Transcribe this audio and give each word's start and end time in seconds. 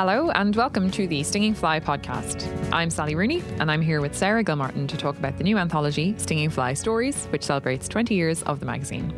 Hello 0.00 0.30
and 0.30 0.56
welcome 0.56 0.90
to 0.92 1.06
the 1.06 1.22
Stinging 1.22 1.52
Fly 1.52 1.78
podcast. 1.78 2.48
I'm 2.72 2.88
Sally 2.88 3.14
Rooney 3.14 3.42
and 3.58 3.70
I'm 3.70 3.82
here 3.82 4.00
with 4.00 4.16
Sarah 4.16 4.42
Gilmartin 4.42 4.86
to 4.88 4.96
talk 4.96 5.18
about 5.18 5.36
the 5.36 5.44
new 5.44 5.58
anthology, 5.58 6.14
Stinging 6.16 6.48
Fly 6.48 6.72
Stories, 6.72 7.26
which 7.26 7.42
celebrates 7.42 7.86
20 7.86 8.14
years 8.14 8.42
of 8.44 8.60
the 8.60 8.64
magazine. 8.64 9.12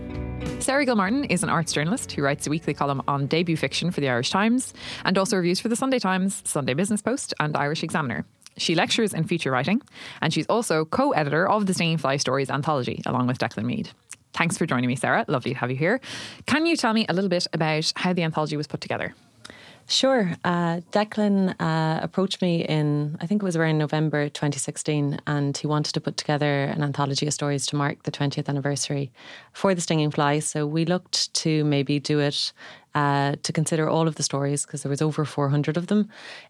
Sarah 0.58 0.84
Gilmartin 0.84 1.22
is 1.26 1.44
an 1.44 1.50
arts 1.50 1.72
journalist 1.72 2.10
who 2.10 2.22
writes 2.22 2.48
a 2.48 2.50
weekly 2.50 2.74
column 2.74 3.00
on 3.06 3.28
debut 3.28 3.56
fiction 3.56 3.92
for 3.92 4.00
the 4.00 4.08
Irish 4.08 4.30
Times 4.30 4.74
and 5.04 5.16
also 5.16 5.36
reviews 5.36 5.60
for 5.60 5.68
the 5.68 5.76
Sunday 5.76 6.00
Times, 6.00 6.42
Sunday 6.44 6.74
Business 6.74 7.00
Post, 7.00 7.32
and 7.38 7.56
Irish 7.56 7.84
Examiner. 7.84 8.24
She 8.56 8.74
lectures 8.74 9.14
in 9.14 9.22
feature 9.22 9.52
writing 9.52 9.82
and 10.20 10.34
she's 10.34 10.46
also 10.46 10.84
co 10.84 11.12
editor 11.12 11.48
of 11.48 11.66
the 11.66 11.74
Stinging 11.74 11.98
Fly 11.98 12.16
Stories 12.16 12.50
anthology 12.50 13.02
along 13.06 13.28
with 13.28 13.38
Declan 13.38 13.66
Meade. 13.66 13.90
Thanks 14.32 14.58
for 14.58 14.66
joining 14.66 14.88
me, 14.88 14.96
Sarah. 14.96 15.24
Lovely 15.28 15.52
to 15.52 15.58
have 15.60 15.70
you 15.70 15.76
here. 15.76 16.00
Can 16.46 16.66
you 16.66 16.76
tell 16.76 16.92
me 16.92 17.06
a 17.08 17.12
little 17.12 17.30
bit 17.30 17.46
about 17.52 17.92
how 17.94 18.12
the 18.12 18.24
anthology 18.24 18.56
was 18.56 18.66
put 18.66 18.80
together? 18.80 19.14
Sure. 19.88 20.32
Uh, 20.44 20.80
Declan 20.90 21.54
uh, 21.60 22.00
approached 22.02 22.40
me 22.40 22.64
in, 22.64 23.16
I 23.20 23.26
think 23.26 23.42
it 23.42 23.44
was 23.44 23.56
around 23.56 23.78
November 23.78 24.28
2016, 24.28 25.20
and 25.26 25.56
he 25.56 25.66
wanted 25.66 25.92
to 25.92 26.00
put 26.00 26.16
together 26.16 26.64
an 26.64 26.82
anthology 26.82 27.26
of 27.26 27.34
stories 27.34 27.66
to 27.66 27.76
mark 27.76 28.04
the 28.04 28.10
20th 28.10 28.48
anniversary 28.48 29.12
for 29.52 29.74
The 29.74 29.80
Stinging 29.80 30.10
Fly. 30.10 30.38
So 30.38 30.66
we 30.66 30.84
looked 30.84 31.34
to 31.34 31.64
maybe 31.64 32.00
do 32.00 32.20
it 32.20 32.52
uh, 32.94 33.36
to 33.42 33.52
consider 33.52 33.88
all 33.88 34.06
of 34.06 34.16
the 34.16 34.22
stories 34.22 34.66
because 34.66 34.82
there 34.82 34.90
was 34.90 35.02
over 35.02 35.24
400 35.24 35.76
of 35.76 35.86
them 35.86 36.08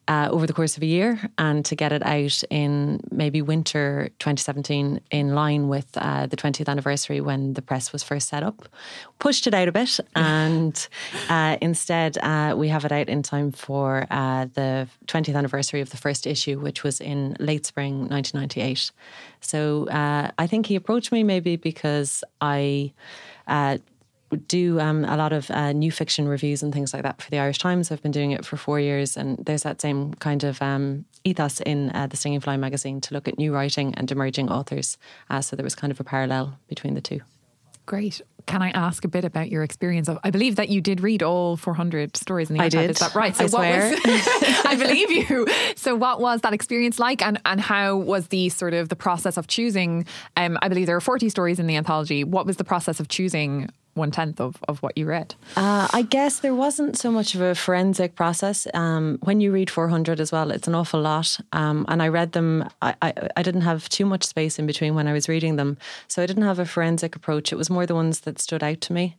uh, 0.08 0.28
over 0.30 0.46
the 0.46 0.52
course 0.52 0.76
of 0.76 0.82
a 0.82 0.86
year 0.86 1.30
and 1.38 1.64
to 1.64 1.76
get 1.76 1.92
it 1.92 2.04
out 2.04 2.42
in 2.50 3.00
maybe 3.10 3.40
winter 3.40 4.08
2017 4.18 5.00
in 5.10 5.34
line 5.34 5.68
with 5.68 5.86
uh, 5.96 6.26
the 6.26 6.36
20th 6.36 6.68
anniversary 6.68 7.20
when 7.20 7.54
the 7.54 7.62
press 7.62 7.92
was 7.92 8.02
first 8.02 8.28
set 8.28 8.42
up. 8.42 8.68
Pushed 9.18 9.46
it 9.46 9.54
out 9.54 9.68
a 9.68 9.72
bit 9.72 10.00
and 10.16 10.88
uh, 11.28 11.56
instead 11.60 12.18
uh, 12.18 12.54
we 12.56 12.68
have 12.68 12.84
it 12.84 12.92
out 12.92 13.08
in 13.08 13.22
time 13.22 13.52
for 13.52 14.06
uh, 14.10 14.46
the 14.54 14.88
20th 15.06 15.36
anniversary 15.36 15.80
of 15.80 15.90
the 15.90 15.96
first 15.96 16.26
issue 16.26 16.58
which 16.58 16.82
was 16.82 17.00
in 17.00 17.36
late 17.38 17.66
spring 17.66 18.08
1998 18.08 18.90
so 19.40 19.86
I 19.90 20.46
think 20.46 20.66
he 20.66 20.76
approached 20.76 21.12
me 21.12 21.24
maybe 21.24 21.56
because 21.56 22.22
I 22.40 22.92
uh, 23.46 23.78
do 24.36 24.80
um, 24.80 25.04
a 25.04 25.16
lot 25.16 25.32
of 25.32 25.50
uh, 25.50 25.72
new 25.72 25.92
fiction 25.92 26.28
reviews 26.28 26.62
and 26.62 26.72
things 26.72 26.92
like 26.92 27.02
that 27.02 27.20
for 27.20 27.30
the 27.30 27.38
Irish 27.38 27.58
Times. 27.58 27.90
I've 27.90 28.02
been 28.02 28.12
doing 28.12 28.32
it 28.32 28.44
for 28.44 28.56
four 28.56 28.80
years, 28.80 29.16
and 29.16 29.38
there's 29.38 29.62
that 29.62 29.80
same 29.80 30.14
kind 30.14 30.44
of 30.44 30.60
um, 30.62 31.04
ethos 31.24 31.60
in 31.60 31.90
uh, 31.90 32.06
the 32.06 32.16
Stinging 32.16 32.40
Fly 32.40 32.56
magazine 32.56 33.00
to 33.02 33.14
look 33.14 33.28
at 33.28 33.38
new 33.38 33.52
writing 33.52 33.94
and 33.94 34.10
emerging 34.10 34.50
authors. 34.50 34.98
Uh, 35.30 35.40
so 35.40 35.56
there 35.56 35.64
was 35.64 35.74
kind 35.74 35.90
of 35.90 36.00
a 36.00 36.04
parallel 36.04 36.58
between 36.68 36.94
the 36.94 37.00
two. 37.00 37.20
Great. 37.84 38.20
Can 38.46 38.62
I 38.62 38.70
ask 38.70 39.04
a 39.04 39.08
bit 39.08 39.24
about 39.24 39.50
your 39.50 39.62
experience 39.62 40.08
of? 40.08 40.18
I 40.24 40.30
believe 40.30 40.56
that 40.56 40.68
you 40.68 40.80
did 40.80 41.00
read 41.00 41.22
all 41.22 41.56
400 41.56 42.16
stories 42.16 42.50
in 42.50 42.56
the 42.56 42.62
I 42.62 42.68
did. 42.68 42.90
Is 42.90 42.98
that 42.98 43.14
right? 43.14 43.34
So 43.34 43.44
I 43.44 43.46
swear. 43.48 43.90
Was, 43.90 44.00
I 44.66 44.76
believe 44.78 45.10
you. 45.10 45.46
So 45.76 45.94
what 45.94 46.20
was 46.20 46.40
that 46.40 46.52
experience 46.52 46.98
like, 46.98 47.22
and 47.22 47.40
and 47.44 47.60
how 47.60 47.96
was 47.96 48.28
the 48.28 48.48
sort 48.48 48.74
of 48.74 48.88
the 48.88 48.96
process 48.96 49.36
of 49.36 49.46
choosing? 49.46 50.06
Um, 50.36 50.58
I 50.62 50.68
believe 50.68 50.86
there 50.86 50.96
are 50.96 51.00
40 51.00 51.28
stories 51.28 51.58
in 51.58 51.66
the 51.66 51.76
anthology. 51.76 52.24
What 52.24 52.46
was 52.46 52.56
the 52.56 52.64
process 52.64 52.98
of 52.98 53.08
choosing 53.08 53.68
one 53.94 54.10
tenth 54.10 54.40
of, 54.40 54.56
of 54.68 54.82
what 54.82 54.96
you 54.96 55.06
read? 55.06 55.34
Uh, 55.56 55.88
I 55.92 56.02
guess 56.02 56.40
there 56.40 56.54
wasn't 56.54 56.96
so 56.96 57.10
much 57.10 57.34
of 57.34 57.40
a 57.40 57.54
forensic 57.54 58.14
process. 58.14 58.66
Um, 58.74 59.18
when 59.22 59.40
you 59.40 59.52
read 59.52 59.68
400 59.68 60.20
as 60.20 60.32
well, 60.32 60.50
it's 60.50 60.66
an 60.66 60.74
awful 60.74 61.00
lot. 61.00 61.38
Um, 61.52 61.84
and 61.88 62.02
I 62.02 62.08
read 62.08 62.32
them, 62.32 62.68
I, 62.80 62.94
I, 63.02 63.12
I, 63.36 63.42
didn't 63.42 63.62
have 63.62 63.88
too 63.88 64.06
much 64.06 64.24
space 64.24 64.58
in 64.58 64.66
between 64.66 64.94
when 64.94 65.08
I 65.08 65.12
was 65.12 65.28
reading 65.28 65.56
them. 65.56 65.76
So 66.08 66.22
I 66.22 66.26
didn't 66.26 66.44
have 66.44 66.58
a 66.58 66.64
forensic 66.64 67.14
approach. 67.14 67.52
It 67.52 67.56
was 67.56 67.68
more 67.68 67.86
the 67.86 67.94
ones 67.94 68.20
that 68.20 68.40
stood 68.40 68.62
out 68.62 68.80
to 68.82 68.92
me. 68.92 69.16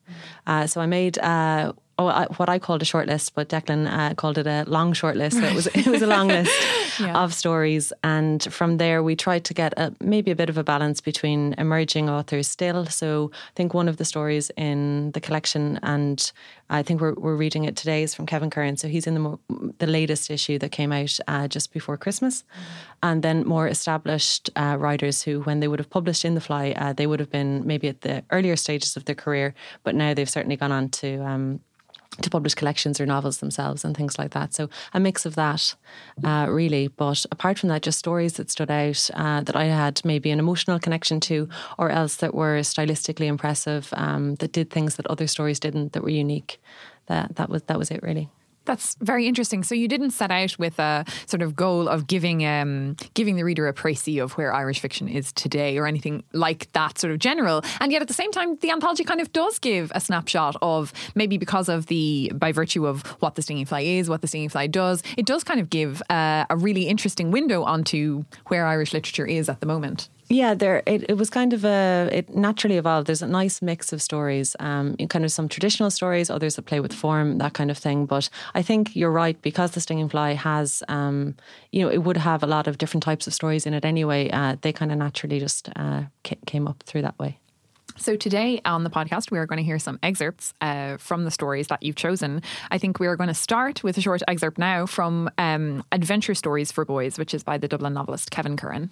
Uh, 0.47 0.65
so 0.65 0.81
I 0.81 0.85
made 0.87 1.19
uh, 1.19 1.73
oh, 1.97 2.25
what 2.37 2.49
I 2.49 2.59
called 2.59 2.81
a 2.81 2.85
short 2.85 3.07
list, 3.07 3.35
but 3.35 3.49
Declan 3.49 3.87
uh, 3.87 4.13
called 4.15 4.37
it 4.37 4.47
a 4.47 4.63
long 4.67 4.93
short 4.93 5.15
list. 5.15 5.37
So 5.37 5.43
it 5.43 5.53
was 5.53 5.67
it 5.73 5.87
was 5.87 6.01
a 6.01 6.07
long 6.07 6.27
list 6.27 6.51
yeah. 6.99 7.17
of 7.17 7.33
stories, 7.33 7.93
and 8.03 8.41
from 8.51 8.77
there 8.77 9.03
we 9.03 9.15
tried 9.15 9.43
to 9.45 9.53
get 9.53 9.73
a, 9.77 9.93
maybe 9.99 10.31
a 10.31 10.35
bit 10.35 10.49
of 10.49 10.57
a 10.57 10.63
balance 10.63 11.01
between 11.01 11.53
emerging 11.57 12.09
authors 12.09 12.47
still. 12.47 12.85
So 12.85 13.31
I 13.33 13.53
think 13.55 13.73
one 13.73 13.87
of 13.87 13.97
the 13.97 14.05
stories 14.05 14.51
in 14.57 15.11
the 15.11 15.21
collection, 15.21 15.79
and 15.83 16.31
I 16.69 16.83
think 16.83 17.01
we're 17.01 17.13
we're 17.13 17.35
reading 17.35 17.65
it 17.65 17.75
today, 17.75 18.03
is 18.03 18.15
from 18.15 18.25
Kevin 18.25 18.49
Curran. 18.49 18.77
So 18.77 18.87
he's 18.87 19.07
in 19.07 19.15
the 19.15 19.37
the 19.77 19.87
latest 19.87 20.29
issue 20.29 20.57
that 20.59 20.71
came 20.71 20.91
out 20.91 21.19
uh, 21.27 21.47
just 21.47 21.73
before 21.73 21.97
Christmas, 21.97 22.41
mm-hmm. 22.41 22.63
and 23.03 23.23
then 23.23 23.45
more 23.45 23.67
established 23.67 24.49
uh, 24.55 24.77
writers 24.79 25.23
who, 25.23 25.41
when 25.41 25.59
they 25.59 25.67
would 25.67 25.79
have 25.79 25.89
published 25.89 26.25
in 26.25 26.35
the 26.35 26.41
Fly, 26.41 26.73
uh, 26.77 26.93
they 26.93 27.07
would 27.07 27.19
have 27.19 27.29
been 27.29 27.65
maybe 27.65 27.87
at 27.87 28.01
the 28.01 28.23
earlier 28.31 28.55
stages 28.55 28.97
of 28.97 29.05
their 29.05 29.15
career, 29.15 29.53
but 29.83 29.95
now 29.95 30.13
they've 30.13 30.29
certainly 30.29 30.55
gone 30.55 30.71
on 30.71 30.89
to. 30.89 31.17
Um, 31.23 31.59
to 32.21 32.29
publish 32.29 32.53
collections 32.53 32.99
or 32.99 33.05
novels 33.05 33.37
themselves 33.39 33.83
and 33.83 33.95
things 33.95 34.17
like 34.17 34.31
that. 34.31 34.53
So 34.53 34.69
a 34.93 34.99
mix 34.99 35.25
of 35.25 35.35
that, 35.35 35.75
uh, 36.23 36.47
really. 36.49 36.87
But 36.87 37.25
apart 37.31 37.59
from 37.59 37.69
that, 37.69 37.81
just 37.81 37.99
stories 37.99 38.33
that 38.33 38.51
stood 38.51 38.71
out 38.71 39.09
uh, 39.13 39.41
that 39.41 39.55
I 39.55 39.65
had 39.65 40.01
maybe 40.05 40.31
an 40.31 40.39
emotional 40.39 40.79
connection 40.79 41.19
to, 41.21 41.49
or 41.77 41.89
else 41.89 42.17
that 42.17 42.33
were 42.33 42.59
stylistically 42.59 43.27
impressive, 43.27 43.89
um, 43.93 44.35
that 44.35 44.51
did 44.51 44.69
things 44.69 44.95
that 44.95 45.07
other 45.07 45.27
stories 45.27 45.59
didn't, 45.59 45.93
that 45.93 46.03
were 46.03 46.09
unique. 46.09 46.61
That 47.07 47.35
that 47.35 47.49
was 47.49 47.63
that 47.63 47.77
was 47.77 47.91
it 47.91 48.01
really. 48.01 48.29
That's 48.65 48.95
very 49.01 49.27
interesting. 49.27 49.63
So 49.63 49.75
you 49.75 49.87
didn't 49.87 50.11
set 50.11 50.31
out 50.31 50.57
with 50.57 50.79
a 50.79 51.05
sort 51.25 51.41
of 51.41 51.55
goal 51.55 51.87
of 51.87 52.07
giving 52.07 52.45
um, 52.45 52.95
giving 53.13 53.35
the 53.35 53.43
reader 53.43 53.67
a 53.67 53.73
précis 53.73 54.23
of 54.23 54.33
where 54.33 54.53
Irish 54.53 54.79
fiction 54.79 55.07
is 55.07 55.33
today 55.33 55.77
or 55.77 55.85
anything 55.85 56.23
like 56.33 56.71
that 56.73 56.97
sort 56.97 57.11
of 57.11 57.19
general. 57.19 57.61
And 57.79 57.91
yet 57.91 58.01
at 58.01 58.07
the 58.07 58.13
same 58.13 58.31
time, 58.31 58.57
the 58.57 58.71
anthology 58.71 59.03
kind 59.03 59.19
of 59.19 59.31
does 59.33 59.59
give 59.59 59.91
a 59.95 59.99
snapshot 59.99 60.55
of 60.61 60.93
maybe 61.15 61.37
because 61.37 61.67
of 61.69 61.87
the 61.87 62.31
by 62.35 62.51
virtue 62.51 62.87
of 62.87 63.05
what 63.19 63.35
the 63.35 63.41
Stinging 63.41 63.65
Fly 63.65 63.81
is, 63.81 64.09
what 64.09 64.21
the 64.21 64.27
Stinging 64.27 64.49
Fly 64.49 64.67
does, 64.67 65.03
it 65.17 65.25
does 65.25 65.43
kind 65.43 65.59
of 65.59 65.69
give 65.69 66.01
uh, 66.09 66.45
a 66.49 66.55
really 66.55 66.87
interesting 66.87 67.31
window 67.31 67.63
onto 67.63 68.23
where 68.47 68.65
Irish 68.65 68.93
literature 68.93 69.25
is 69.25 69.49
at 69.49 69.59
the 69.59 69.65
moment. 69.65 70.09
Yeah, 70.29 70.53
there 70.53 70.81
it, 70.85 71.09
it 71.09 71.17
was 71.17 71.29
kind 71.29 71.53
of 71.53 71.65
a 71.65 72.09
it 72.11 72.33
naturally 72.33 72.77
evolved. 72.77 73.07
There's 73.07 73.21
a 73.21 73.27
nice 73.27 73.61
mix 73.61 73.91
of 73.91 74.01
stories, 74.01 74.55
um, 74.59 74.95
kind 75.09 75.25
of 75.25 75.31
some 75.31 75.49
traditional 75.49 75.91
stories, 75.91 76.29
others 76.29 76.55
that 76.55 76.63
play 76.63 76.79
with 76.79 76.93
form, 76.93 77.37
that 77.39 77.53
kind 77.53 77.69
of 77.69 77.77
thing. 77.77 78.05
But 78.05 78.29
I 78.55 78.61
think 78.61 78.95
you're 78.95 79.11
right 79.11 79.39
because 79.41 79.71
the 79.71 79.81
Stinging 79.81 80.09
Fly 80.09 80.33
has, 80.33 80.81
um, 80.87 81.35
you 81.71 81.81
know, 81.81 81.89
it 81.89 81.99
would 81.99 82.17
have 82.17 82.41
a 82.41 82.47
lot 82.47 82.67
of 82.67 82.77
different 82.77 83.03
types 83.03 83.27
of 83.27 83.33
stories 83.33 83.65
in 83.65 83.73
it 83.73 83.85
anyway. 83.85 84.29
Uh, 84.29 84.55
they 84.61 84.71
kind 84.71 84.91
of 84.91 84.97
naturally 84.97 85.39
just 85.39 85.69
uh, 85.75 86.03
came 86.45 86.67
up 86.67 86.81
through 86.83 87.01
that 87.01 87.19
way. 87.19 87.39
So, 87.97 88.15
today 88.15 88.59
on 88.65 88.83
the 88.83 88.89
podcast, 88.89 89.29
we 89.29 89.37
are 89.37 89.45
going 89.45 89.57
to 89.57 89.63
hear 89.63 89.77
some 89.77 89.99
excerpts 90.01 90.53
uh, 90.61 90.97
from 90.97 91.25
the 91.25 91.31
stories 91.31 91.67
that 91.67 91.83
you've 91.83 91.95
chosen. 91.95 92.41
I 92.71 92.79
think 92.79 92.99
we 92.99 93.05
are 93.05 93.15
going 93.15 93.27
to 93.27 93.35
start 93.35 93.83
with 93.83 93.97
a 93.97 94.01
short 94.01 94.23
excerpt 94.27 94.57
now 94.57 94.87
from 94.87 95.29
um, 95.37 95.83
Adventure 95.91 96.33
Stories 96.33 96.71
for 96.71 96.85
Boys, 96.85 97.19
which 97.19 97.35
is 97.35 97.43
by 97.43 97.59
the 97.59 97.67
Dublin 97.67 97.93
novelist 97.93 98.31
Kevin 98.31 98.57
Curran. 98.57 98.89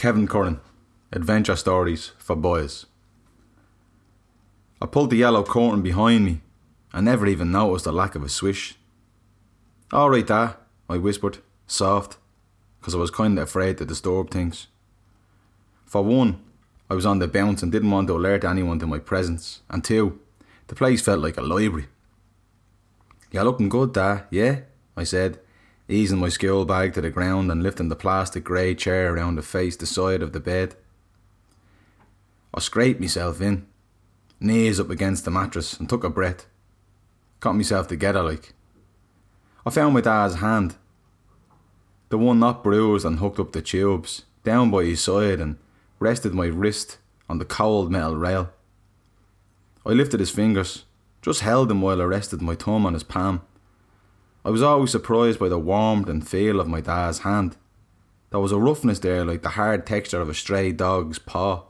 Kevin 0.00 0.26
Curran, 0.26 0.60
Adventure 1.12 1.56
Stories 1.56 2.12
for 2.16 2.34
Boys. 2.34 2.86
I 4.80 4.86
pulled 4.86 5.10
the 5.10 5.18
yellow 5.18 5.42
curtain 5.42 5.82
behind 5.82 6.24
me 6.24 6.40
and 6.94 7.04
never 7.04 7.26
even 7.26 7.52
noticed 7.52 7.84
the 7.84 7.92
lack 7.92 8.14
of 8.14 8.22
a 8.22 8.30
swish. 8.30 8.78
All 9.92 10.08
right, 10.08 10.26
there, 10.26 10.56
I 10.88 10.96
whispered, 10.96 11.40
soft, 11.66 12.16
because 12.78 12.94
I 12.94 12.96
was 12.96 13.10
kind 13.10 13.38
of 13.38 13.42
afraid 13.42 13.76
to 13.76 13.84
disturb 13.84 14.30
things. 14.30 14.68
For 15.84 16.02
one, 16.02 16.42
I 16.88 16.94
was 16.94 17.04
on 17.04 17.18
the 17.18 17.28
bounce 17.28 17.62
and 17.62 17.70
didn't 17.70 17.90
want 17.90 18.08
to 18.08 18.16
alert 18.16 18.42
anyone 18.42 18.78
to 18.78 18.86
my 18.86 19.00
presence, 19.00 19.60
and 19.68 19.84
two, 19.84 20.18
the 20.68 20.74
place 20.74 21.02
felt 21.02 21.20
like 21.20 21.36
a 21.36 21.42
library. 21.42 21.88
You're 23.30 23.44
looking 23.44 23.68
good, 23.68 23.92
there, 23.92 24.26
yeah? 24.30 24.60
I 24.96 25.04
said, 25.04 25.40
easing 25.90 26.18
my 26.18 26.28
school 26.28 26.64
bag 26.64 26.94
to 26.94 27.00
the 27.00 27.10
ground 27.10 27.50
and 27.50 27.62
lifting 27.62 27.88
the 27.88 27.96
plastic 27.96 28.44
grey 28.44 28.74
chair 28.74 29.12
around 29.12 29.36
to 29.36 29.42
face 29.42 29.76
the 29.76 29.86
side 29.86 30.22
of 30.22 30.32
the 30.32 30.40
bed. 30.40 30.76
I 32.54 32.60
scraped 32.60 33.00
myself 33.00 33.40
in, 33.40 33.66
knees 34.38 34.78
up 34.78 34.90
against 34.90 35.24
the 35.24 35.30
mattress, 35.30 35.78
and 35.78 35.88
took 35.88 36.04
a 36.04 36.10
breath. 36.10 36.46
Got 37.40 37.56
myself 37.56 37.88
together 37.88 38.22
like. 38.22 38.54
I 39.66 39.70
found 39.70 39.94
my 39.94 40.00
dad's 40.00 40.36
hand, 40.36 40.76
the 42.10 42.18
one 42.18 42.40
not 42.40 42.64
bruised 42.64 43.04
and 43.04 43.18
hooked 43.18 43.38
up 43.38 43.52
the 43.52 43.62
tubes, 43.62 44.24
down 44.42 44.70
by 44.70 44.84
his 44.84 45.00
side 45.00 45.40
and 45.40 45.58
rested 45.98 46.34
my 46.34 46.46
wrist 46.46 46.98
on 47.28 47.38
the 47.38 47.44
cold 47.44 47.90
metal 47.90 48.16
rail. 48.16 48.50
I 49.86 49.90
lifted 49.90 50.20
his 50.20 50.30
fingers, 50.30 50.84
just 51.22 51.40
held 51.40 51.70
him 51.70 51.80
while 51.80 52.02
I 52.02 52.04
rested 52.04 52.42
my 52.42 52.54
thumb 52.54 52.84
on 52.84 52.94
his 52.94 53.02
palm. 53.02 53.42
I 54.44 54.50
was 54.50 54.62
always 54.62 54.90
surprised 54.90 55.38
by 55.38 55.48
the 55.48 55.58
warmth 55.58 56.08
and 56.08 56.26
feel 56.26 56.60
of 56.60 56.68
my 56.68 56.80
dad's 56.80 57.20
hand. 57.20 57.56
There 58.30 58.40
was 58.40 58.52
a 58.52 58.58
roughness 58.58 58.98
there 59.00 59.24
like 59.24 59.42
the 59.42 59.50
hard 59.50 59.86
texture 59.86 60.20
of 60.20 60.28
a 60.28 60.34
stray 60.34 60.72
dog's 60.72 61.18
paw. 61.18 61.64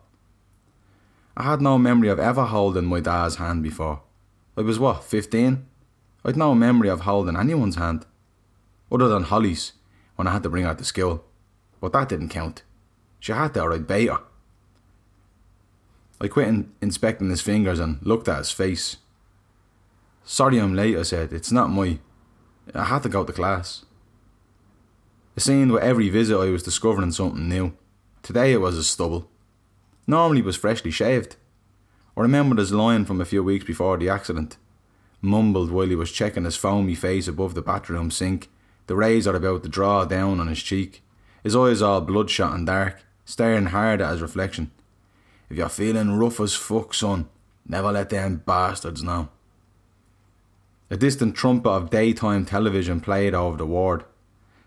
I 1.36 1.44
had 1.44 1.60
no 1.60 1.78
memory 1.78 2.08
of 2.08 2.18
ever 2.18 2.44
holding 2.44 2.84
my 2.84 3.00
dad's 3.00 3.36
hand 3.36 3.62
before. 3.62 4.02
I 4.56 4.60
was 4.60 4.78
what, 4.78 5.04
15? 5.04 5.66
I'd 6.24 6.36
no 6.36 6.54
memory 6.54 6.90
of 6.90 7.00
holding 7.00 7.36
anyone's 7.36 7.76
hand. 7.76 8.04
Other 8.92 9.08
than 9.08 9.24
Holly's, 9.24 9.72
when 10.16 10.28
I 10.28 10.32
had 10.32 10.42
to 10.42 10.50
bring 10.50 10.64
her 10.64 10.74
to 10.74 10.84
school. 10.84 11.24
But 11.80 11.92
that 11.92 12.10
didn't 12.10 12.28
count. 12.28 12.62
She 13.20 13.32
had 13.32 13.54
to 13.54 13.62
or 13.62 13.72
I'd 13.72 13.86
bait 13.86 14.08
her. 14.08 14.20
I 16.20 16.28
quit 16.28 16.48
in- 16.48 16.72
inspecting 16.82 17.30
his 17.30 17.40
fingers 17.40 17.78
and 17.78 17.98
looked 18.02 18.28
at 18.28 18.38
his 18.38 18.50
face. 18.50 18.98
Sorry 20.24 20.58
I'm 20.58 20.74
late, 20.74 20.98
I 20.98 21.02
said. 21.02 21.32
It's 21.32 21.50
not 21.50 21.70
my. 21.70 21.98
I 22.74 22.84
had 22.84 23.02
to 23.02 23.08
go 23.08 23.24
to 23.24 23.32
class. 23.32 23.84
It 25.36 25.42
seemed 25.42 25.72
with 25.72 25.82
every 25.82 26.08
visit 26.08 26.38
I 26.38 26.50
was 26.50 26.62
discovering 26.62 27.12
something 27.12 27.48
new. 27.48 27.72
Today 28.22 28.52
it 28.52 28.60
was 28.60 28.76
a 28.76 28.84
stubble. 28.84 29.28
Normally 30.06 30.40
it 30.40 30.44
was 30.44 30.56
freshly 30.56 30.90
shaved. 30.90 31.36
I 32.16 32.22
remembered 32.22 32.58
his 32.58 32.72
line 32.72 33.04
from 33.04 33.20
a 33.20 33.24
few 33.24 33.42
weeks 33.42 33.64
before 33.64 33.96
the 33.96 34.08
accident. 34.08 34.56
Mumbled 35.22 35.70
while 35.70 35.86
he 35.86 35.96
was 35.96 36.12
checking 36.12 36.44
his 36.44 36.56
foamy 36.56 36.94
face 36.94 37.28
above 37.28 37.54
the 37.54 37.62
bathroom 37.62 38.10
sink, 38.10 38.50
the 38.86 38.96
razor 38.96 39.34
about 39.34 39.62
to 39.62 39.68
draw 39.68 40.04
down 40.04 40.40
on 40.40 40.48
his 40.48 40.62
cheek, 40.62 41.02
his 41.42 41.56
eyes 41.56 41.82
all 41.82 42.00
bloodshot 42.00 42.54
and 42.54 42.66
dark, 42.66 43.02
staring 43.24 43.66
hard 43.66 44.00
at 44.00 44.12
his 44.12 44.22
reflection. 44.22 44.70
If 45.48 45.56
you're 45.56 45.68
feeling 45.68 46.18
rough 46.18 46.40
as 46.40 46.54
fuck, 46.54 46.94
son, 46.94 47.28
never 47.66 47.92
let 47.92 48.10
them 48.10 48.42
bastards 48.44 49.02
know. 49.02 49.28
A 50.90 50.96
distant 50.96 51.36
trumpet 51.36 51.70
of 51.70 51.90
daytime 51.90 52.44
television 52.44 53.00
played 53.00 53.32
over 53.32 53.56
the 53.56 53.66
ward. 53.66 54.04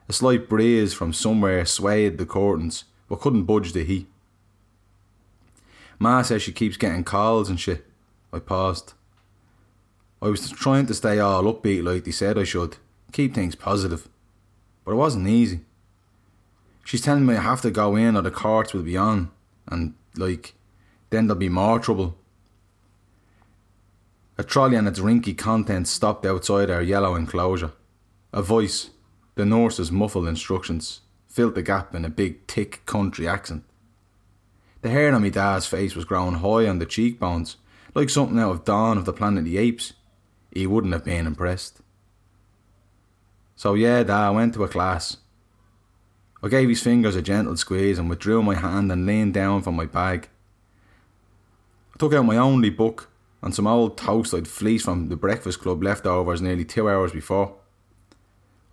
A 0.08 0.14
slight 0.14 0.48
breeze 0.48 0.94
from 0.94 1.12
somewhere 1.12 1.66
swayed 1.66 2.18
the 2.18 2.26
curtains, 2.26 2.86
but 3.10 3.20
couldn't 3.20 3.44
budge 3.44 3.74
the 3.74 3.84
heat. 3.84 4.08
Ma 6.00 6.22
says 6.22 6.42
she 6.42 6.52
keeps 6.52 6.78
getting 6.78 7.04
calls 7.04 7.50
and 7.50 7.60
shit. 7.60 7.86
I 8.32 8.40
paused. 8.40 8.94
I 10.22 10.28
was 10.28 10.50
trying 10.50 10.86
to 10.86 10.94
stay 10.94 11.20
all 11.20 11.44
upbeat 11.44 11.84
like 11.84 12.06
they 12.06 12.12
said 12.12 12.38
I 12.38 12.46
should, 12.46 12.78
keep 13.12 13.36
things 13.36 13.56
positive. 13.56 14.08
But 14.86 14.92
it 14.92 14.96
wasn't 14.96 15.28
easy. 15.28 15.62
She's 16.86 17.02
telling 17.02 17.26
me 17.26 17.36
I 17.36 17.42
have 17.42 17.62
to 17.62 17.72
go 17.72 17.96
in 17.96 18.16
or 18.16 18.22
the 18.22 18.32
courts 18.32 18.74
will 18.74 18.84
be 18.84 18.98
on, 18.98 19.32
and, 19.68 19.94
like, 20.16 20.54
then 21.10 21.28
there'll 21.28 21.40
be 21.40 21.50
more 21.50 21.80
trouble. 21.80 22.18
A 24.36 24.44
trolley 24.44 24.76
and 24.76 24.88
its 24.88 25.00
rinky 25.00 25.38
contents 25.38 25.92
stopped 25.92 26.26
outside 26.26 26.72
our 26.72 26.82
yellow 26.82 27.14
enclosure. 27.16 27.72
A 28.32 28.42
voice, 28.42 28.90
the 29.36 29.46
nurse's 29.46 29.92
muffled 29.92 30.28
instructions, 30.28 31.02
filled 31.28 31.54
the 31.54 31.62
gap 31.62 31.94
in 31.94 32.04
a 32.04 32.10
big, 32.10 32.48
thick 32.48 32.84
country 32.88 33.28
accent. 33.28 33.64
The 34.82 34.90
hair 34.90 35.14
on 35.14 35.22
my 35.22 35.30
dad's 35.30 35.68
face 35.68 35.96
was 35.96 36.06
growing 36.06 36.36
high 36.36 36.68
on 36.68 36.80
the 36.80 36.88
cheekbones, 36.88 37.58
like 37.94 38.10
something 38.10 38.40
out 38.40 38.52
of 38.52 38.66
Dawn 38.66 38.98
of 38.98 39.06
the 39.06 39.14
Planet 39.14 39.40
of 39.40 39.46
the 39.46 39.58
Apes. 39.60 39.94
He 40.52 40.66
wouldn't 40.66 40.94
have 40.94 41.06
been 41.06 41.28
impressed. 41.28 41.82
So 43.56 43.76
yeah, 43.76 44.02
Dad, 44.02 44.28
I 44.28 44.30
went 44.32 44.56
to 44.56 44.64
a 44.64 44.68
class. 44.68 45.18
I 46.42 46.50
gave 46.50 46.70
his 46.70 46.82
fingers 46.82 47.16
a 47.16 47.22
gentle 47.22 47.56
squeeze 47.56 48.00
and 48.00 48.10
withdrew 48.10 48.42
my 48.42 48.56
hand 48.56 48.92
and 48.92 49.06
leaned 49.06 49.36
down 49.36 49.62
from 49.62 49.76
my 49.76 49.86
bag. 49.86 50.28
I 51.94 51.98
took 52.00 52.14
out 52.14 52.26
my 52.26 52.36
only 52.36 52.72
book 52.72 53.10
and 53.44 53.54
some 53.54 53.68
old 53.68 53.98
toast 53.98 54.34
I'd 54.34 54.48
fleeced 54.48 54.86
from 54.86 55.10
the 55.10 55.18
breakfast 55.18 55.60
club 55.60 55.84
leftovers 55.84 56.42
nearly 56.42 56.64
two 56.64 56.90
hours 56.90 57.12
before. 57.12 57.56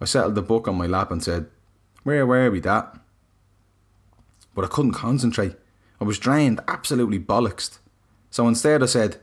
I 0.00 0.04
settled 0.04 0.36
the 0.36 0.42
book 0.42 0.68
on 0.68 0.76
my 0.76 0.86
lap 0.86 1.10
and 1.10 1.22
said, 1.22 1.46
Where 2.04 2.24
were 2.24 2.50
we, 2.50 2.60
that? 2.60 2.98
But 4.54 4.64
I 4.64 4.68
couldn't 4.68 4.92
concentrate. 4.92 5.56
I 6.00 6.04
was 6.04 6.20
drained, 6.20 6.60
absolutely 6.68 7.18
bollocksed. 7.18 7.80
So 8.30 8.46
instead 8.46 8.82
I 8.82 8.86
said, 8.86 9.20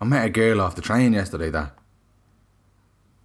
I 0.00 0.04
met 0.04 0.26
a 0.26 0.30
girl 0.30 0.60
off 0.60 0.76
the 0.76 0.82
train 0.82 1.12
yesterday, 1.12 1.50
that. 1.50 1.74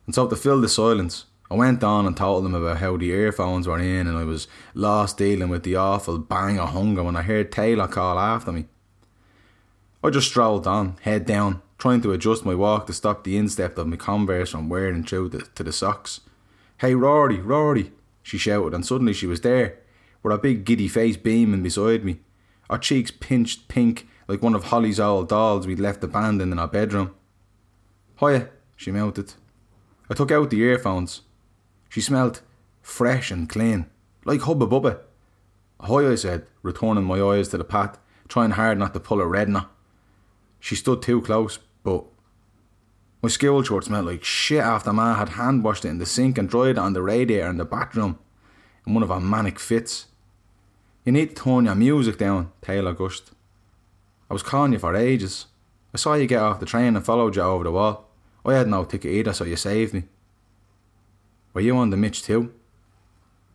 And 0.07 0.15
so 0.15 0.27
to 0.27 0.35
fill 0.35 0.59
the 0.59 0.67
silence, 0.67 1.25
I 1.51 1.55
went 1.55 1.83
on 1.83 2.07
and 2.07 2.17
told 2.17 2.45
them 2.45 2.55
about 2.55 2.77
how 2.77 2.97
the 2.97 3.11
earphones 3.11 3.67
were 3.67 3.79
in 3.79 4.07
and 4.07 4.17
I 4.17 4.23
was 4.23 4.47
lost 4.73 5.17
dealing 5.17 5.49
with 5.49 5.63
the 5.63 5.75
awful 5.75 6.17
bang 6.17 6.59
of 6.59 6.69
hunger 6.69 7.03
when 7.03 7.15
I 7.15 7.21
heard 7.21 7.51
Taylor 7.51 7.87
call 7.87 8.17
after 8.17 8.51
me. 8.51 8.65
I 10.01 10.09
just 10.09 10.29
strolled 10.29 10.65
on, 10.65 10.97
head 11.01 11.25
down, 11.25 11.61
trying 11.77 12.01
to 12.01 12.13
adjust 12.13 12.45
my 12.45 12.55
walk 12.55 12.87
to 12.87 12.93
stop 12.93 13.23
the 13.23 13.35
instep 13.35 13.77
of 13.77 13.87
my 13.87 13.97
converse 13.97 14.51
from 14.51 14.69
wearing 14.69 15.03
through 15.03 15.29
the, 15.29 15.39
to 15.55 15.63
the 15.63 15.73
socks. 15.73 16.21
Hey 16.77 16.95
Rory, 16.95 17.39
Rory, 17.41 17.91
she 18.23 18.37
shouted, 18.37 18.73
and 18.73 18.85
suddenly 18.85 19.11
she 19.11 19.27
was 19.27 19.41
there, 19.41 19.79
with 20.23 20.33
a 20.33 20.37
big 20.37 20.63
giddy 20.63 20.87
face 20.87 21.17
beaming 21.17 21.63
beside 21.63 22.05
me, 22.05 22.19
our 22.69 22.77
cheeks 22.77 23.11
pinched 23.11 23.67
pink 23.67 24.07
like 24.29 24.41
one 24.41 24.55
of 24.55 24.65
Holly's 24.65 25.01
old 25.01 25.27
dolls 25.27 25.67
we'd 25.67 25.79
left 25.79 26.03
abandoned 26.03 26.53
in 26.53 26.59
our 26.59 26.67
bedroom. 26.67 27.13
Hiya, 28.21 28.49
she 28.77 28.91
melted. 28.91 29.33
I 30.09 30.13
took 30.13 30.31
out 30.31 30.49
the 30.49 30.61
earphones. 30.61 31.21
She 31.89 31.99
smelled 31.99 32.41
fresh 32.81 33.31
and 33.31 33.49
clean, 33.49 33.87
like 34.23 34.41
Hubba 34.41 34.67
Bubba. 34.67 34.99
Ahoy, 35.81 36.11
I 36.11 36.15
said, 36.15 36.45
returning 36.61 37.03
my 37.03 37.19
eyes 37.21 37.49
to 37.49 37.57
the 37.57 37.63
path, 37.65 37.97
trying 38.27 38.51
hard 38.51 38.77
not 38.77 38.93
to 38.93 38.99
pull 38.99 39.19
a 39.19 39.25
redner. 39.25 39.67
She 40.59 40.75
stood 40.75 41.01
too 41.01 41.21
close, 41.21 41.59
but 41.83 42.05
my 43.21 43.29
school 43.29 43.63
shirt 43.63 43.85
smelled 43.85 44.05
like 44.05 44.23
shit 44.23 44.59
after 44.61 44.93
Ma 44.93 45.15
had 45.15 45.29
hand 45.29 45.63
washed 45.63 45.85
it 45.85 45.89
in 45.89 45.97
the 45.97 46.05
sink 46.05 46.37
and 46.37 46.49
dried 46.49 46.71
it 46.71 46.77
on 46.77 46.93
the 46.93 47.01
radiator 47.01 47.49
in 47.49 47.57
the 47.57 47.65
bathroom 47.65 48.19
in 48.85 48.93
one 48.93 49.03
of 49.03 49.09
her 49.09 49.19
manic 49.19 49.59
fits. 49.59 50.07
You 51.05 51.11
need 51.11 51.35
to 51.35 51.43
turn 51.43 51.65
your 51.65 51.75
music 51.75 52.17
down, 52.17 52.51
Taylor 52.61 52.93
gushed. 52.93 53.31
I 54.29 54.33
was 54.33 54.43
calling 54.43 54.73
you 54.73 54.79
for 54.79 54.95
ages. 54.95 55.47
I 55.93 55.97
saw 55.97 56.13
you 56.13 56.27
get 56.27 56.41
off 56.41 56.59
the 56.59 56.65
train 56.65 56.95
and 56.95 57.05
followed 57.05 57.35
you 57.35 57.41
over 57.41 57.63
the 57.63 57.71
wall. 57.71 58.09
I 58.45 58.53
had 58.53 58.67
no 58.67 58.85
ticket 58.85 59.11
either, 59.11 59.33
so 59.33 59.43
you 59.43 59.55
saved 59.55 59.93
me. 59.93 60.03
Were 61.53 61.61
you 61.61 61.75
on 61.77 61.89
the 61.89 61.97
Mitch 61.97 62.23
too? 62.23 62.53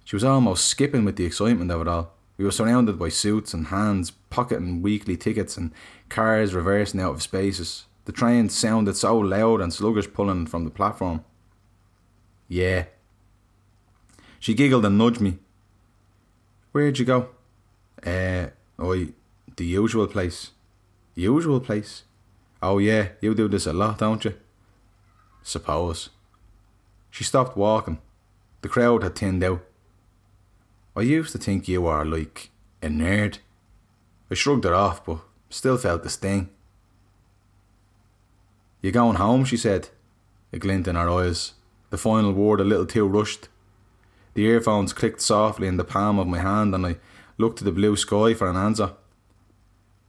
She 0.04 0.16
was 0.16 0.24
almost 0.24 0.66
skipping 0.66 1.04
with 1.04 1.16
the 1.16 1.24
excitement 1.24 1.70
of 1.70 1.80
it 1.80 1.88
all. 1.88 2.13
We 2.36 2.44
were 2.44 2.50
surrounded 2.50 2.98
by 2.98 3.10
suits 3.10 3.54
and 3.54 3.68
hands 3.68 4.10
pocketing 4.30 4.82
weekly 4.82 5.16
tickets 5.16 5.56
and 5.56 5.72
cars 6.08 6.54
reversing 6.54 7.00
out 7.00 7.14
of 7.14 7.22
spaces. 7.22 7.84
The 8.06 8.12
train 8.12 8.48
sounded 8.48 8.96
so 8.96 9.16
loud 9.16 9.60
and 9.60 9.72
sluggish 9.72 10.12
pulling 10.12 10.46
from 10.46 10.64
the 10.64 10.70
platform. 10.70 11.24
Yeah. 12.48 12.84
She 14.40 14.54
giggled 14.54 14.84
and 14.84 14.98
nudged 14.98 15.20
me. 15.20 15.38
Where'd 16.72 16.98
you 16.98 17.04
go? 17.04 17.28
Uh, 18.04 18.48
I, 18.78 19.08
the 19.56 19.64
usual 19.64 20.06
place. 20.06 20.50
Usual 21.14 21.60
place? 21.60 22.02
Oh 22.60 22.78
yeah, 22.78 23.08
you 23.20 23.34
do 23.34 23.46
this 23.46 23.66
a 23.66 23.72
lot, 23.72 23.98
don't 23.98 24.24
you? 24.24 24.34
Suppose. 25.42 26.10
She 27.10 27.22
stopped 27.22 27.56
walking. 27.56 27.98
The 28.62 28.68
crowd 28.68 29.02
had 29.02 29.14
thinned 29.14 29.44
out. 29.44 29.60
I 30.96 31.02
used 31.02 31.32
to 31.32 31.38
think 31.38 31.66
you 31.66 31.82
were 31.82 32.04
like 32.04 32.50
a 32.82 32.86
nerd. 32.86 33.38
I 34.30 34.34
shrugged 34.34 34.64
it 34.64 34.72
off, 34.72 35.04
but 35.04 35.18
still 35.50 35.76
felt 35.76 36.02
the 36.02 36.10
sting. 36.10 36.50
You're 38.80 38.92
going 38.92 39.16
home? 39.16 39.44
she 39.44 39.56
said, 39.56 39.88
a 40.52 40.58
glint 40.58 40.86
in 40.86 40.94
her 40.94 41.08
eyes, 41.10 41.54
the 41.90 41.98
final 41.98 42.32
word 42.32 42.60
a 42.60 42.64
little 42.64 42.86
too 42.86 43.06
rushed. 43.06 43.48
The 44.34 44.44
earphones 44.44 44.92
clicked 44.92 45.20
softly 45.20 45.66
in 45.66 45.76
the 45.76 45.84
palm 45.84 46.18
of 46.18 46.26
my 46.26 46.38
hand, 46.38 46.74
and 46.74 46.86
I 46.86 46.96
looked 47.38 47.58
to 47.58 47.64
the 47.64 47.72
blue 47.72 47.96
sky 47.96 48.34
for 48.34 48.48
an 48.48 48.56
answer. 48.56 48.92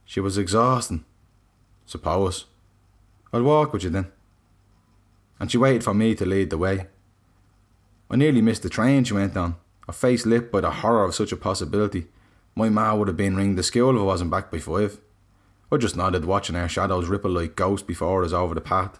She 0.04 0.20
was 0.20 0.38
exhausting. 0.38 1.04
Suppose. 1.86 2.46
I'll 3.32 3.42
walk 3.42 3.72
with 3.72 3.82
you 3.82 3.90
then. 3.90 4.12
And 5.40 5.50
she 5.50 5.58
waited 5.58 5.84
for 5.84 5.94
me 5.94 6.14
to 6.14 6.24
lead 6.24 6.50
the 6.50 6.58
way. 6.58 6.86
I 8.10 8.16
nearly 8.16 8.40
missed 8.40 8.62
the 8.62 8.68
train 8.68 9.04
she 9.04 9.14
went 9.14 9.36
on, 9.36 9.56
her 9.86 9.92
face 9.92 10.26
lit 10.26 10.50
by 10.50 10.60
the 10.60 10.70
horror 10.70 11.04
of 11.04 11.14
such 11.14 11.32
a 11.32 11.36
possibility. 11.36 12.06
My 12.54 12.68
ma 12.68 12.94
would 12.94 13.08
have 13.08 13.16
been 13.16 13.36
ringing 13.36 13.56
the 13.56 13.62
school 13.62 13.96
if 13.96 14.00
I 14.00 14.04
wasn't 14.04 14.30
back 14.30 14.50
by 14.50 14.58
five. 14.58 14.98
I 15.70 15.76
just 15.76 15.96
nodded, 15.96 16.24
watching 16.24 16.56
our 16.56 16.68
shadows 16.68 17.08
ripple 17.08 17.30
like 17.30 17.56
ghosts 17.56 17.86
before 17.86 18.24
us 18.24 18.32
over 18.32 18.54
the 18.54 18.60
path. 18.60 18.98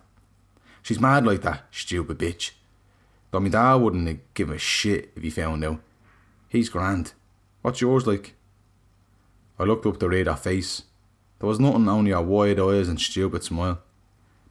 She's 0.83 1.01
mad 1.01 1.27
like 1.27 1.43
that, 1.43 1.65
stupid 1.71 2.19
bitch. 2.19 2.53
Though 3.31 3.41
my 3.41 3.49
dad 3.49 3.75
wouldn't 3.77 4.35
give 4.35 4.51
a 4.51 4.59
shit 4.59 5.11
if 5.17 5.23
he 5.23 5.31
found 5.31 5.65
out. 5.65 5.81
He's 6.49 6.69
grand. 6.69 7.13
What's 7.63 7.81
yours 7.81 8.07
like? 8.07 8.35
I 9.59 9.65
looked 9.65 9.87
up 9.87 9.99
to 10.01 10.09
read 10.09 10.27
her 10.27 10.37
face. 10.37 10.83
There 11.39 11.49
was 11.49 11.61
nothing 11.61 11.89
only 11.89 12.13
her 12.13 12.23
wide 12.23 12.61
eyes 12.61 12.89
and 12.89 13.01
stupid 13.01 13.43
smile. 13.43 13.81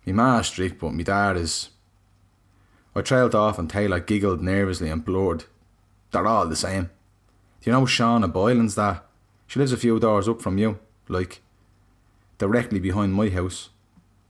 Me 0.05 0.13
ma's 0.13 0.47
strict, 0.47 0.79
but 0.79 0.93
me 0.93 1.03
dad 1.03 1.37
is 1.37 1.69
I 2.95 3.01
trailed 3.01 3.35
off 3.35 3.59
and 3.59 3.69
Taylor 3.69 3.99
giggled 3.99 4.41
nervously 4.41 4.89
and 4.89 5.03
blurred. 5.03 5.45
They're 6.15 6.27
all 6.27 6.47
the 6.47 6.55
same. 6.55 6.83
Do 7.59 7.69
you 7.69 7.73
know 7.73 7.81
Shauna 7.81 8.31
Boylan's 8.31 8.75
that? 8.75 9.03
She 9.47 9.59
lives 9.59 9.73
a 9.73 9.77
few 9.77 9.99
doors 9.99 10.29
up 10.29 10.41
from 10.41 10.57
you, 10.57 10.79
like, 11.09 11.41
directly 12.37 12.79
behind 12.79 13.13
my 13.13 13.27
house. 13.27 13.67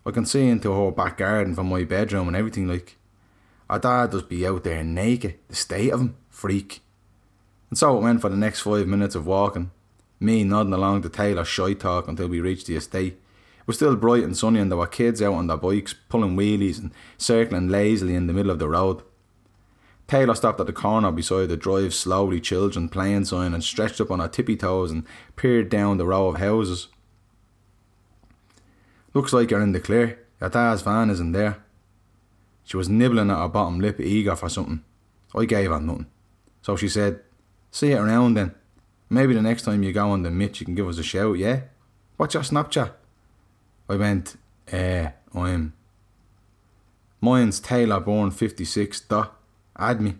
I 0.03 0.09
can 0.09 0.25
see 0.25 0.47
into 0.47 0.73
her 0.73 0.89
back 0.89 1.19
garden 1.19 1.53
from 1.53 1.69
my 1.69 1.83
bedroom 1.83 2.27
and 2.27 2.35
everything, 2.35 2.67
like. 2.67 2.97
Our 3.69 3.77
dad 3.77 4.09
does 4.09 4.23
be 4.23 4.47
out 4.47 4.63
there 4.63 4.83
naked, 4.83 5.37
the 5.47 5.55
state 5.55 5.93
of 5.93 6.01
him, 6.01 6.15
freak. 6.27 6.81
And 7.69 7.77
so 7.77 7.95
it 7.95 8.01
went 8.01 8.19
for 8.19 8.29
the 8.29 8.35
next 8.35 8.61
five 8.61 8.87
minutes 8.87 9.13
of 9.13 9.27
walking, 9.27 9.69
me 10.19 10.43
nodding 10.43 10.73
along 10.73 11.03
to 11.03 11.09
Taylor's 11.09 11.47
shy 11.47 11.73
talk 11.73 12.07
until 12.07 12.29
we 12.29 12.41
reached 12.41 12.65
the 12.65 12.77
estate. 12.77 13.13
It 13.59 13.67
was 13.67 13.75
still 13.75 13.95
bright 13.95 14.23
and 14.23 14.35
sunny, 14.35 14.59
and 14.59 14.71
there 14.71 14.77
were 14.79 14.87
kids 14.87 15.21
out 15.21 15.35
on 15.35 15.45
their 15.45 15.57
bikes, 15.57 15.93
pulling 16.09 16.35
wheelies 16.35 16.79
and 16.79 16.89
circling 17.19 17.69
lazily 17.69 18.15
in 18.15 18.25
the 18.25 18.33
middle 18.33 18.51
of 18.51 18.57
the 18.57 18.69
road. 18.69 19.03
Taylor 20.07 20.35
stopped 20.35 20.59
at 20.59 20.67
the 20.67 20.73
corner 20.73 21.11
beside 21.11 21.49
the 21.49 21.57
drive 21.57 21.93
slowly 21.93 22.39
children 22.39 22.89
playing 22.89 23.25
sign 23.25 23.53
and 23.53 23.63
stretched 23.63 23.99
up 23.99 24.11
on 24.11 24.19
her 24.19 24.27
tippy 24.27 24.55
toes 24.55 24.91
and 24.91 25.03
peered 25.35 25.69
down 25.69 25.97
the 25.97 26.05
row 26.05 26.27
of 26.27 26.37
houses. 26.37 26.89
Looks 29.13 29.33
like 29.33 29.49
you're 29.49 29.61
in 29.61 29.71
the 29.71 29.79
clear. 29.79 30.19
Your 30.39 30.49
dad's 30.49 30.83
van 30.83 31.09
isn't 31.09 31.31
there. 31.31 31.63
She 32.63 32.77
was 32.77 32.89
nibbling 32.89 33.31
at 33.31 33.37
her 33.37 33.47
bottom 33.47 33.79
lip 33.79 33.99
eager 33.99 34.35
for 34.35 34.49
something. 34.49 34.83
I 35.35 35.45
gave 35.45 35.71
her 35.71 35.79
nothing. 35.79 36.07
So 36.61 36.75
she 36.75 36.89
said, 36.89 37.21
See 37.71 37.89
you 37.89 37.97
around 37.97 38.35
then. 38.35 38.53
Maybe 39.09 39.33
the 39.33 39.41
next 39.41 39.63
time 39.63 39.83
you 39.83 39.91
go 39.93 40.09
on 40.09 40.23
the 40.23 40.31
mitch 40.31 40.59
you 40.59 40.65
can 40.65 40.75
give 40.75 40.87
us 40.87 40.97
a 40.97 41.03
shout, 41.03 41.37
yeah? 41.37 41.61
What's 42.17 42.33
your 42.33 42.43
Snapchat? 42.43 42.91
I 43.87 43.95
went, 43.95 44.35
eh, 44.67 45.11
I'm. 45.33 45.73
Mine's 47.21 47.59
Taylor 47.59 47.99
born 47.99 48.31
56 48.31 49.01
dot. 49.01 49.35
Add 49.77 50.01
me. 50.01 50.15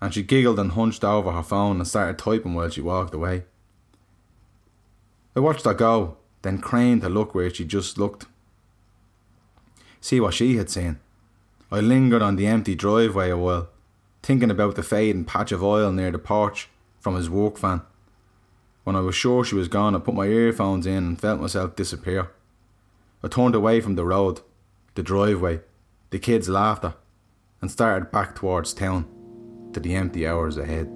And 0.00 0.12
she 0.12 0.22
giggled 0.22 0.58
and 0.58 0.72
hunched 0.72 1.04
over 1.04 1.32
her 1.32 1.42
phone 1.42 1.76
and 1.76 1.86
started 1.86 2.18
typing 2.18 2.54
while 2.54 2.70
she 2.70 2.80
walked 2.80 3.14
away. 3.14 3.44
I 5.36 5.40
watched 5.40 5.64
her 5.64 5.74
go, 5.74 6.16
then 6.42 6.60
craned 6.60 7.02
to 7.02 7.08
look 7.08 7.34
where 7.34 7.52
she 7.52 7.64
just 7.64 7.98
looked. 7.98 8.26
See 10.00 10.20
what 10.20 10.34
she 10.34 10.56
had 10.56 10.70
seen. 10.70 10.98
I 11.70 11.80
lingered 11.80 12.22
on 12.22 12.36
the 12.36 12.46
empty 12.46 12.74
driveway 12.74 13.30
a 13.30 13.36
while, 13.36 13.68
thinking 14.22 14.50
about 14.50 14.74
the 14.74 14.82
fading 14.82 15.24
patch 15.24 15.52
of 15.52 15.62
oil 15.62 15.92
near 15.92 16.10
the 16.10 16.18
porch 16.18 16.68
from 16.98 17.14
his 17.14 17.30
work 17.30 17.58
van. 17.58 17.82
When 18.84 18.96
I 18.96 19.00
was 19.00 19.14
sure 19.14 19.44
she 19.44 19.54
was 19.54 19.68
gone, 19.68 19.94
I 19.94 19.98
put 19.98 20.14
my 20.14 20.26
earphones 20.26 20.86
in 20.86 20.96
and 20.96 21.20
felt 21.20 21.40
myself 21.40 21.76
disappear. 21.76 22.30
I 23.22 23.28
turned 23.28 23.54
away 23.54 23.80
from 23.80 23.94
the 23.94 24.04
road, 24.04 24.40
the 24.94 25.02
driveway, 25.02 25.60
the 26.10 26.18
kids' 26.18 26.48
laughter, 26.48 26.94
and 27.60 27.70
started 27.70 28.10
back 28.10 28.34
towards 28.34 28.72
town, 28.72 29.06
to 29.72 29.80
the 29.80 29.94
empty 29.94 30.26
hours 30.26 30.56
ahead. 30.56 30.86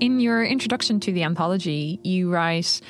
In 0.00 0.18
your 0.18 0.42
introduction 0.42 0.98
to 1.00 1.12
the 1.12 1.24
anthology, 1.24 2.00
you 2.02 2.30
write 2.30 2.80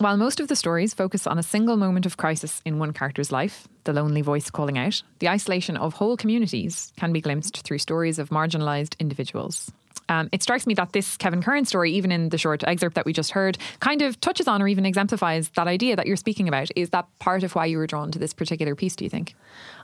while 0.00 0.16
most 0.16 0.40
of 0.40 0.48
the 0.48 0.56
stories 0.56 0.94
focus 0.94 1.26
on 1.26 1.38
a 1.38 1.42
single 1.42 1.76
moment 1.76 2.06
of 2.06 2.16
crisis 2.16 2.62
in 2.64 2.78
one 2.78 2.94
character's 2.94 3.30
life, 3.30 3.68
the 3.84 3.92
lonely 3.92 4.22
voice 4.22 4.48
calling 4.48 4.78
out, 4.78 5.02
the 5.18 5.28
isolation 5.28 5.76
of 5.76 5.92
whole 5.92 6.16
communities 6.16 6.90
can 6.96 7.12
be 7.12 7.20
glimpsed 7.20 7.58
through 7.64 7.76
stories 7.76 8.18
of 8.18 8.30
marginalised 8.30 8.98
individuals. 8.98 9.70
Um, 10.10 10.28
it 10.32 10.42
strikes 10.42 10.66
me 10.66 10.74
that 10.74 10.92
this 10.92 11.16
Kevin 11.16 11.42
Curran 11.42 11.64
story, 11.64 11.92
even 11.92 12.12
in 12.12 12.28
the 12.28 12.36
short 12.38 12.62
excerpt 12.64 12.96
that 12.96 13.06
we 13.06 13.12
just 13.12 13.30
heard, 13.30 13.56
kind 13.78 14.02
of 14.02 14.20
touches 14.20 14.46
on 14.46 14.60
or 14.60 14.68
even 14.68 14.84
exemplifies 14.84 15.48
that 15.50 15.68
idea 15.68 15.96
that 15.96 16.06
you're 16.06 16.16
speaking 16.16 16.48
about. 16.48 16.68
Is 16.76 16.90
that 16.90 17.06
part 17.18 17.42
of 17.42 17.54
why 17.54 17.66
you 17.66 17.78
were 17.78 17.86
drawn 17.86 18.10
to 18.10 18.18
this 18.18 18.34
particular 18.34 18.74
piece, 18.74 18.96
do 18.96 19.04
you 19.04 19.10
think? 19.10 19.34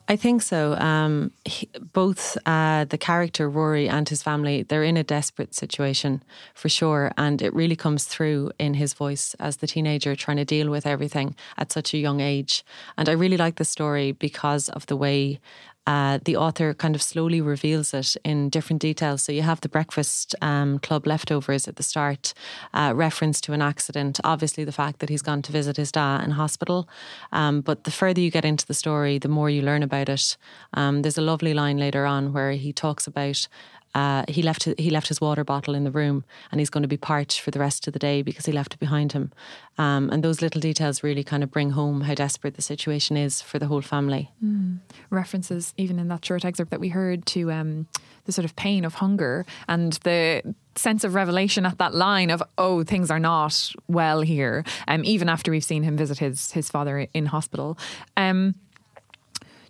I 0.08 0.14
think 0.14 0.42
so. 0.42 0.74
Um, 0.74 1.32
he, 1.44 1.68
both 1.92 2.38
uh, 2.46 2.84
the 2.84 2.98
character 2.98 3.48
Rory 3.50 3.88
and 3.88 4.08
his 4.08 4.22
family, 4.22 4.62
they're 4.62 4.84
in 4.84 4.96
a 4.96 5.02
desperate 5.02 5.52
situation 5.54 6.22
for 6.54 6.68
sure. 6.68 7.12
And 7.16 7.42
it 7.42 7.52
really 7.54 7.74
comes 7.74 8.04
through 8.04 8.52
in 8.58 8.74
his 8.74 8.94
voice 8.94 9.34
as 9.40 9.56
the 9.56 9.66
teenager 9.66 10.14
trying 10.14 10.36
to 10.36 10.44
deal 10.44 10.70
with 10.70 10.86
everything 10.86 11.34
at 11.58 11.72
such 11.72 11.92
a 11.92 11.98
young 11.98 12.20
age. 12.20 12.64
And 12.96 13.08
I 13.08 13.12
really 13.12 13.36
like 13.36 13.56
the 13.56 13.64
story 13.64 14.12
because 14.12 14.68
of 14.68 14.86
the 14.86 14.96
way 14.96 15.40
uh, 15.86 16.18
the 16.24 16.36
author 16.36 16.74
kind 16.74 16.94
of 16.94 17.02
slowly 17.02 17.40
reveals 17.40 17.94
it 17.94 18.16
in 18.24 18.48
different 18.48 18.82
details. 18.82 19.22
So 19.22 19.32
you 19.32 19.42
have 19.42 19.60
the 19.60 19.68
breakfast 19.68 20.34
um, 20.42 20.78
club 20.80 21.06
leftovers 21.06 21.68
at 21.68 21.76
the 21.76 21.82
start, 21.82 22.34
uh, 22.74 22.92
reference 22.94 23.40
to 23.42 23.52
an 23.52 23.62
accident, 23.62 24.20
obviously 24.24 24.64
the 24.64 24.72
fact 24.72 24.98
that 24.98 25.08
he's 25.08 25.22
gone 25.22 25.42
to 25.42 25.52
visit 25.52 25.76
his 25.76 25.92
dad 25.92 26.24
in 26.24 26.32
hospital. 26.32 26.88
Um, 27.32 27.60
but 27.60 27.84
the 27.84 27.90
further 27.90 28.20
you 28.20 28.30
get 28.30 28.44
into 28.44 28.66
the 28.66 28.74
story, 28.74 29.18
the 29.18 29.28
more 29.28 29.48
you 29.48 29.62
learn 29.62 29.82
about 29.82 30.08
it. 30.08 30.36
Um, 30.74 31.02
there's 31.02 31.18
a 31.18 31.22
lovely 31.22 31.54
line 31.54 31.78
later 31.78 32.06
on 32.06 32.32
where 32.32 32.52
he 32.52 32.72
talks 32.72 33.06
about 33.06 33.48
uh, 33.96 34.24
he 34.28 34.42
left 34.42 34.64
he 34.78 34.90
left 34.90 35.08
his 35.08 35.22
water 35.22 35.42
bottle 35.42 35.74
in 35.74 35.84
the 35.84 35.90
room, 35.90 36.22
and 36.50 36.60
he's 36.60 36.68
going 36.68 36.82
to 36.82 36.88
be 36.88 36.98
parched 36.98 37.40
for 37.40 37.50
the 37.50 37.58
rest 37.58 37.86
of 37.86 37.94
the 37.94 37.98
day 37.98 38.20
because 38.20 38.44
he 38.44 38.52
left 38.52 38.74
it 38.74 38.78
behind 38.78 39.12
him. 39.12 39.32
Um, 39.78 40.10
and 40.10 40.22
those 40.22 40.42
little 40.42 40.60
details 40.60 41.02
really 41.02 41.24
kind 41.24 41.42
of 41.42 41.50
bring 41.50 41.70
home 41.70 42.02
how 42.02 42.12
desperate 42.12 42.56
the 42.56 42.62
situation 42.62 43.16
is 43.16 43.40
for 43.40 43.58
the 43.58 43.68
whole 43.68 43.80
family. 43.80 44.30
Mm. 44.44 44.80
References, 45.08 45.72
even 45.78 45.98
in 45.98 46.08
that 46.08 46.22
short 46.22 46.44
excerpt 46.44 46.70
that 46.72 46.80
we 46.80 46.90
heard, 46.90 47.24
to 47.26 47.50
um, 47.50 47.86
the 48.26 48.32
sort 48.32 48.44
of 48.44 48.54
pain 48.54 48.84
of 48.84 48.96
hunger 48.96 49.46
and 49.66 49.94
the 50.04 50.42
sense 50.74 51.02
of 51.02 51.14
revelation 51.14 51.64
at 51.64 51.78
that 51.78 51.94
line 51.94 52.28
of 52.28 52.42
oh 52.58 52.84
things 52.84 53.10
are 53.10 53.18
not 53.18 53.72
well 53.88 54.20
here. 54.20 54.62
Um, 54.88 55.06
even 55.06 55.30
after 55.30 55.50
we've 55.50 55.64
seen 55.64 55.82
him 55.82 55.96
visit 55.96 56.18
his 56.18 56.52
his 56.52 56.68
father 56.68 57.08
in 57.14 57.24
hospital. 57.24 57.78
Um, 58.14 58.56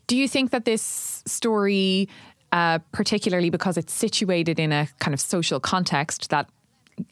do 0.09 0.17
you 0.17 0.27
think 0.27 0.51
that 0.51 0.65
this 0.65 1.23
story 1.27 2.09
uh, 2.53 2.79
particularly 2.93 3.51
because 3.51 3.77
it's 3.77 3.93
situated 3.93 4.59
in 4.59 4.73
a 4.73 4.89
kind 4.99 5.15
of 5.15 5.21
social 5.21 5.61
context 5.61 6.31
that 6.31 6.49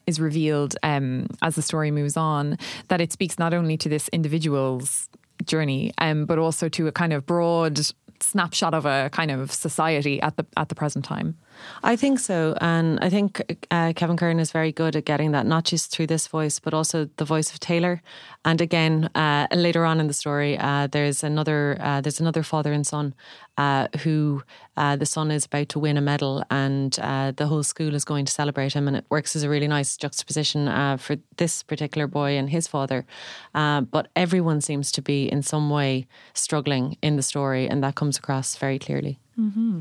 is 0.06 0.20
revealed 0.20 0.76
um, 0.82 1.26
as 1.42 1.56
the 1.56 1.62
story 1.62 1.90
moves 1.90 2.16
on, 2.16 2.58
that 2.88 3.00
it 3.00 3.12
speaks 3.12 3.38
not 3.38 3.52
only 3.52 3.76
to 3.76 3.88
this 3.88 4.08
individual's 4.08 5.08
journey, 5.44 5.92
um, 5.98 6.24
but 6.24 6.38
also 6.38 6.68
to 6.68 6.86
a 6.86 6.92
kind 6.92 7.12
of 7.12 7.26
broad 7.26 7.78
snapshot 8.20 8.72
of 8.74 8.86
a 8.86 9.10
kind 9.12 9.30
of 9.30 9.52
society 9.52 10.20
at 10.22 10.36
the 10.36 10.46
at 10.56 10.68
the 10.68 10.74
present 10.74 11.04
time. 11.04 11.36
I 11.82 11.96
think 11.96 12.18
so. 12.18 12.56
And 12.60 12.98
I 13.00 13.10
think 13.10 13.66
uh, 13.70 13.92
Kevin 13.94 14.16
Curran 14.16 14.40
is 14.40 14.52
very 14.52 14.72
good 14.72 14.96
at 14.96 15.04
getting 15.04 15.32
that, 15.32 15.46
not 15.46 15.64
just 15.64 15.90
through 15.90 16.06
this 16.06 16.26
voice, 16.26 16.58
but 16.58 16.74
also 16.74 17.08
the 17.16 17.24
voice 17.24 17.52
of 17.52 17.60
Taylor. 17.60 18.02
And 18.44 18.60
again, 18.60 19.10
uh, 19.14 19.46
later 19.54 19.84
on 19.84 20.00
in 20.00 20.06
the 20.06 20.14
story, 20.14 20.58
uh, 20.58 20.86
there's 20.86 21.22
another 21.24 21.76
uh, 21.80 22.00
there's 22.00 22.20
another 22.20 22.42
father 22.42 22.72
and 22.72 22.86
son 22.86 23.14
uh, 23.56 23.88
who 24.02 24.42
uh, 24.76 24.96
the 24.96 25.06
son 25.06 25.30
is 25.30 25.46
about 25.46 25.68
to 25.70 25.78
win 25.78 25.96
a 25.96 26.00
medal, 26.00 26.44
and 26.50 26.92
the 26.92 27.46
whole 27.48 27.62
school 27.62 27.94
is 27.94 28.04
going 28.04 28.24
to 28.24 28.32
celebrate 28.32 28.72
him, 28.72 28.88
and 28.88 28.96
it 28.96 29.04
works 29.08 29.36
as 29.36 29.42
a 29.42 29.48
really 29.48 29.68
nice 29.68 29.96
juxtaposition 29.96 30.98
for 30.98 31.16
this 31.36 31.62
particular 31.62 32.06
boy 32.06 32.36
and 32.36 32.50
his 32.50 32.66
father. 32.66 33.04
but 33.52 34.08
everyone 34.16 34.60
seems 34.60 34.90
to 34.92 35.02
be 35.02 35.30
in 35.30 35.42
some 35.42 35.70
way 35.70 36.06
struggling 36.34 36.96
in 37.02 37.16
the 37.16 37.22
story, 37.22 37.68
and 37.68 37.82
that 37.82 37.94
comes 37.94 38.18
across 38.18 38.56
very 38.56 38.78
clearly. 38.78 39.18
Mm-hmm. 39.38 39.80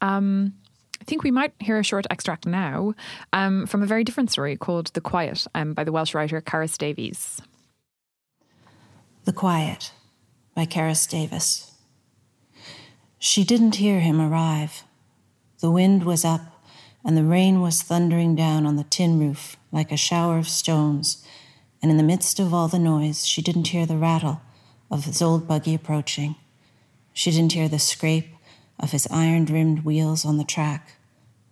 Um, 0.00 0.54
I 1.02 1.04
think 1.04 1.24
we 1.24 1.32
might 1.32 1.52
hear 1.58 1.80
a 1.80 1.82
short 1.82 2.06
extract 2.10 2.46
now 2.46 2.94
um, 3.32 3.66
from 3.66 3.82
a 3.82 3.86
very 3.86 4.04
different 4.04 4.30
story 4.30 4.56
called 4.56 4.92
The 4.94 5.00
Quiet 5.00 5.48
um, 5.52 5.74
by 5.74 5.82
the 5.82 5.90
Welsh 5.90 6.14
writer 6.14 6.40
Carys 6.40 6.78
Davies. 6.78 7.42
The 9.24 9.32
Quiet 9.32 9.90
by 10.54 10.64
Carys 10.64 11.08
Davies. 11.08 11.72
She 13.18 13.42
didn't 13.42 13.76
hear 13.76 13.98
him 13.98 14.20
arrive. 14.20 14.84
The 15.58 15.72
wind 15.72 16.04
was 16.04 16.24
up, 16.24 16.62
and 17.04 17.16
the 17.16 17.24
rain 17.24 17.60
was 17.60 17.82
thundering 17.82 18.36
down 18.36 18.64
on 18.64 18.76
the 18.76 18.84
tin 18.84 19.18
roof 19.18 19.56
like 19.72 19.90
a 19.90 19.96
shower 19.96 20.38
of 20.38 20.48
stones, 20.48 21.26
and 21.82 21.90
in 21.90 21.96
the 21.96 22.04
midst 22.04 22.38
of 22.38 22.54
all 22.54 22.68
the 22.68 22.78
noise, 22.78 23.26
she 23.26 23.42
didn't 23.42 23.68
hear 23.68 23.86
the 23.86 23.96
rattle 23.96 24.40
of 24.88 25.06
his 25.06 25.20
old 25.20 25.48
buggy 25.48 25.74
approaching. 25.74 26.36
She 27.12 27.32
didn't 27.32 27.54
hear 27.54 27.68
the 27.68 27.80
scrape 27.80 28.31
of 28.82 28.90
his 28.90 29.06
iron 29.10 29.46
rimmed 29.46 29.84
wheels 29.84 30.24
on 30.24 30.36
the 30.36 30.44
track, 30.44 30.96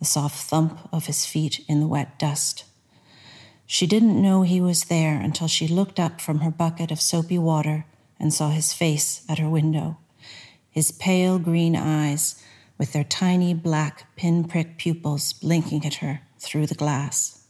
the 0.00 0.04
soft 0.04 0.36
thump 0.36 0.88
of 0.92 1.06
his 1.06 1.24
feet 1.24 1.64
in 1.68 1.80
the 1.80 1.86
wet 1.86 2.18
dust. 2.18 2.64
She 3.64 3.86
didn't 3.86 4.20
know 4.20 4.42
he 4.42 4.60
was 4.60 4.84
there 4.84 5.20
until 5.20 5.46
she 5.46 5.68
looked 5.68 6.00
up 6.00 6.20
from 6.20 6.40
her 6.40 6.50
bucket 6.50 6.90
of 6.90 7.00
soapy 7.00 7.38
water 7.38 7.86
and 8.18 8.34
saw 8.34 8.50
his 8.50 8.72
face 8.72 9.24
at 9.28 9.38
her 9.38 9.48
window, 9.48 9.96
his 10.68 10.90
pale 10.90 11.38
green 11.38 11.76
eyes 11.76 12.42
with 12.76 12.92
their 12.92 13.04
tiny 13.04 13.54
black 13.54 14.14
pinprick 14.16 14.76
pupils 14.76 15.32
blinking 15.34 15.86
at 15.86 15.96
her 15.96 16.22
through 16.38 16.66
the 16.66 16.74
glass. 16.74 17.46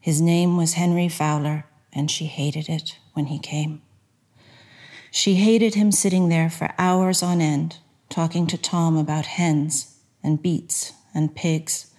His 0.00 0.20
name 0.20 0.56
was 0.56 0.74
Henry 0.74 1.08
Fowler, 1.08 1.66
and 1.92 2.10
she 2.10 2.26
hated 2.26 2.68
it 2.68 2.96
when 3.12 3.26
he 3.26 3.38
came. 3.38 3.82
She 5.10 5.34
hated 5.34 5.74
him 5.74 5.90
sitting 5.90 6.28
there 6.28 6.48
for 6.48 6.72
hours 6.78 7.22
on 7.22 7.40
end, 7.40 7.78
talking 8.08 8.46
to 8.46 8.58
Tom 8.58 8.96
about 8.96 9.26
hens 9.26 9.96
and 10.22 10.42
beets 10.42 10.92
and 11.14 11.34
pigs, 11.34 11.92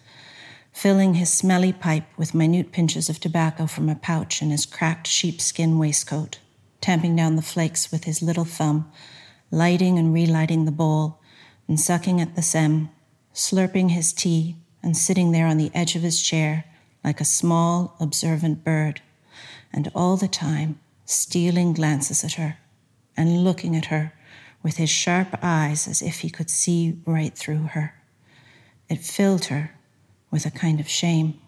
filling 0.71 1.15
his 1.15 1.31
smelly 1.31 1.73
pipe 1.73 2.05
with 2.17 2.33
minute 2.33 2.71
pinches 2.71 3.09
of 3.09 3.19
tobacco 3.19 3.65
from 3.65 3.89
a 3.89 3.95
pouch 3.95 4.41
in 4.41 4.49
his 4.49 4.65
cracked 4.65 5.07
sheepskin 5.07 5.79
waistcoat, 5.79 6.39
tamping 6.81 7.15
down 7.15 7.35
the 7.35 7.41
flakes 7.41 7.91
with 7.91 8.03
his 8.03 8.21
little 8.21 8.45
thumb, 8.45 8.91
lighting 9.51 9.97
and 9.97 10.13
relighting 10.13 10.65
the 10.65 10.71
bowl, 10.71 11.19
and 11.67 11.79
sucking 11.79 12.21
at 12.21 12.35
the 12.35 12.41
stem, 12.41 12.89
slurping 13.33 13.91
his 13.91 14.13
tea, 14.13 14.55
and 14.83 14.95
sitting 14.95 15.31
there 15.31 15.47
on 15.47 15.57
the 15.57 15.71
edge 15.73 15.95
of 15.95 16.01
his 16.01 16.21
chair 16.21 16.65
like 17.03 17.21
a 17.21 17.25
small, 17.25 17.95
observant 17.99 18.63
bird, 18.63 19.01
and 19.73 19.91
all 19.95 20.17
the 20.17 20.27
time 20.27 20.79
stealing 21.05 21.73
glances 21.73 22.23
at 22.23 22.33
her 22.33 22.57
and 23.15 23.43
looking 23.43 23.75
at 23.75 23.85
her 23.85 24.13
with 24.67 24.75
his 24.75 24.89
sharp 24.89 25.29
eyes 25.41 25.87
as 25.87 26.01
if 26.01 26.19
he 26.19 26.29
could 26.29 26.49
see 26.49 26.99
right 27.05 27.37
through 27.37 27.67
her. 27.67 27.93
It 28.89 28.99
filled 28.99 29.45
her 29.45 29.71
with 30.29 30.45
a 30.45 30.51
kind 30.51 30.81
of 30.81 30.89
shame. 30.89 31.39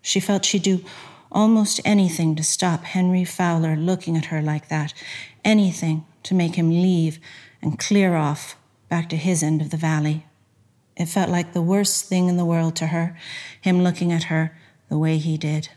She 0.00 0.20
felt 0.20 0.44
she'd 0.44 0.62
do 0.62 0.84
almost 1.32 1.80
anything 1.84 2.36
to 2.36 2.44
stop 2.44 2.84
Henry 2.84 3.24
Fowler 3.24 3.74
looking 3.74 4.16
at 4.16 4.26
her 4.26 4.40
like 4.40 4.68
that, 4.68 4.94
anything 5.44 6.04
to 6.22 6.36
make 6.36 6.54
him 6.54 6.70
leave 6.70 7.18
and 7.60 7.80
clear 7.80 8.14
off 8.14 8.56
back 8.88 9.08
to 9.08 9.16
his 9.16 9.42
end 9.42 9.60
of 9.60 9.70
the 9.70 9.76
valley. 9.76 10.24
It 10.96 11.06
felt 11.06 11.28
like 11.28 11.52
the 11.52 11.60
worst 11.60 12.04
thing 12.04 12.28
in 12.28 12.36
the 12.36 12.44
world 12.44 12.76
to 12.76 12.86
her, 12.86 13.18
him 13.60 13.82
looking 13.82 14.12
at 14.12 14.30
her 14.30 14.56
the 14.88 14.98
way 14.98 15.18
he 15.18 15.36
did. 15.36 15.70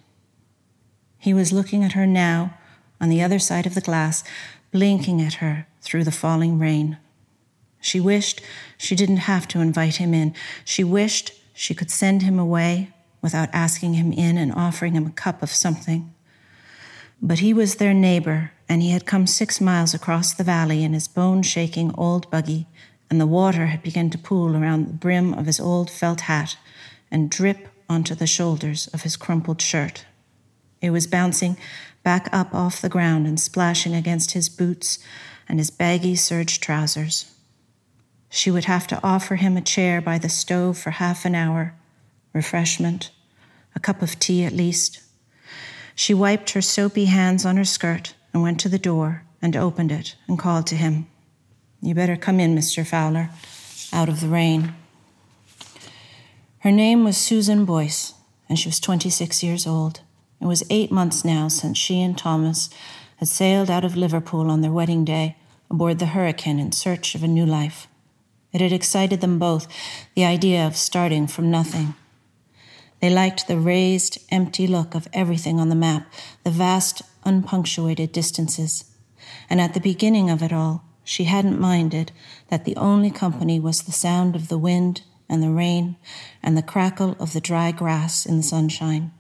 He 1.18 1.34
was 1.34 1.52
looking 1.52 1.84
at 1.84 1.94
her 1.94 2.06
now, 2.06 2.60
on 3.02 3.10
the 3.10 3.24
other 3.24 3.40
side 3.40 3.66
of 3.66 3.74
the 3.74 3.82
glass, 3.82 4.24
blinking 4.72 5.20
at 5.20 5.42
her 5.46 5.66
through 5.82 6.04
the 6.04 6.12
falling 6.12 6.60
rain. 6.60 6.98
She 7.82 8.00
wished 8.00 8.42
she 8.78 8.96
didn't 8.96 9.18
have 9.18 9.48
to 9.50 9.62
invite 9.62 9.96
him 9.98 10.14
in. 10.14 10.34
She 10.66 10.84
wished 10.84 11.34
she 11.54 11.74
could 11.74 11.92
send 11.92 12.22
him 12.22 12.38
away 12.38 12.92
without 13.22 13.50
asking 13.54 13.94
him 13.94 14.12
in 14.12 14.38
and 14.38 14.54
offering 14.54 14.94
him 14.94 15.06
a 15.06 15.12
cup 15.12 15.42
of 15.44 15.50
something. 15.50 16.14
But 17.22 17.40
he 17.40 17.54
was 17.54 17.76
their 17.76 17.94
neighbor, 17.94 18.52
and 18.70 18.82
he 18.82 18.92
had 18.92 19.06
come 19.06 19.28
six 19.28 19.60
miles 19.60 19.94
across 19.94 20.34
the 20.34 20.44
valley 20.44 20.84
in 20.84 20.94
his 20.94 21.08
bone 21.08 21.42
shaking 21.42 21.94
old 21.96 22.30
buggy, 22.32 22.68
and 23.10 23.20
the 23.20 23.28
water 23.28 23.68
had 23.68 23.84
begun 23.84 24.10
to 24.12 24.18
pool 24.18 24.56
around 24.56 24.88
the 24.88 24.94
brim 24.94 25.34
of 25.34 25.46
his 25.46 25.60
old 25.60 25.90
felt 25.90 26.22
hat 26.22 26.58
and 27.12 27.30
drip 27.30 27.68
onto 27.90 28.16
the 28.16 28.28
shoulders 28.28 28.88
of 28.94 29.02
his 29.02 29.18
crumpled 29.18 29.62
shirt. 29.62 30.06
It 30.82 30.92
was 30.92 31.08
bouncing 31.08 31.58
back 32.04 32.30
up 32.32 32.54
off 32.54 32.82
the 32.82 32.88
ground 32.88 33.28
and 33.28 33.40
splashing 33.40 33.94
against 33.94 34.32
his 34.32 34.48
boots 34.48 35.00
and 35.50 35.58
his 35.60 35.72
baggy 35.72 36.16
serge 36.16 36.62
trousers. 36.62 37.34
She 38.30 38.52
would 38.52 38.66
have 38.66 38.86
to 38.88 39.00
offer 39.04 39.36
him 39.36 39.58
a 39.58 39.62
chair 39.62 40.00
by 40.00 40.20
the 40.20 40.30
stove 40.30 40.78
for 40.78 40.92
half 40.92 41.26
an 41.26 41.34
hour, 41.34 41.74
refreshment, 42.32 43.10
a 43.76 43.80
cup 43.80 44.04
of 44.04 44.20
tea 44.20 44.46
at 44.46 44.54
least. 44.54 45.02
She 45.96 46.14
wiped 46.14 46.52
her 46.52 46.62
soapy 46.62 47.06
hands 47.06 47.46
on 47.46 47.58
her 47.58 47.66
skirt 47.66 48.14
and 48.32 48.44
went 48.44 48.60
to 48.62 48.70
the 48.70 48.78
door 48.78 49.24
and 49.42 49.56
opened 49.56 49.92
it 49.92 50.16
and 50.28 50.38
called 50.38 50.68
to 50.68 50.76
him. 50.76 51.08
You 51.82 51.96
better 51.96 52.16
come 52.16 52.40
in, 52.40 52.56
Mr. 52.56 52.86
Fowler, 52.86 53.32
out 53.92 54.10
of 54.10 54.22
the 54.22 54.28
rain. 54.28 54.76
Her 56.60 56.72
name 56.72 57.04
was 57.04 57.18
Susan 57.18 57.66
Boyce, 57.66 58.14
and 58.48 58.60
she 58.60 58.68
was 58.68 58.80
26 58.80 59.42
years 59.44 59.66
old. 59.66 60.02
It 60.42 60.46
was 60.46 60.64
eight 60.70 60.92
months 60.92 61.26
now 61.26 61.48
since 61.48 61.78
she 61.78 62.02
and 62.02 62.18
Thomas 62.18 62.70
had 63.18 63.28
sailed 63.28 63.70
out 63.70 63.84
of 63.84 63.98
Liverpool 63.98 64.52
on 64.52 64.62
their 64.62 64.72
wedding 64.72 65.04
day 65.04 65.36
aboard 65.70 66.00
the 66.00 66.08
Hurricane 66.08 66.60
in 66.60 66.72
search 66.72 67.16
of 67.16 67.24
a 67.24 67.28
new 67.28 67.46
life. 67.46 67.88
It 68.52 68.62
had 68.62 68.72
excited 68.72 69.22
them 69.22 69.38
both, 69.38 69.68
the 70.16 70.26
idea 70.26 70.66
of 70.66 70.76
starting 70.76 71.28
from 71.28 71.52
nothing. 71.52 71.94
They 73.00 73.10
liked 73.10 73.48
the 73.48 73.58
raised, 73.58 74.18
empty 74.30 74.68
look 74.68 74.96
of 74.96 75.08
everything 75.14 75.60
on 75.60 75.70
the 75.70 75.76
map, 75.76 76.12
the 76.44 76.52
vast, 76.52 77.02
unpunctuated 77.24 78.12
distances. 78.12 78.86
And 79.50 79.62
at 79.62 79.74
the 79.74 79.80
beginning 79.80 80.30
of 80.30 80.42
it 80.42 80.52
all, 80.52 80.84
she 81.04 81.26
hadn't 81.26 81.60
minded 81.60 82.12
that 82.50 82.66
the 82.66 82.76
only 82.76 83.12
company 83.12 83.60
was 83.60 83.84
the 83.84 83.92
sound 83.92 84.36
of 84.36 84.48
the 84.48 84.58
wind 84.58 85.04
and 85.30 85.42
the 85.42 85.50
rain 85.50 85.96
and 86.44 86.58
the 86.58 86.64
crackle 86.64 87.16
of 87.20 87.34
the 87.34 87.42
dry 87.42 87.72
grass 87.72 88.26
in 88.26 88.38
the 88.38 88.44
sunshine. 88.44 89.12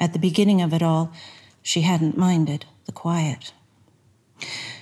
At 0.00 0.12
the 0.12 0.18
beginning 0.18 0.62
of 0.62 0.72
it 0.72 0.82
all, 0.82 1.12
she 1.62 1.82
hadn't 1.82 2.16
minded 2.16 2.64
the 2.86 2.92
quiet. 2.92 3.52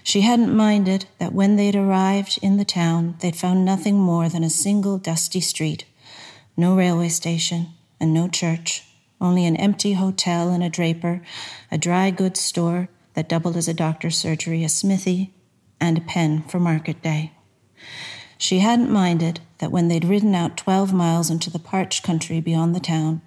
She 0.03 0.23
hadn't 0.23 0.55
minded 0.55 1.07
that 1.19 1.33
when 1.35 1.57
they'd 1.57 1.77
arrived 1.77 2.39
in 2.43 2.57
the 2.57 2.65
town, 2.65 3.17
they'd 3.21 3.37
found 3.37 3.65
nothing 3.65 3.99
more 3.99 4.29
than 4.29 4.45
a 4.45 4.51
single 4.51 4.99
dusty 4.99 5.41
street, 5.41 5.85
no 6.57 6.75
railway 6.75 7.09
station, 7.09 7.69
and 8.01 8.15
no 8.15 8.29
church, 8.29 8.85
only 9.21 9.45
an 9.45 9.57
empty 9.57 9.93
hotel 9.93 10.51
and 10.51 10.63
a 10.63 10.71
draper, 10.71 11.23
a 11.71 11.79
dry 11.79 12.11
goods 12.11 12.41
store 12.41 12.89
that 13.15 13.29
doubled 13.29 13.57
as 13.57 13.69
a 13.69 13.75
doctor's 13.75 14.17
surgery, 14.17 14.65
a 14.65 14.69
smithy, 14.69 15.35
and 15.81 15.99
a 15.99 16.03
pen 16.03 16.43
for 16.43 16.59
market 16.59 17.03
day. 17.03 17.33
She 18.39 18.61
hadn't 18.61 18.91
minded 18.91 19.41
that 19.59 19.71
when 19.71 19.89
they'd 19.89 20.05
ridden 20.05 20.35
out 20.35 20.57
12 20.57 20.95
miles 20.95 21.29
into 21.29 21.51
the 21.51 21.59
parched 21.59 22.03
country 22.03 22.41
beyond 22.41 22.75
the 22.75 22.81
town, 22.81 23.21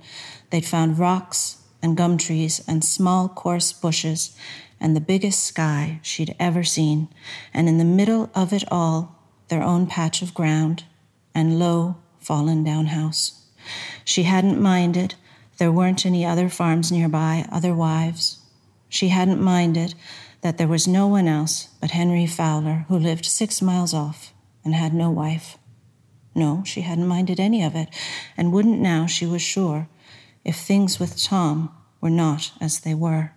they'd 0.49 0.65
found 0.65 0.97
rocks 0.97 1.57
and 1.83 1.95
gum 1.95 2.17
trees 2.17 2.63
and 2.67 2.83
small, 2.83 3.29
coarse 3.29 3.73
bushes 3.73 4.35
and 4.83 4.95
the 4.95 5.01
biggest 5.01 5.45
sky 5.45 5.99
she'd 6.03 6.35
ever 6.39 6.63
seen, 6.63 7.07
and 7.53 7.69
in 7.69 7.77
the 7.77 7.85
middle 7.85 8.29
of 8.35 8.51
it 8.51 8.65
all, 8.69 9.17
their 9.47 9.63
own 9.63 9.87
patch 9.87 10.21
of 10.21 10.33
ground 10.33 10.83
and 11.33 11.57
low, 11.57 11.95
fallen 12.19 12.65
down 12.65 12.87
house. 12.87 13.45
She 14.03 14.23
hadn't 14.23 14.61
minded 14.61 15.15
there 15.57 15.71
weren't 15.71 16.05
any 16.05 16.25
other 16.25 16.49
farms 16.49 16.91
nearby, 16.91 17.45
other 17.49 17.73
wives. 17.73 18.39
She 18.89 19.07
hadn't 19.07 19.41
minded 19.41 19.95
that 20.41 20.57
there 20.57 20.67
was 20.67 20.85
no 20.87 21.07
one 21.07 21.29
else 21.29 21.69
but 21.79 21.91
Henry 21.91 22.27
Fowler, 22.27 22.85
who 22.89 22.99
lived 22.99 23.25
six 23.25 23.61
miles 23.61 23.93
off 23.93 24.33
and 24.65 24.75
had 24.75 24.93
no 24.93 25.09
wife. 25.09 25.57
No, 26.35 26.61
she 26.65 26.81
hadn't 26.81 27.07
minded 27.07 27.39
any 27.39 27.63
of 27.63 27.75
it, 27.75 27.87
and 28.35 28.51
wouldn't 28.51 28.79
now, 28.81 29.05
she 29.05 29.25
was 29.25 29.41
sure, 29.41 29.87
if 30.43 30.57
things 30.57 30.99
with 30.99 31.21
Tom 31.21 31.73
were 32.01 32.09
not 32.09 32.51
as 32.59 32.81
they 32.81 32.93
were. 32.93 33.31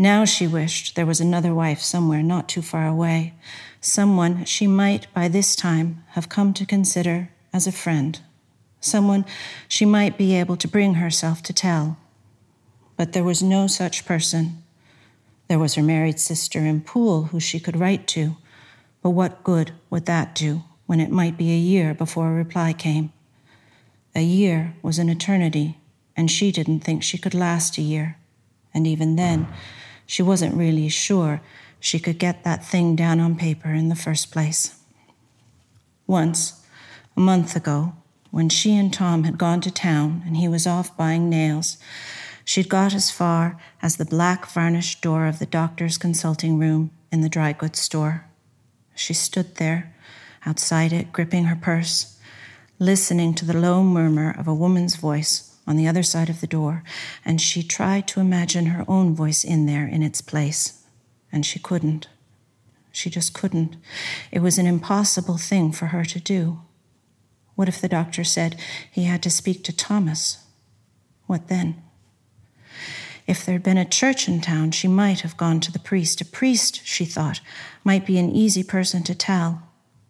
Now 0.00 0.24
she 0.24 0.46
wished 0.46 0.94
there 0.94 1.04
was 1.04 1.20
another 1.20 1.52
wife 1.52 1.80
somewhere 1.80 2.22
not 2.22 2.48
too 2.48 2.62
far 2.62 2.86
away, 2.86 3.34
someone 3.80 4.44
she 4.44 4.68
might 4.68 5.12
by 5.12 5.26
this 5.26 5.56
time 5.56 6.04
have 6.10 6.28
come 6.28 6.54
to 6.54 6.64
consider 6.64 7.30
as 7.52 7.66
a 7.66 7.72
friend, 7.72 8.20
someone 8.78 9.24
she 9.66 9.84
might 9.84 10.16
be 10.16 10.36
able 10.36 10.56
to 10.58 10.68
bring 10.68 10.94
herself 10.94 11.42
to 11.42 11.52
tell. 11.52 11.98
But 12.96 13.12
there 13.12 13.24
was 13.24 13.42
no 13.42 13.66
such 13.66 14.06
person. 14.06 14.62
There 15.48 15.58
was 15.58 15.74
her 15.74 15.82
married 15.82 16.20
sister 16.20 16.60
in 16.60 16.82
Poole 16.82 17.24
who 17.24 17.40
she 17.40 17.58
could 17.58 17.76
write 17.76 18.06
to, 18.08 18.36
but 19.02 19.10
what 19.10 19.42
good 19.42 19.72
would 19.90 20.06
that 20.06 20.32
do 20.32 20.62
when 20.86 21.00
it 21.00 21.10
might 21.10 21.36
be 21.36 21.50
a 21.50 21.58
year 21.58 21.92
before 21.92 22.28
a 22.28 22.34
reply 22.34 22.72
came? 22.72 23.12
A 24.14 24.22
year 24.22 24.76
was 24.80 25.00
an 25.00 25.08
eternity, 25.08 25.78
and 26.16 26.30
she 26.30 26.52
didn't 26.52 26.80
think 26.80 27.02
she 27.02 27.18
could 27.18 27.34
last 27.34 27.78
a 27.78 27.82
year. 27.82 28.16
And 28.72 28.86
even 28.86 29.16
then, 29.16 29.48
she 30.08 30.22
wasn't 30.22 30.56
really 30.56 30.88
sure 30.88 31.42
she 31.78 31.98
could 32.00 32.18
get 32.18 32.42
that 32.42 32.64
thing 32.64 32.96
down 32.96 33.20
on 33.20 33.36
paper 33.36 33.68
in 33.68 33.90
the 33.90 33.94
first 33.94 34.32
place. 34.32 34.74
Once, 36.06 36.64
a 37.14 37.20
month 37.20 37.54
ago, 37.54 37.92
when 38.30 38.48
she 38.48 38.74
and 38.74 38.92
Tom 38.92 39.24
had 39.24 39.36
gone 39.36 39.60
to 39.60 39.70
town 39.70 40.22
and 40.26 40.38
he 40.38 40.48
was 40.48 40.66
off 40.66 40.96
buying 40.96 41.28
nails, 41.28 41.76
she'd 42.42 42.70
got 42.70 42.94
as 42.94 43.10
far 43.10 43.60
as 43.82 43.96
the 43.96 44.06
black 44.06 44.46
varnished 44.46 45.02
door 45.02 45.26
of 45.26 45.38
the 45.38 45.46
doctor's 45.46 45.98
consulting 45.98 46.58
room 46.58 46.90
in 47.12 47.20
the 47.20 47.28
dry 47.28 47.52
goods 47.52 47.78
store. 47.78 48.24
She 48.94 49.12
stood 49.12 49.56
there, 49.56 49.94
outside 50.46 50.90
it, 50.90 51.12
gripping 51.12 51.44
her 51.44 51.56
purse, 51.56 52.18
listening 52.78 53.34
to 53.34 53.44
the 53.44 53.56
low 53.56 53.84
murmur 53.84 54.34
of 54.38 54.48
a 54.48 54.54
woman's 54.54 54.96
voice 54.96 55.47
on 55.68 55.76
the 55.76 55.86
other 55.86 56.02
side 56.02 56.30
of 56.30 56.40
the 56.40 56.46
door, 56.46 56.82
and 57.26 57.40
she 57.40 57.62
tried 57.62 58.08
to 58.08 58.20
imagine 58.20 58.66
her 58.66 58.86
own 58.88 59.14
voice 59.14 59.44
in 59.44 59.66
there 59.66 59.86
in 59.86 60.02
its 60.02 60.22
place, 60.22 60.82
and 61.30 61.44
she 61.44 61.58
couldn't. 61.58 62.08
She 62.90 63.10
just 63.10 63.34
couldn't. 63.34 63.76
It 64.32 64.40
was 64.40 64.56
an 64.56 64.66
impossible 64.66 65.36
thing 65.36 65.70
for 65.72 65.86
her 65.86 66.06
to 66.06 66.18
do. 66.18 66.60
What 67.54 67.68
if 67.68 67.80
the 67.80 67.88
doctor 67.88 68.24
said 68.24 68.58
he 68.90 69.04
had 69.04 69.22
to 69.24 69.30
speak 69.30 69.62
to 69.64 69.76
Thomas? 69.76 70.38
What 71.26 71.48
then? 71.48 71.82
If 73.26 73.44
there'd 73.44 73.62
been 73.62 73.76
a 73.76 73.84
church 73.84 74.26
in 74.26 74.40
town, 74.40 74.70
she 74.70 74.88
might 74.88 75.20
have 75.20 75.36
gone 75.36 75.60
to 75.60 75.70
the 75.70 75.78
priest. 75.78 76.22
A 76.22 76.24
priest, 76.24 76.80
she 76.86 77.04
thought, 77.04 77.42
might 77.84 78.06
be 78.06 78.18
an 78.18 78.30
easy 78.30 78.62
person 78.62 79.02
to 79.02 79.14
tell. 79.14 79.62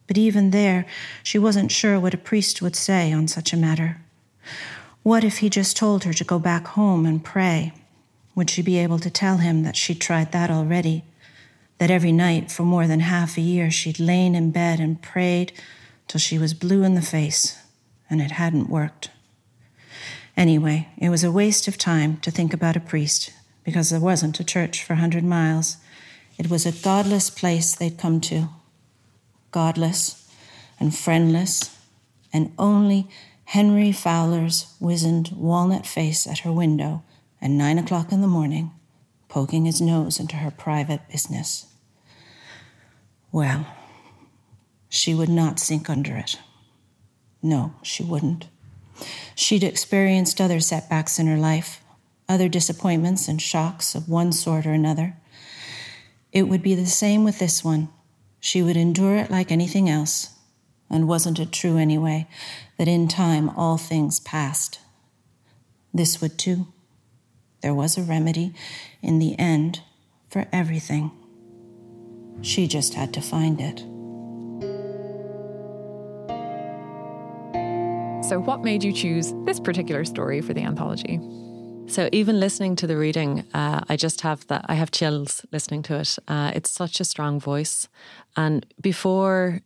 But 0.07 0.17
even 0.17 0.53
there, 0.53 0.87
she 1.25 1.37
wasn't 1.37 1.73
sure 1.73 1.99
what 1.99 2.15
a 2.15 2.19
priest 2.19 2.63
would 2.63 2.77
say 2.77 3.13
on 3.13 3.27
such 3.27 3.53
a 3.53 3.57
matter. 3.57 4.01
What 5.09 5.25
if 5.25 5.39
he 5.39 5.49
just 5.49 5.75
told 5.75 6.05
her 6.05 6.13
to 6.13 6.23
go 6.23 6.39
back 6.39 6.67
home 6.67 7.07
and 7.07 7.25
pray? 7.25 7.73
Would 8.35 8.51
she 8.51 8.61
be 8.61 8.77
able 8.77 8.99
to 8.99 9.09
tell 9.09 9.39
him 9.39 9.63
that 9.63 9.75
she'd 9.75 10.03
tried 10.03 10.33
that 10.33 10.51
already? 10.51 11.03
That 11.79 11.91
every 11.91 12.13
night 12.13 12.53
for 12.53 12.65
more 12.65 12.87
than 12.87 13.01
half 13.01 13.39
a 13.39 13.41
year 13.41 13.71
she'd 13.71 13.99
lain 13.99 14.35
in 14.35 14.51
bed 14.51 14.81
and 14.81 15.01
prayed 15.01 15.55
till 16.09 16.19
she 16.19 16.39
was 16.39 16.53
blue 16.53 16.83
in 16.83 16.95
the 16.95 17.01
face, 17.01 17.59
and 18.11 18.21
it 18.21 18.33
hadn't 18.33 18.69
worked. 18.69 19.09
Anyway, 20.37 20.89
it 20.99 21.09
was 21.09 21.25
a 21.25 21.33
waste 21.33 21.67
of 21.67 21.79
time 21.79 22.19
to 22.19 22.31
think 22.31 22.53
about 22.53 22.77
a 22.77 22.81
priest 22.81 23.33
because 23.65 23.89
there 23.89 24.01
wasn't 24.01 24.41
a 24.41 24.45
church 24.45 24.85
for 24.85 24.93
a 24.93 24.97
hundred 24.97 25.25
miles. 25.25 25.79
It 26.37 26.51
was 26.51 26.67
a 26.67 26.83
godless 26.83 27.31
place 27.31 27.75
they'd 27.75 27.97
come 27.97 28.21
to. 28.29 28.51
Godless 29.53 30.31
and 30.79 30.95
friendless, 30.95 31.75
and 32.31 32.53
only 32.59 33.09
Henry 33.53 33.93
Fowler's 33.93 34.75
wizened 34.79 35.31
walnut 35.35 35.87
face 35.87 36.27
at 36.27 36.41
her 36.41 36.53
window 36.53 37.03
at 37.41 37.49
nine 37.49 37.79
o'clock 37.79 38.13
in 38.13 38.21
the 38.21 38.27
morning, 38.27 38.71
poking 39.31 39.65
his 39.65 39.81
nose 39.81 40.21
into 40.21 40.37
her 40.37 40.51
private 40.51 41.01
business. 41.11 41.65
Well, 43.33 43.67
she 44.91 45.15
would 45.15 45.31
not 45.31 45.59
sink 45.59 45.89
under 45.89 46.15
it. 46.15 46.39
No, 47.43 47.73
she 47.83 48.03
wouldn't. 48.03 48.49
She'd 49.35 49.65
experienced 49.65 50.43
other 50.43 50.61
setbacks 50.61 51.19
in 51.19 51.27
her 51.27 51.39
life, 51.39 51.83
other 52.29 52.51
disappointments 52.51 53.29
and 53.29 53.41
shocks 53.41 53.95
of 53.95 54.11
one 54.11 54.33
sort 54.33 54.67
or 54.67 54.73
another. 54.73 55.17
It 56.33 56.43
would 56.43 56.63
be 56.63 56.75
the 56.75 56.85
same 56.85 57.25
with 57.25 57.39
this 57.39 57.65
one. 57.65 57.89
She 58.41 58.61
would 58.61 58.77
endure 58.77 59.17
it 59.17 59.31
like 59.31 59.51
anything 59.51 59.89
else, 59.89 60.35
and 60.91 61.09
wasn't 61.09 61.39
it 61.39 61.51
true 61.51 61.79
anyway, 61.79 62.29
that 62.79 62.89
in 62.89 63.09
time 63.09 63.51
all 63.51 63.77
things 63.77 64.21
passed? 64.21 64.81
This 65.93 66.21
would 66.21 66.39
too. 66.39 66.69
There 67.61 67.75
was 67.75 67.99
a 67.99 68.03
remedy 68.03 68.55
in 69.03 69.19
the 69.19 69.39
end 69.39 69.81
for 70.31 70.47
everything. 70.53 71.11
She 72.41 72.69
just 72.69 72.95
had 72.95 73.13
to 73.15 73.21
find 73.21 73.61
it. 73.61 73.81
So, 78.29 78.39
what 78.41 78.63
made 78.63 78.85
you 78.85 78.93
choose 78.93 79.33
this 79.45 79.59
particular 79.59 80.05
story 80.05 80.41
for 80.41 80.55
the 80.55 80.63
anthology? 80.63 81.19
So 81.89 82.11
even 82.13 82.39
listening 82.39 82.77
to 82.77 82.87
the 82.87 82.99
reading, 82.99 83.47
uh, 83.55 83.81
I 83.89 83.97
just 83.97 84.21
have 84.21 84.47
that. 84.49 84.67
I 84.69 84.75
have 84.75 84.91
chills 84.91 85.47
listening 85.51 85.83
to 85.85 85.99
it. 85.99 86.19
Uh, 86.29 86.53
it's 86.55 86.71
such 86.71 87.01
a 87.01 87.05
strong 87.05 87.41
voice, 87.41 87.89
and 88.37 88.67
before 88.79 89.63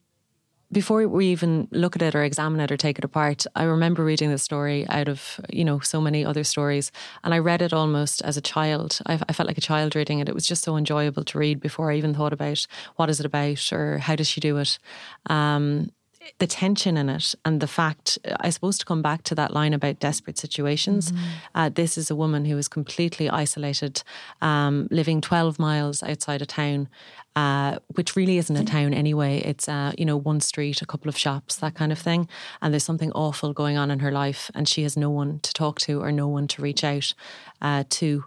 before 0.73 1.07
we 1.07 1.27
even 1.27 1.69
look 1.71 1.95
at 1.95 2.03
it 2.03 2.15
or 2.15 2.25
examine 2.25 2.61
it 2.61 2.73
or 2.73 2.77
take 2.77 2.99
it 2.99 3.05
apart, 3.05 3.45
I 3.55 3.65
remember 3.65 4.03
reading 4.05 4.31
the 4.31 4.39
story 4.39 4.87
out 4.89 5.09
of 5.09 5.41
you 5.51 5.65
know 5.65 5.81
so 5.81 6.01
many 6.01 6.25
other 6.25 6.45
stories, 6.45 6.91
and 7.23 7.35
I 7.35 7.39
read 7.39 7.63
it 7.63 7.73
almost 7.73 8.23
as 8.23 8.37
a 8.37 8.41
child. 8.41 8.99
I, 9.07 9.21
I, 9.29 9.33
felt 9.33 9.47
like 9.47 9.59
a 9.59 9.63
child 9.63 9.95
reading 9.95 10.21
it. 10.21 10.29
It 10.29 10.35
was 10.35 10.47
just 10.47 10.65
so 10.65 10.77
enjoyable 10.77 11.25
to 11.25 11.39
read 11.39 11.61
before 11.61 11.91
I 11.91 11.97
even 11.97 12.15
thought 12.15 12.33
about 12.33 12.67
what 12.97 13.11
is 13.11 13.21
it 13.21 13.27
about 13.27 13.73
or 13.73 13.99
how 13.99 14.17
does 14.17 14.29
she 14.29 14.41
do 14.41 14.57
it. 14.57 14.79
Um, 15.27 15.93
the 16.39 16.47
tension 16.47 16.97
in 16.97 17.09
it 17.09 17.35
and 17.45 17.61
the 17.61 17.67
fact, 17.67 18.19
I 18.41 18.51
suppose, 18.51 18.79
to 18.79 18.85
come 18.85 19.03
back 19.03 19.23
to 19.25 19.35
that 19.35 19.53
line 19.53 19.73
about 19.73 20.01
desperate 20.01 20.39
situations. 20.39 21.13
Mm-hmm. 21.13 21.25
Uh, 21.55 21.69
this 21.69 21.97
is 21.97 22.11
a 22.11 22.17
woman 22.17 22.45
who 22.45 22.59
is 22.59 22.69
completely 22.69 23.29
isolated, 23.29 24.03
um, 24.41 24.89
living 24.91 25.21
12 25.21 25.59
miles 25.59 26.03
outside 26.03 26.43
a 26.43 26.47
town, 26.47 26.89
uh, 27.37 27.79
which 27.95 28.17
really 28.17 28.39
isn't 28.39 28.57
a 28.57 28.65
town 28.65 28.93
anyway. 28.93 29.39
It's, 29.39 29.69
uh, 29.69 29.93
you 29.97 30.05
know, 30.05 30.17
one 30.17 30.41
street, 30.41 30.83
a 30.83 30.87
couple 30.87 31.09
of 31.09 31.17
shops, 31.17 31.57
that 31.57 31.75
kind 31.75 31.93
of 31.93 31.99
thing. 31.99 32.29
And 32.61 32.73
there's 32.73 32.85
something 32.85 33.13
awful 33.13 33.53
going 33.53 33.77
on 33.77 33.91
in 33.91 34.01
her 34.01 34.13
life, 34.13 34.51
and 34.55 34.69
she 34.69 34.83
has 34.83 34.97
no 34.97 35.11
one 35.11 35.41
to 35.41 35.53
talk 35.53 35.81
to 35.81 36.03
or 36.03 36.13
no 36.13 36.29
one 36.29 36.47
to 36.49 36.63
reach 36.63 36.85
out 36.85 37.15
uh, 37.61 37.85
to. 37.91 38.25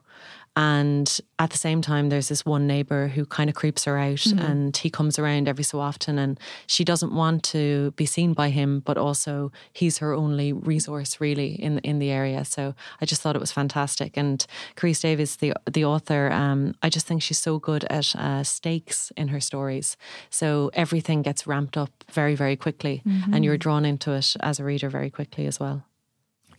And 0.55 1.19
at 1.37 1.49
the 1.49 1.57
same 1.57 1.81
time, 1.81 2.09
there's 2.09 2.29
this 2.29 2.45
one 2.45 2.65
neighbor 2.65 3.09
who 3.09 3.25
kind 3.25 3.49
of 3.49 3.55
creeps 3.55 3.83
her 3.83 3.97
out 3.97 4.19
mm-hmm. 4.19 4.39
and 4.39 4.77
he 4.77 4.89
comes 4.89 5.19
around 5.19 5.49
every 5.49 5.65
so 5.65 5.81
often 5.81 6.17
and 6.17 6.39
she 6.65 6.85
doesn't 6.85 7.13
want 7.13 7.43
to 7.43 7.91
be 7.91 8.05
seen 8.05 8.33
by 8.33 8.49
him, 8.49 8.79
but 8.79 8.97
also 8.97 9.51
he's 9.73 9.97
her 9.97 10.13
only 10.13 10.53
resource 10.53 11.19
really 11.19 11.61
in 11.61 11.79
in 11.79 11.99
the 11.99 12.09
area. 12.09 12.45
So 12.45 12.73
I 13.01 13.05
just 13.05 13.21
thought 13.21 13.35
it 13.35 13.41
was 13.41 13.51
fantastic. 13.51 14.15
And 14.15 14.45
Carys 14.75 15.01
Davies, 15.01 15.35
the 15.37 15.53
the 15.69 15.83
author, 15.83 16.31
um, 16.31 16.73
I 16.81 16.89
just 16.89 17.05
think 17.05 17.21
she's 17.21 17.39
so 17.39 17.59
good 17.59 17.83
at 17.89 18.15
uh, 18.15 18.43
stakes 18.43 19.11
in 19.17 19.27
her 19.29 19.41
stories. 19.41 19.97
So 20.29 20.71
everything 20.73 21.21
gets 21.21 21.45
ramped 21.45 21.75
up 21.75 21.91
very, 22.11 22.35
very 22.35 22.55
quickly 22.55 23.01
mm-hmm. 23.05 23.33
and 23.33 23.43
you're 23.43 23.57
drawn 23.57 23.83
into 23.83 24.13
it 24.13 24.35
as 24.39 24.59
a 24.59 24.63
reader 24.63 24.89
very 24.89 25.09
quickly 25.09 25.47
as 25.47 25.59
well. 25.59 25.83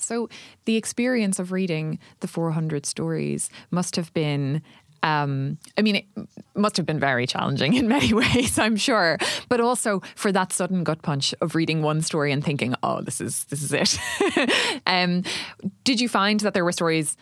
So, 0.07 0.29
the 0.67 0.77
experience 0.77 1.41
of 1.41 1.51
reading 1.51 1.99
the 2.21 2.29
400 2.29 2.87
stories 2.87 3.51
must 3.73 3.97
have 3.97 4.15
been 4.15 4.63
um, 5.03 5.59
I 5.77 5.83
mean, 5.83 5.97
it 5.97 6.07
must 6.55 6.77
have 6.79 6.87
been 6.87 6.99
very 6.99 7.27
challenging 7.27 7.75
in 7.75 7.87
many 7.87 8.13
ways, 8.23 8.59
I'm 8.59 8.77
sure. 8.77 9.19
But 9.49 9.61
also 9.61 10.01
for 10.15 10.33
that 10.33 10.53
sudden 10.53 10.85
gut 10.85 11.03
punch 11.03 11.35
of 11.41 11.55
reading 11.55 11.83
one 11.83 12.03
story 12.03 12.33
and 12.33 12.43
thinking, 12.43 12.75
"Oh, 12.83 13.03
this 13.03 13.21
is 13.21 13.45
this 13.45 13.63
is 13.63 13.73
it." 13.73 14.81
um, 14.87 15.23
did 15.85 16.01
you 16.01 16.09
find 16.09 16.41
that 16.41 16.55
there 16.55 16.65
were 16.65 16.73
stories? 16.73 17.17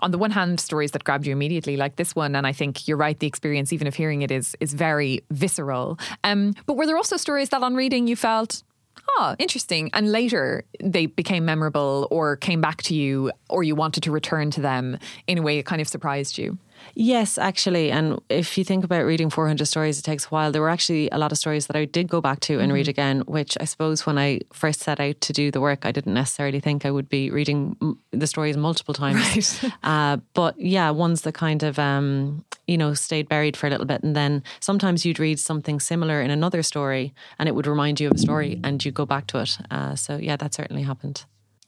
On 0.00 0.10
the 0.10 0.18
one 0.18 0.32
hand, 0.32 0.60
stories 0.60 0.90
that 0.90 1.04
grabbed 1.04 1.26
you 1.26 1.32
immediately, 1.32 1.76
like 1.76 1.96
this 1.96 2.14
one, 2.14 2.34
and 2.36 2.46
I 2.46 2.52
think 2.52 2.86
you're 2.86 2.96
right. 2.96 3.18
The 3.18 3.28
experience, 3.28 3.72
even 3.72 3.86
of 3.86 3.94
hearing 3.94 4.22
it, 4.22 4.30
is 4.30 4.56
is 4.60 4.74
very 4.74 5.22
visceral. 5.30 5.98
Um, 6.24 6.54
but 6.66 6.76
were 6.76 6.86
there 6.86 6.96
also 6.96 7.16
stories 7.16 7.48
that, 7.50 7.62
on 7.62 7.74
reading, 7.74 8.06
you 8.06 8.16
felt 8.16 8.62
oh, 9.10 9.36
interesting. 9.38 9.90
And 9.92 10.10
later 10.10 10.64
they 10.82 11.06
became 11.06 11.44
memorable 11.44 12.08
or 12.10 12.36
came 12.36 12.60
back 12.60 12.82
to 12.82 12.94
you 12.94 13.30
or 13.48 13.62
you 13.62 13.74
wanted 13.74 14.02
to 14.04 14.10
return 14.10 14.50
to 14.52 14.60
them 14.60 14.98
in 15.26 15.38
a 15.38 15.42
way 15.42 15.58
it 15.58 15.66
kind 15.66 15.80
of 15.80 15.88
surprised 15.88 16.38
you. 16.38 16.58
Yes, 16.94 17.38
actually. 17.38 17.90
And 17.90 18.20
if 18.28 18.58
you 18.58 18.64
think 18.64 18.84
about 18.84 19.04
reading 19.04 19.30
400 19.30 19.66
stories, 19.66 19.98
it 19.98 20.02
takes 20.02 20.26
a 20.26 20.28
while. 20.28 20.52
There 20.52 20.62
were 20.62 20.70
actually 20.70 21.08
a 21.10 21.18
lot 21.18 21.32
of 21.32 21.38
stories 21.38 21.66
that 21.66 21.76
I 21.76 21.84
did 21.86 22.08
go 22.08 22.20
back 22.20 22.40
to 22.40 22.54
and 22.54 22.64
mm-hmm. 22.64 22.72
read 22.72 22.88
again, 22.88 23.20
which 23.26 23.56
I 23.60 23.64
suppose 23.64 24.06
when 24.06 24.18
I 24.18 24.40
first 24.52 24.80
set 24.80 25.00
out 25.00 25.20
to 25.22 25.32
do 25.32 25.50
the 25.50 25.60
work, 25.60 25.86
I 25.86 25.92
didn't 25.92 26.14
necessarily 26.14 26.60
think 26.60 26.84
I 26.84 26.90
would 26.90 27.08
be 27.08 27.30
reading 27.30 27.96
the 28.10 28.26
stories 28.26 28.56
multiple 28.56 28.94
times. 28.94 29.24
Right. 29.64 29.72
uh, 29.82 30.16
but 30.34 30.58
yeah, 30.58 30.90
ones 30.90 31.22
that 31.22 31.34
kind 31.34 31.62
of, 31.62 31.78
um, 31.78 32.44
you 32.66 32.78
know, 32.78 32.94
stayed 32.94 33.28
buried 33.28 33.56
for 33.56 33.66
a 33.66 33.70
little 33.70 33.86
bit. 33.86 34.02
And 34.02 34.14
then 34.16 34.42
sometimes 34.60 35.04
you'd 35.04 35.18
read 35.18 35.38
something 35.38 35.80
similar 35.80 36.20
in 36.22 36.30
another 36.30 36.62
story 36.62 37.14
and 37.38 37.48
it 37.48 37.54
would 37.54 37.66
remind 37.66 38.00
you 38.00 38.08
of 38.08 38.14
a 38.14 38.18
story 38.18 38.60
and 38.64 38.84
you 38.84 38.90
go 38.92 39.06
back 39.06 39.26
to 39.28 39.40
it. 39.40 39.58
Uh, 39.70 39.94
so 39.94 40.16
yeah, 40.16 40.36
that 40.36 40.54
certainly 40.54 40.82
happened. 40.82 41.24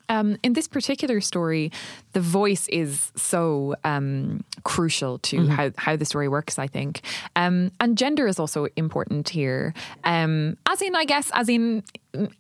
Um, 0.08 0.36
in 0.42 0.52
this 0.52 0.68
particular 0.68 1.20
story, 1.20 1.72
the 2.12 2.20
voice 2.20 2.68
is 2.68 3.12
so 3.16 3.74
um, 3.84 4.44
crucial 4.64 5.18
to 5.18 5.38
mm-hmm. 5.38 5.50
how, 5.50 5.70
how 5.76 5.96
the 5.96 6.04
story 6.04 6.28
works, 6.28 6.58
I 6.58 6.66
think. 6.66 7.02
Um, 7.34 7.70
and 7.80 7.98
gender 7.98 8.26
is 8.26 8.38
also 8.38 8.68
important 8.76 9.28
here. 9.28 9.74
Um, 10.04 10.56
as 10.68 10.82
in, 10.82 10.94
I 10.94 11.04
guess, 11.04 11.30
as 11.34 11.48
in 11.48 11.82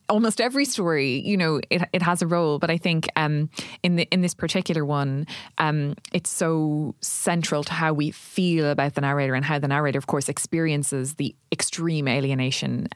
almost 0.08 0.40
every 0.40 0.64
story, 0.64 1.20
you 1.20 1.36
know, 1.36 1.60
it, 1.70 1.82
it 1.92 2.02
has 2.02 2.22
a 2.22 2.26
role. 2.26 2.58
But 2.58 2.70
I 2.70 2.78
think 2.78 3.08
um, 3.16 3.50
in 3.82 3.96
the 3.96 4.08
in 4.10 4.22
this 4.22 4.34
particular 4.34 4.84
one, 4.84 5.26
um, 5.58 5.94
it's 6.12 6.30
so 6.30 6.94
central 7.00 7.64
to 7.64 7.72
how 7.72 7.92
we 7.92 8.10
feel 8.10 8.70
about 8.70 8.94
the 8.94 9.00
narrator 9.00 9.34
and 9.34 9.44
how 9.44 9.58
the 9.58 9.68
narrator, 9.68 9.98
of 9.98 10.06
course, 10.06 10.28
experiences 10.28 11.14
the 11.14 11.34
extreme 11.52 12.08
alienation 12.08 12.88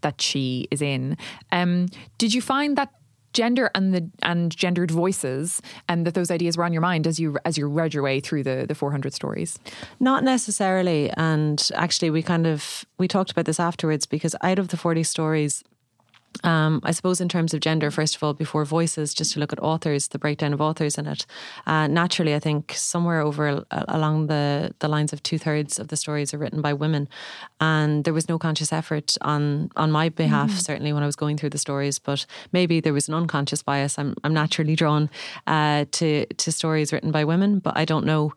that 0.00 0.20
she 0.20 0.68
is 0.70 0.82
in. 0.82 1.16
did 2.18 2.34
you 2.34 2.42
find 2.42 2.76
that 2.76 2.92
gender 3.36 3.70
and 3.74 3.94
the 3.94 4.10
and 4.22 4.56
gendered 4.56 4.90
voices 4.90 5.60
and 5.88 6.06
that 6.06 6.14
those 6.14 6.30
ideas 6.30 6.56
were 6.56 6.64
on 6.64 6.72
your 6.72 6.82
mind 6.82 7.06
as 7.06 7.20
you 7.20 7.36
as 7.44 7.58
you 7.58 7.68
read 7.68 7.92
your 7.92 8.02
way 8.02 8.18
through 8.18 8.42
the 8.42 8.64
the 8.66 8.74
400 8.74 9.12
stories? 9.12 9.58
Not 10.00 10.24
necessarily 10.24 11.10
and 11.16 11.70
actually 11.74 12.10
we 12.10 12.22
kind 12.22 12.46
of 12.46 12.84
we 12.98 13.06
talked 13.06 13.30
about 13.30 13.44
this 13.44 13.60
afterwards 13.60 14.06
because 14.06 14.34
out 14.42 14.58
of 14.58 14.68
the 14.68 14.76
40 14.76 15.02
stories 15.02 15.62
um, 16.44 16.80
I 16.82 16.90
suppose 16.92 17.20
in 17.20 17.28
terms 17.28 17.54
of 17.54 17.60
gender, 17.60 17.90
first 17.90 18.16
of 18.16 18.22
all, 18.22 18.34
before 18.34 18.64
voices, 18.64 19.14
just 19.14 19.32
to 19.32 19.40
look 19.40 19.52
at 19.52 19.62
authors, 19.62 20.08
the 20.08 20.18
breakdown 20.18 20.52
of 20.52 20.60
authors 20.60 20.98
in 20.98 21.06
it. 21.06 21.26
Uh, 21.66 21.86
naturally, 21.86 22.34
I 22.34 22.38
think 22.38 22.72
somewhere 22.74 23.20
over 23.20 23.64
uh, 23.70 23.84
along 23.88 24.26
the 24.26 24.74
the 24.78 24.88
lines 24.88 25.12
of 25.12 25.22
two 25.22 25.38
thirds 25.38 25.78
of 25.78 25.88
the 25.88 25.96
stories 25.96 26.34
are 26.34 26.38
written 26.38 26.60
by 26.60 26.72
women, 26.72 27.08
and 27.60 28.04
there 28.04 28.14
was 28.14 28.28
no 28.28 28.38
conscious 28.38 28.72
effort 28.72 29.16
on 29.20 29.70
on 29.76 29.90
my 29.90 30.08
behalf. 30.08 30.50
Mm. 30.50 30.60
Certainly, 30.60 30.92
when 30.92 31.02
I 31.02 31.06
was 31.06 31.16
going 31.16 31.36
through 31.36 31.50
the 31.50 31.58
stories, 31.58 31.98
but 31.98 32.26
maybe 32.52 32.80
there 32.80 32.92
was 32.92 33.08
an 33.08 33.14
unconscious 33.14 33.62
bias. 33.62 33.98
I'm 33.98 34.14
I'm 34.24 34.34
naturally 34.34 34.76
drawn 34.76 35.10
uh, 35.46 35.84
to 35.92 36.26
to 36.26 36.52
stories 36.52 36.92
written 36.92 37.10
by 37.10 37.24
women, 37.24 37.58
but 37.58 37.76
I 37.76 37.84
don't 37.84 38.06
know. 38.06 38.32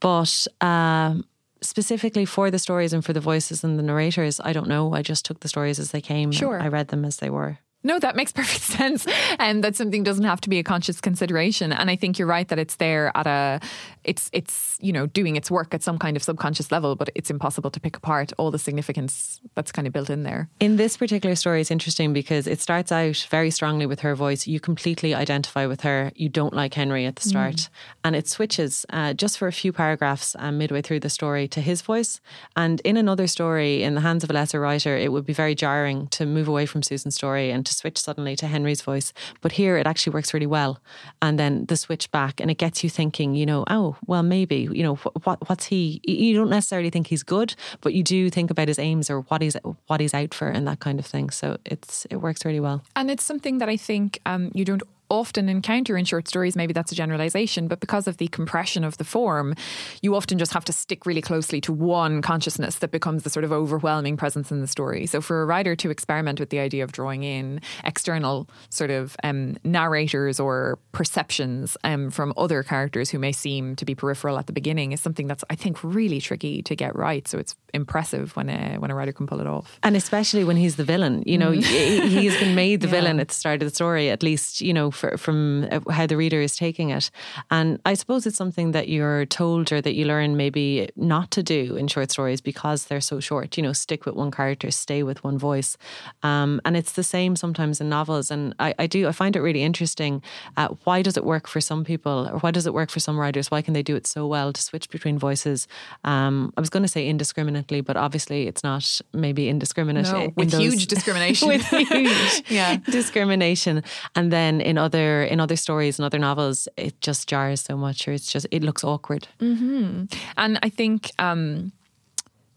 But 0.00 0.48
uh, 0.60 1.14
specifically 1.62 2.24
for 2.24 2.50
the 2.50 2.58
stories 2.58 2.92
and 2.92 3.04
for 3.04 3.12
the 3.12 3.20
voices 3.20 3.64
and 3.64 3.78
the 3.78 3.82
narrators, 3.82 4.40
I 4.44 4.52
don't 4.52 4.68
know. 4.68 4.92
I 4.94 5.02
just 5.02 5.24
took 5.24 5.40
the 5.40 5.48
stories 5.48 5.78
as 5.78 5.90
they 5.90 6.00
came. 6.00 6.32
Sure. 6.32 6.60
I 6.60 6.68
read 6.68 6.88
them 6.88 7.04
as 7.04 7.16
they 7.16 7.30
were. 7.30 7.58
No, 7.84 7.98
that 7.98 8.16
makes 8.16 8.32
perfect 8.40 8.62
sense. 8.62 9.06
And 9.38 9.62
that 9.64 9.76
something 9.76 10.02
doesn't 10.02 10.24
have 10.24 10.40
to 10.42 10.48
be 10.48 10.58
a 10.58 10.62
conscious 10.62 11.00
consideration. 11.00 11.72
And 11.72 11.90
I 11.90 11.96
think 11.96 12.18
you're 12.18 12.28
right 12.28 12.48
that 12.48 12.58
it's 12.58 12.76
there 12.76 13.16
at 13.16 13.26
a 13.26 13.60
it's 14.04 14.28
it's, 14.32 14.76
you 14.80 14.92
know, 14.92 15.06
doing 15.06 15.36
its 15.36 15.50
work 15.50 15.72
at 15.74 15.82
some 15.82 15.98
kind 15.98 16.16
of 16.16 16.22
subconscious 16.22 16.72
level, 16.72 16.96
but 16.96 17.10
it's 17.14 17.30
impossible 17.30 17.70
to 17.70 17.80
pick 17.80 17.96
apart 17.96 18.32
all 18.36 18.50
the 18.50 18.58
significance 18.58 19.40
that's 19.54 19.70
kind 19.70 19.86
of 19.86 19.92
built 19.92 20.10
in 20.10 20.24
there. 20.24 20.48
In 20.58 20.76
this 20.76 20.96
particular 20.96 21.36
story, 21.36 21.60
it's 21.60 21.70
interesting 21.70 22.12
because 22.12 22.46
it 22.46 22.60
starts 22.60 22.90
out 22.90 23.26
very 23.30 23.50
strongly 23.50 23.86
with 23.86 24.00
her 24.00 24.14
voice. 24.14 24.46
You 24.46 24.58
completely 24.58 25.14
identify 25.14 25.66
with 25.66 25.82
her. 25.82 26.10
You 26.16 26.28
don't 26.28 26.54
like 26.54 26.74
Henry 26.74 27.06
at 27.06 27.16
the 27.16 27.28
start. 27.28 27.54
Mm. 27.54 27.68
And 28.04 28.16
it 28.16 28.28
switches 28.28 28.84
uh, 28.90 29.14
just 29.14 29.38
for 29.38 29.46
a 29.46 29.52
few 29.52 29.72
paragraphs 29.72 30.34
uh, 30.38 30.50
midway 30.50 30.82
through 30.82 31.00
the 31.00 31.10
story 31.10 31.46
to 31.48 31.60
his 31.60 31.82
voice. 31.82 32.20
And 32.56 32.80
in 32.80 32.96
another 32.96 33.26
story, 33.26 33.82
in 33.82 33.94
the 33.94 34.00
hands 34.00 34.24
of 34.24 34.30
a 34.30 34.32
lesser 34.32 34.60
writer, 34.60 34.96
it 34.96 35.12
would 35.12 35.24
be 35.24 35.32
very 35.32 35.54
jarring 35.54 36.08
to 36.08 36.26
move 36.26 36.48
away 36.48 36.66
from 36.66 36.82
Susan's 36.82 37.14
story 37.14 37.50
and 37.50 37.64
to 37.72 37.78
switch 37.78 37.98
suddenly 37.98 38.36
to 38.36 38.46
Henry's 38.46 38.82
voice. 38.82 39.12
But 39.40 39.52
here 39.52 39.76
it 39.76 39.86
actually 39.86 40.12
works 40.12 40.32
really 40.34 40.46
well. 40.46 40.80
And 41.20 41.38
then 41.38 41.66
the 41.66 41.76
switch 41.76 42.10
back 42.10 42.40
and 42.40 42.50
it 42.50 42.58
gets 42.58 42.84
you 42.84 42.90
thinking, 42.90 43.34
you 43.34 43.46
know, 43.46 43.64
oh, 43.68 43.96
well, 44.06 44.22
maybe, 44.22 44.68
you 44.72 44.82
know, 44.82 44.96
what, 44.96 45.48
what's 45.48 45.66
he, 45.66 46.00
you 46.04 46.34
don't 46.34 46.50
necessarily 46.50 46.90
think 46.90 47.08
he's 47.08 47.22
good, 47.22 47.54
but 47.80 47.94
you 47.94 48.02
do 48.02 48.30
think 48.30 48.50
about 48.50 48.68
his 48.68 48.78
aims 48.78 49.10
or 49.10 49.22
what 49.22 49.42
he's, 49.42 49.56
what 49.86 50.00
he's 50.00 50.14
out 50.14 50.34
for 50.34 50.48
and 50.48 50.66
that 50.66 50.80
kind 50.80 50.98
of 50.98 51.06
thing. 51.06 51.30
So 51.30 51.56
it's, 51.64 52.06
it 52.10 52.16
works 52.16 52.44
really 52.44 52.60
well. 52.60 52.82
And 52.94 53.10
it's 53.10 53.24
something 53.24 53.58
that 53.58 53.68
I 53.68 53.76
think 53.76 54.20
um, 54.26 54.50
you 54.54 54.64
don't 54.64 54.82
often 55.12 55.48
encounter 55.48 55.96
in 55.96 56.04
short 56.06 56.26
stories, 56.26 56.56
maybe 56.56 56.72
that's 56.72 56.90
a 56.90 56.94
generalization, 56.94 57.68
but 57.68 57.80
because 57.80 58.08
of 58.08 58.16
the 58.16 58.28
compression 58.28 58.82
of 58.82 58.96
the 58.96 59.04
form, 59.04 59.54
you 60.00 60.16
often 60.16 60.38
just 60.38 60.54
have 60.54 60.64
to 60.64 60.72
stick 60.72 61.04
really 61.04 61.20
closely 61.20 61.60
to 61.60 61.72
one 61.72 62.22
consciousness 62.22 62.76
that 62.76 62.90
becomes 62.90 63.22
the 63.22 63.30
sort 63.30 63.44
of 63.44 63.52
overwhelming 63.52 64.16
presence 64.16 64.50
in 64.50 64.62
the 64.62 64.66
story. 64.66 65.04
So 65.06 65.20
for 65.20 65.42
a 65.42 65.46
writer 65.46 65.76
to 65.76 65.90
experiment 65.90 66.40
with 66.40 66.48
the 66.48 66.58
idea 66.58 66.82
of 66.82 66.92
drawing 66.92 67.22
in 67.22 67.60
external 67.84 68.48
sort 68.70 68.90
of 68.90 69.14
um, 69.22 69.56
narrators 69.64 70.40
or 70.40 70.78
perceptions 70.92 71.76
um, 71.84 72.10
from 72.10 72.32
other 72.38 72.62
characters 72.62 73.10
who 73.10 73.18
may 73.18 73.32
seem 73.32 73.76
to 73.76 73.84
be 73.84 73.94
peripheral 73.94 74.38
at 74.38 74.46
the 74.46 74.52
beginning 74.52 74.92
is 74.92 75.00
something 75.00 75.26
that's, 75.26 75.44
I 75.50 75.56
think, 75.56 75.84
really 75.84 76.20
tricky 76.20 76.62
to 76.62 76.74
get 76.74 76.96
right. 76.96 77.28
So 77.28 77.38
it's 77.38 77.54
impressive 77.74 78.34
when 78.34 78.48
a, 78.48 78.76
when 78.78 78.90
a 78.90 78.94
writer 78.94 79.12
can 79.12 79.26
pull 79.26 79.40
it 79.40 79.46
off. 79.46 79.78
And 79.82 79.94
especially 79.94 80.44
when 80.44 80.56
he's 80.56 80.76
the 80.76 80.84
villain. 80.84 81.22
You 81.26 81.36
know, 81.36 81.50
mm. 81.50 81.62
he's 81.62 82.38
been 82.38 82.54
made 82.54 82.80
the 82.80 82.86
yeah. 82.88 82.92
villain 82.92 83.20
at 83.20 83.28
the 83.28 83.34
start 83.34 83.60
of 83.62 83.68
the 83.68 83.74
story, 83.74 84.08
at 84.08 84.22
least, 84.22 84.62
you 84.62 84.72
know, 84.72 84.90
for, 85.02 85.18
from 85.18 85.66
uh, 85.72 85.80
how 85.90 86.06
the 86.06 86.16
reader 86.16 86.40
is 86.40 86.54
taking 86.56 86.90
it. 86.90 87.10
And 87.50 87.80
I 87.84 87.94
suppose 87.94 88.24
it's 88.24 88.36
something 88.36 88.70
that 88.70 88.88
you're 88.88 89.26
told 89.26 89.72
or 89.72 89.80
that 89.80 89.94
you 89.94 90.04
learn 90.04 90.36
maybe 90.36 90.88
not 90.94 91.32
to 91.32 91.42
do 91.42 91.74
in 91.76 91.88
short 91.88 92.12
stories 92.12 92.40
because 92.40 92.86
they're 92.86 93.00
so 93.00 93.18
short. 93.18 93.56
You 93.56 93.64
know, 93.64 93.72
stick 93.72 94.06
with 94.06 94.14
one 94.14 94.30
character, 94.30 94.70
stay 94.70 95.02
with 95.02 95.24
one 95.24 95.38
voice. 95.38 95.76
Um, 96.22 96.60
and 96.64 96.76
it's 96.76 96.92
the 96.92 97.02
same 97.02 97.34
sometimes 97.34 97.80
in 97.80 97.88
novels. 97.88 98.30
And 98.30 98.54
I, 98.60 98.74
I 98.78 98.86
do, 98.86 99.08
I 99.08 99.12
find 99.12 99.34
it 99.34 99.40
really 99.40 99.64
interesting. 99.64 100.22
Uh, 100.56 100.68
why 100.84 101.02
does 101.02 101.16
it 101.16 101.24
work 101.24 101.48
for 101.48 101.60
some 101.60 101.82
people 101.82 102.28
or 102.32 102.38
why 102.38 102.52
does 102.52 102.66
it 102.66 102.74
work 102.74 102.90
for 102.90 103.00
some 103.00 103.18
writers? 103.18 103.50
Why 103.50 103.60
can 103.60 103.74
they 103.74 103.82
do 103.82 103.96
it 103.96 104.06
so 104.06 104.28
well 104.28 104.52
to 104.52 104.62
switch 104.62 104.88
between 104.88 105.18
voices? 105.18 105.66
Um, 106.04 106.52
I 106.56 106.60
was 106.60 106.70
going 106.70 106.84
to 106.84 106.88
say 106.96 107.08
indiscriminately, 107.08 107.80
but 107.80 107.96
obviously 107.96 108.46
it's 108.46 108.62
not 108.62 109.00
maybe 109.12 109.48
indiscriminate. 109.48 110.04
No, 110.04 110.32
with 110.36 110.54
huge 110.54 110.86
discrimination. 110.86 111.48
with 111.48 111.66
huge 111.66 112.44
yeah. 112.48 112.76
discrimination. 112.98 113.82
And 114.14 114.30
then 114.30 114.60
in 114.60 114.78
other 114.78 114.91
in 115.00 115.40
other 115.40 115.56
stories 115.56 115.98
and 115.98 116.06
other 116.06 116.18
novels, 116.18 116.68
it 116.76 117.00
just 117.00 117.28
jars 117.28 117.60
so 117.60 117.76
much, 117.76 118.06
or 118.06 118.12
it's 118.12 118.30
just 118.30 118.46
it 118.50 118.62
looks 118.62 118.84
awkward. 118.84 119.28
Mm-hmm. 119.40 120.04
And 120.36 120.58
I 120.62 120.68
think. 120.68 121.10
Um, 121.18 121.72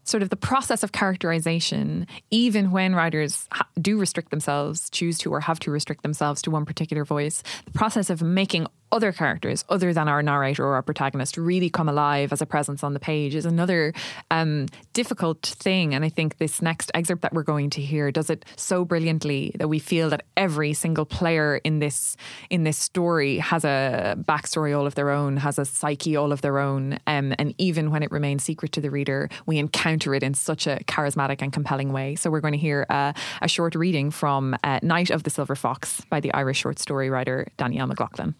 sort 0.08 0.22
of 0.22 0.30
the 0.30 0.36
process 0.36 0.84
of 0.84 0.92
characterization, 0.92 2.06
even 2.30 2.70
when 2.70 2.94
writers 2.94 3.48
ha- 3.50 3.66
do 3.80 3.98
restrict 3.98 4.30
themselves, 4.30 4.88
choose 4.90 5.18
to 5.18 5.32
or 5.32 5.40
have 5.40 5.58
to 5.58 5.70
restrict 5.70 6.02
themselves 6.02 6.40
to 6.42 6.50
one 6.50 6.64
particular 6.64 7.04
voice, 7.04 7.42
the 7.64 7.72
process 7.72 8.08
of 8.08 8.22
making 8.22 8.68
other 8.92 9.12
characters 9.12 9.64
other 9.68 9.92
than 9.92 10.08
our 10.08 10.22
narrator 10.22 10.64
or 10.64 10.74
our 10.74 10.82
protagonist 10.82 11.36
really 11.36 11.70
come 11.70 11.88
alive 11.88 12.32
as 12.32 12.40
a 12.40 12.46
presence 12.46 12.84
on 12.84 12.94
the 12.94 13.00
page 13.00 13.34
is 13.34 13.44
another 13.44 13.92
um, 14.30 14.66
difficult 14.92 15.42
thing. 15.42 15.94
And 15.94 16.04
I 16.04 16.08
think 16.08 16.38
this 16.38 16.62
next 16.62 16.90
excerpt 16.94 17.22
that 17.22 17.32
we're 17.32 17.42
going 17.42 17.70
to 17.70 17.82
hear 17.82 18.10
does 18.10 18.30
it 18.30 18.44
so 18.56 18.84
brilliantly 18.84 19.52
that 19.58 19.68
we 19.68 19.78
feel 19.78 20.10
that 20.10 20.24
every 20.36 20.72
single 20.72 21.04
player 21.04 21.60
in 21.64 21.78
this 21.78 22.16
in 22.50 22.64
this 22.64 22.78
story 22.78 23.38
has 23.38 23.64
a 23.64 24.16
backstory 24.18 24.76
all 24.76 24.86
of 24.86 24.94
their 24.94 25.10
own, 25.10 25.36
has 25.36 25.58
a 25.58 25.64
psyche 25.64 26.16
all 26.16 26.32
of 26.32 26.40
their 26.40 26.58
own, 26.58 26.98
um, 27.06 27.34
and 27.38 27.54
even 27.58 27.90
when 27.90 28.02
it 28.02 28.10
remains 28.10 28.44
secret 28.44 28.72
to 28.72 28.80
the 28.80 28.90
reader, 28.90 29.28
we 29.46 29.58
encounter 29.58 30.14
it 30.14 30.22
in 30.22 30.34
such 30.34 30.66
a 30.66 30.78
charismatic 30.86 31.42
and 31.42 31.52
compelling 31.52 31.92
way. 31.92 32.14
So 32.14 32.30
we're 32.30 32.40
going 32.40 32.52
to 32.52 32.58
hear 32.58 32.86
uh, 32.88 33.12
a 33.42 33.48
short 33.48 33.74
reading 33.74 34.10
from 34.10 34.56
uh, 34.62 34.80
Night 34.82 35.10
of 35.10 35.24
the 35.24 35.30
Silver 35.30 35.56
Fox 35.56 36.02
by 36.08 36.20
the 36.20 36.32
Irish 36.34 36.58
short 36.58 36.78
story 36.78 37.10
writer 37.10 37.48
Danielle 37.56 37.86
McLaughlin. 37.86 38.34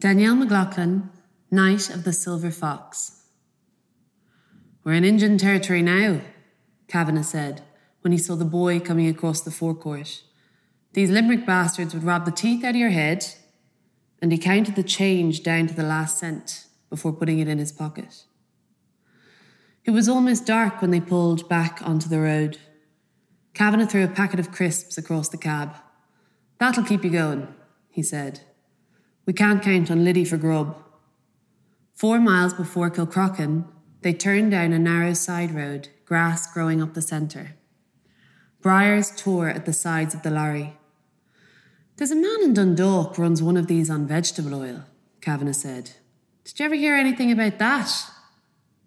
Danielle 0.00 0.34
McLaughlin, 0.34 1.10
Night 1.50 1.90
of 1.90 2.04
the 2.04 2.12
Silver 2.14 2.50
Fox. 2.50 3.20
We're 4.82 4.94
in 4.94 5.04
Injun 5.04 5.36
territory 5.36 5.82
now, 5.82 6.22
Kavanagh 6.88 7.22
said 7.22 7.62
when 8.00 8.10
he 8.10 8.16
saw 8.16 8.34
the 8.34 8.46
boy 8.46 8.80
coming 8.80 9.08
across 9.08 9.42
the 9.42 9.50
forecourt. 9.50 10.22
These 10.94 11.10
Limerick 11.10 11.44
bastards 11.44 11.92
would 11.92 12.02
rob 12.02 12.24
the 12.24 12.30
teeth 12.30 12.64
out 12.64 12.70
of 12.70 12.76
your 12.76 12.88
head, 12.88 13.26
and 14.22 14.32
he 14.32 14.38
counted 14.38 14.74
the 14.74 14.82
change 14.82 15.42
down 15.42 15.66
to 15.66 15.74
the 15.74 15.82
last 15.82 16.18
cent 16.18 16.64
before 16.88 17.12
putting 17.12 17.38
it 17.38 17.48
in 17.48 17.58
his 17.58 17.70
pocket. 17.70 18.24
It 19.84 19.90
was 19.90 20.08
almost 20.08 20.46
dark 20.46 20.80
when 20.80 20.92
they 20.92 21.00
pulled 21.00 21.46
back 21.46 21.82
onto 21.84 22.08
the 22.08 22.20
road. 22.20 22.56
Kavanagh 23.52 23.84
threw 23.84 24.04
a 24.04 24.08
packet 24.08 24.40
of 24.40 24.50
crisps 24.50 24.96
across 24.96 25.28
the 25.28 25.36
cab. 25.36 25.76
That'll 26.58 26.84
keep 26.84 27.04
you 27.04 27.10
going, 27.10 27.48
he 27.90 28.02
said. 28.02 28.40
We 29.26 29.32
can't 29.32 29.62
count 29.62 29.90
on 29.90 30.04
Liddy 30.04 30.24
for 30.24 30.36
grub. 30.36 30.76
Four 31.94 32.18
miles 32.18 32.54
before 32.54 32.90
Kilcrochan, 32.90 33.66
they 34.02 34.12
turned 34.12 34.50
down 34.50 34.72
a 34.72 34.78
narrow 34.78 35.12
side 35.12 35.54
road, 35.54 35.88
grass 36.04 36.52
growing 36.52 36.82
up 36.82 36.94
the 36.94 37.02
centre. 37.02 37.56
Briars 38.60 39.12
tore 39.16 39.48
at 39.48 39.66
the 39.66 39.72
sides 39.72 40.14
of 40.14 40.22
the 40.22 40.30
lorry. 40.30 40.76
There's 41.96 42.10
a 42.10 42.16
man 42.16 42.42
in 42.42 42.54
Dundalk 42.54 43.18
runs 43.18 43.42
one 43.42 43.58
of 43.58 43.66
these 43.66 43.90
on 43.90 44.06
vegetable 44.06 44.54
oil, 44.54 44.84
Kavanagh 45.20 45.52
said. 45.52 45.90
Did 46.44 46.58
you 46.58 46.66
ever 46.66 46.74
hear 46.74 46.94
anything 46.94 47.30
about 47.30 47.58
that? 47.58 47.90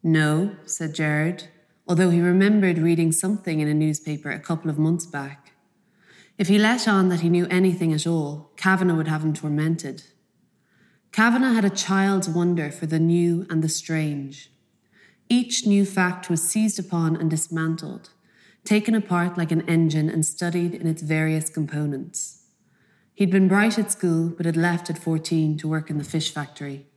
No, 0.02 0.56
said 0.66 0.96
Gerard, 0.96 1.46
although 1.88 2.10
he 2.10 2.20
remembered 2.20 2.78
reading 2.78 3.12
something 3.12 3.60
in 3.60 3.68
a 3.68 3.74
newspaper 3.74 4.32
a 4.32 4.40
couple 4.40 4.70
of 4.70 4.80
months 4.80 5.06
back. 5.06 5.54
If 6.38 6.48
he 6.48 6.58
let 6.58 6.88
on 6.88 7.10
that 7.10 7.22
he 7.22 7.30
knew 7.30 7.46
anything 7.50 7.94
at 7.94 8.08
all, 8.08 8.52
Kavanagh 8.58 8.96
would 8.96 9.08
have 9.08 9.24
him 9.24 9.34
tormented. 9.34 10.04
Kavanagh 11.14 11.54
had 11.54 11.64
a 11.64 11.70
child's 11.70 12.28
wonder 12.28 12.72
for 12.72 12.88
the 12.88 13.00
new 13.00 13.46
and 13.48 13.64
the 13.64 13.70
strange. 13.70 14.50
Each 15.30 15.64
new 15.64 15.86
fact 15.86 16.28
was 16.28 16.42
seized 16.42 16.80
upon 16.80 17.16
and 17.16 17.30
dismantled, 17.30 18.10
taken 18.64 18.96
apart 18.96 19.38
like 19.38 19.52
an 19.52 19.62
engine 19.70 20.10
and 20.10 20.26
studied 20.26 20.74
in 20.74 20.88
its 20.88 21.04
various 21.04 21.52
components. 21.52 22.46
He'd 23.14 23.30
been 23.30 23.48
bright 23.48 23.78
at 23.78 23.92
school, 23.92 24.30
but 24.30 24.48
had 24.48 24.58
left 24.58 24.90
at 24.90 24.98
14 24.98 25.56
to 25.60 25.68
work 25.68 25.92
in 25.92 26.00
the 26.00 26.04
fish 26.04 26.34
factory. 26.34 26.88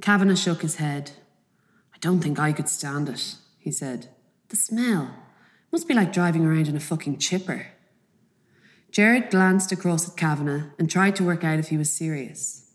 Kavanagh 0.00 0.36
shook 0.36 0.62
his 0.62 0.76
head. 0.76 1.10
I 1.92 1.98
don't 1.98 2.20
think 2.20 2.38
I 2.38 2.52
could 2.52 2.68
stand 2.68 3.08
it, 3.08 3.34
he 3.58 3.72
said. 3.72 4.10
The 4.50 4.56
smell. 4.56 5.16
Must 5.72 5.88
be 5.88 5.94
like 5.94 6.12
driving 6.12 6.46
around 6.46 6.68
in 6.68 6.76
a 6.76 6.80
fucking 6.80 7.18
chipper. 7.18 7.66
Gerard 8.92 9.30
glanced 9.30 9.72
across 9.72 10.08
at 10.08 10.16
Kavanagh 10.16 10.70
and 10.78 10.88
tried 10.88 11.16
to 11.16 11.24
work 11.24 11.42
out 11.42 11.58
if 11.58 11.70
he 11.70 11.76
was 11.76 11.92
serious. 11.92 12.69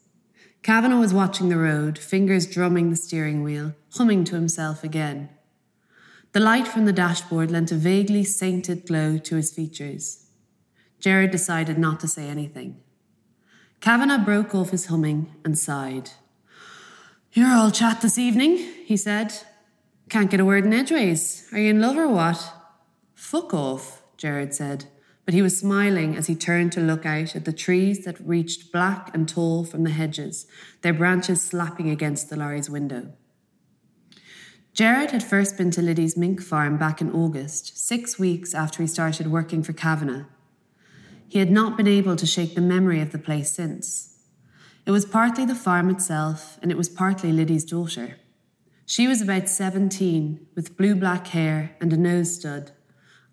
Kavanagh 0.65 0.99
was 0.99 1.13
watching 1.13 1.49
the 1.49 1.59
road, 1.59 1.95
fingers 1.95 2.47
drumming 2.47 2.89
the 2.89 2.95
steering 2.95 3.43
wheel, 3.43 3.75
humming 3.97 4.23
to 4.23 4.33
himself 4.33 4.83
again. 4.83 5.29
The 6.31 6.39
light 6.39 6.67
from 6.67 6.85
the 6.85 6.91
dashboard 6.91 7.51
lent 7.51 7.71
a 7.71 7.75
vaguely 7.75 8.23
sainted 8.23 8.87
glow 8.87 9.19
to 9.19 9.35
his 9.35 9.53
features. 9.53 10.25
Gerard 10.99 11.29
decided 11.29 11.77
not 11.77 11.99
to 11.99 12.07
say 12.07 12.27
anything. 12.27 12.81
Kavanagh 13.79 14.25
broke 14.25 14.55
off 14.55 14.71
his 14.71 14.87
humming 14.87 15.35
and 15.45 15.55
sighed. 15.55 16.09
You're 17.33 17.53
all 17.53 17.69
chat 17.69 18.01
this 18.01 18.17
evening, 18.17 18.57
he 18.57 18.97
said. 18.97 19.35
Can't 20.09 20.31
get 20.31 20.39
a 20.39 20.45
word 20.45 20.65
in 20.65 20.73
edgeways. 20.73 21.47
Are 21.51 21.59
you 21.59 21.69
in 21.69 21.79
love 21.79 21.95
or 21.95 22.07
what? 22.07 22.43
Fuck 23.13 23.53
off, 23.53 24.01
Gerard 24.17 24.55
said 24.55 24.85
but 25.25 25.33
he 25.33 25.41
was 25.41 25.57
smiling 25.57 26.15
as 26.15 26.27
he 26.27 26.35
turned 26.35 26.71
to 26.71 26.79
look 26.79 27.05
out 27.05 27.35
at 27.35 27.45
the 27.45 27.51
trees 27.51 28.05
that 28.05 28.19
reached 28.25 28.71
black 28.71 29.09
and 29.13 29.27
tall 29.27 29.65
from 29.65 29.83
the 29.83 29.89
hedges, 29.89 30.45
their 30.81 30.93
branches 30.93 31.41
slapping 31.41 31.89
against 31.89 32.29
the 32.29 32.37
lorry's 32.37 32.69
window. 32.69 33.11
Gerard 34.73 35.11
had 35.11 35.23
first 35.23 35.57
been 35.57 35.71
to 35.71 35.81
Liddy's 35.81 36.17
mink 36.17 36.41
farm 36.41 36.77
back 36.77 37.01
in 37.01 37.11
August, 37.11 37.77
six 37.77 38.19
weeks 38.19 38.53
after 38.53 38.83
he 38.83 38.87
started 38.87 39.31
working 39.31 39.63
for 39.63 39.73
Kavanagh. 39.73 40.25
He 41.27 41.39
had 41.39 41.49
not 41.49 41.77
been 41.77 41.87
able 41.87 42.15
to 42.17 42.25
shake 42.25 42.55
the 42.55 42.61
memory 42.61 43.01
of 43.01 43.11
the 43.11 43.17
place 43.17 43.51
since. 43.51 44.19
It 44.85 44.91
was 44.91 45.05
partly 45.05 45.45
the 45.45 45.55
farm 45.55 45.89
itself, 45.89 46.59
and 46.61 46.71
it 46.71 46.77
was 46.77 46.89
partly 46.89 47.31
Liddy's 47.31 47.65
daughter. 47.65 48.17
She 48.85 49.07
was 49.07 49.21
about 49.21 49.49
17, 49.49 50.45
with 50.55 50.77
blue 50.77 50.93
black 50.93 51.27
hair 51.27 51.75
and 51.81 51.91
a 51.91 51.97
nose 51.97 52.35
stud, 52.35 52.71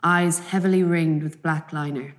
eyes 0.02 0.38
heavily 0.38 0.82
ringed 0.82 1.22
with 1.22 1.42
black 1.42 1.72
liner. 1.72 2.14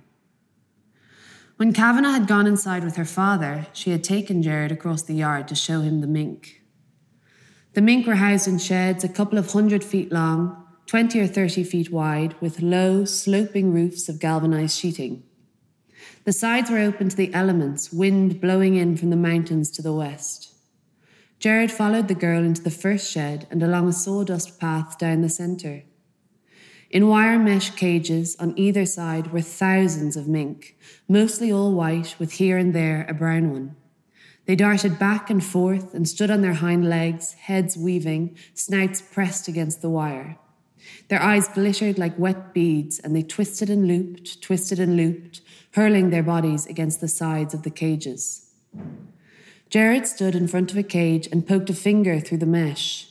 When 1.56 1.72
Kavanagh 1.72 2.10
had 2.10 2.26
gone 2.26 2.46
inside 2.46 2.82
with 2.82 2.96
her 2.96 3.04
father, 3.04 3.66
she 3.72 3.90
had 3.90 4.02
taken 4.02 4.42
Gerard 4.42 4.72
across 4.72 5.02
the 5.02 5.14
yard 5.14 5.46
to 5.48 5.54
show 5.54 5.82
him 5.82 6.00
the 6.00 6.06
mink. 6.06 6.62
The 7.74 7.80
mink 7.80 8.06
were 8.06 8.16
housed 8.16 8.48
in 8.48 8.58
sheds 8.58 9.04
a 9.04 9.08
couple 9.08 9.38
of 9.38 9.52
hundred 9.52 9.84
feet 9.84 10.10
long, 10.10 10.64
20 10.86 11.20
or 11.20 11.26
30 11.26 11.64
feet 11.64 11.90
wide, 11.90 12.34
with 12.40 12.60
low, 12.60 13.04
sloping 13.04 13.72
roofs 13.72 14.08
of 14.08 14.18
galvanized 14.18 14.76
sheeting. 14.76 15.22
The 16.24 16.32
sides 16.32 16.70
were 16.70 16.78
open 16.78 17.08
to 17.08 17.16
the 17.16 17.32
elements, 17.32 17.92
wind 17.92 18.40
blowing 18.40 18.74
in 18.74 18.96
from 18.96 19.10
the 19.10 19.16
mountains 19.16 19.70
to 19.72 19.82
the 19.82 19.92
west. 19.92 20.52
Gerard 21.38 21.70
followed 21.70 22.08
the 22.08 22.14
girl 22.14 22.42
into 22.42 22.62
the 22.62 22.70
first 22.70 23.10
shed 23.10 23.46
and 23.50 23.62
along 23.62 23.88
a 23.88 23.92
sawdust 23.92 24.58
path 24.58 24.98
down 24.98 25.20
the 25.20 25.28
centre. 25.28 25.82
In 26.94 27.08
wire 27.08 27.40
mesh 27.40 27.70
cages 27.70 28.36
on 28.38 28.56
either 28.56 28.86
side 28.86 29.32
were 29.32 29.40
thousands 29.40 30.16
of 30.16 30.28
mink, 30.28 30.76
mostly 31.08 31.50
all 31.50 31.72
white, 31.74 32.14
with 32.20 32.34
here 32.34 32.56
and 32.56 32.72
there 32.72 33.04
a 33.08 33.14
brown 33.14 33.50
one. 33.50 33.74
They 34.46 34.54
darted 34.54 34.96
back 34.96 35.28
and 35.28 35.42
forth 35.42 35.92
and 35.92 36.08
stood 36.08 36.30
on 36.30 36.40
their 36.40 36.54
hind 36.54 36.88
legs, 36.88 37.32
heads 37.32 37.76
weaving, 37.76 38.36
snouts 38.54 39.02
pressed 39.02 39.48
against 39.48 39.82
the 39.82 39.90
wire. 39.90 40.38
Their 41.08 41.20
eyes 41.20 41.48
glittered 41.48 41.98
like 41.98 42.16
wet 42.16 42.54
beads, 42.54 43.00
and 43.00 43.16
they 43.16 43.24
twisted 43.24 43.68
and 43.68 43.88
looped, 43.88 44.40
twisted 44.40 44.78
and 44.78 44.96
looped, 44.96 45.40
hurling 45.72 46.10
their 46.10 46.22
bodies 46.22 46.64
against 46.64 47.00
the 47.00 47.08
sides 47.08 47.54
of 47.54 47.64
the 47.64 47.70
cages. 47.70 48.52
Gerard 49.68 50.06
stood 50.06 50.36
in 50.36 50.46
front 50.46 50.70
of 50.70 50.76
a 50.76 50.84
cage 50.84 51.26
and 51.32 51.44
poked 51.44 51.70
a 51.70 51.74
finger 51.74 52.20
through 52.20 52.38
the 52.38 52.46
mesh. 52.46 53.08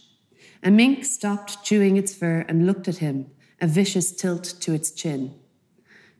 A 0.63 0.71
mink 0.71 1.03
stopped 1.03 1.65
chewing 1.65 1.97
its 1.97 2.15
fur 2.15 2.45
and 2.47 2.65
looked 2.65 2.87
at 2.87 2.99
him, 2.99 3.29
a 3.63 3.67
vicious 3.67 4.11
tilt 4.11 4.43
to 4.59 4.73
its 4.73 4.91
chin. 4.91 5.33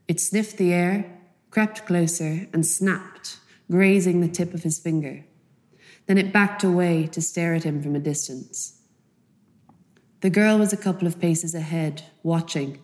It 0.07 0.21
sniffed 0.21 0.57
the 0.57 0.71
air, 0.71 1.19
crept 1.51 1.85
closer, 1.85 2.47
and 2.53 2.65
snapped, 2.65 3.37
grazing 3.69 4.21
the 4.21 4.29
tip 4.29 4.53
of 4.53 4.63
his 4.63 4.79
finger. 4.79 5.25
Then 6.05 6.17
it 6.17 6.31
backed 6.31 6.63
away 6.63 7.05
to 7.07 7.21
stare 7.21 7.53
at 7.53 7.65
him 7.65 7.83
from 7.83 7.97
a 7.97 7.99
distance. 7.99 8.79
The 10.21 10.29
girl 10.29 10.57
was 10.57 10.71
a 10.71 10.77
couple 10.77 11.05
of 11.05 11.19
paces 11.19 11.53
ahead, 11.53 12.03
watching. 12.23 12.81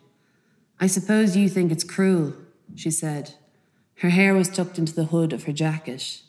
I 0.78 0.88
suppose 0.88 1.38
you 1.38 1.48
think 1.48 1.72
it's 1.72 1.86
cruel, 1.86 2.34
she 2.76 2.91
said. 2.91 3.36
Her 4.00 4.10
hair 4.10 4.34
was 4.34 4.50
tucked 4.50 4.78
into 4.78 4.93
the 4.93 5.06
hood 5.06 5.32
of 5.32 5.45
her 5.45 5.54
jacket. 5.54 6.22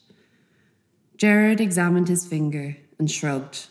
Gerard 1.17 1.61
examined 1.61 2.07
his 2.07 2.25
finger 2.25 2.77
and 2.97 3.11
shrugged. 3.11 3.67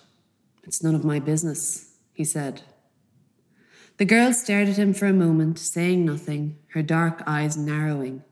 It's 0.64 0.84
none 0.84 0.96
of 0.96 1.06
my 1.06 1.20
business, 1.20 1.96
he 2.12 2.26
said. 2.26 2.62
The 4.00 4.06
girl 4.06 4.32
stared 4.32 4.70
at 4.70 4.78
him 4.78 4.94
for 4.94 5.08
a 5.08 5.14
moment, 5.14 5.60
saying 5.60 6.06
nothing, 6.06 6.58
her 6.70 6.82
dark 6.82 7.22
eyes 7.28 7.58
narrowing. 7.58 8.24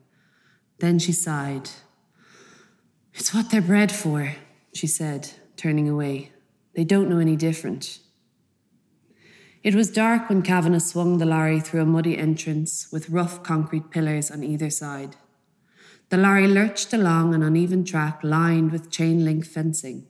Then 0.78 0.98
she 0.98 1.12
sighed. 1.12 1.68
It's 3.12 3.34
what 3.34 3.50
they're 3.50 3.60
bred 3.60 3.92
for, 3.92 4.34
she 4.72 4.86
said, 4.86 5.28
turning 5.58 5.86
away. 5.86 6.32
They 6.74 6.84
don't 6.84 7.10
know 7.10 7.18
any 7.18 7.36
different. 7.36 7.98
It 9.62 9.74
was 9.74 9.90
dark 9.90 10.30
when 10.30 10.40
Kavanagh 10.40 10.78
swung 10.78 11.18
the 11.18 11.26
lorry 11.26 11.60
through 11.60 11.82
a 11.82 11.86
muddy 11.86 12.16
entrance 12.16 12.88
with 12.90 13.10
rough 13.10 13.42
concrete 13.42 13.90
pillars 13.90 14.30
on 14.30 14.42
either 14.42 14.70
side. 14.70 15.16
The 16.08 16.16
lorry 16.16 16.48
lurched 16.48 16.94
along 16.94 17.34
an 17.34 17.42
uneven 17.42 17.84
track 17.84 18.20
lined 18.22 18.72
with 18.72 18.90
chain 18.90 19.22
link 19.22 19.44
fencing. 19.44 20.06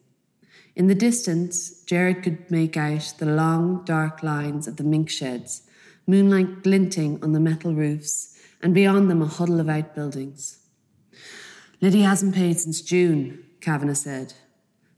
In 0.79 0.87
the 0.87 0.95
distance, 0.95 1.83
Jared 1.83 2.23
could 2.23 2.49
make 2.53 2.77
out 2.77 3.15
the 3.19 3.27
long, 3.27 3.85
dark 3.85 4.23
lines 4.23 4.69
of 4.69 4.77
the 4.77 4.85
mink 4.85 5.11
sheds, 5.11 5.63
moonlight 6.07 6.63
glinting 6.63 7.19
on 7.21 7.33
the 7.33 7.41
metal 7.41 7.75
roofs, 7.75 8.39
and 8.63 8.73
beyond 8.73 9.11
them 9.11 9.21
a 9.21 9.27
huddle 9.27 9.59
of 9.59 9.69
outbuildings. 9.69 10.59
Liddy 11.81 12.03
hasn't 12.03 12.37
paid 12.37 12.61
since 12.61 12.81
June, 12.81 13.45
Kavanagh 13.61 13.95
said. 13.95 14.35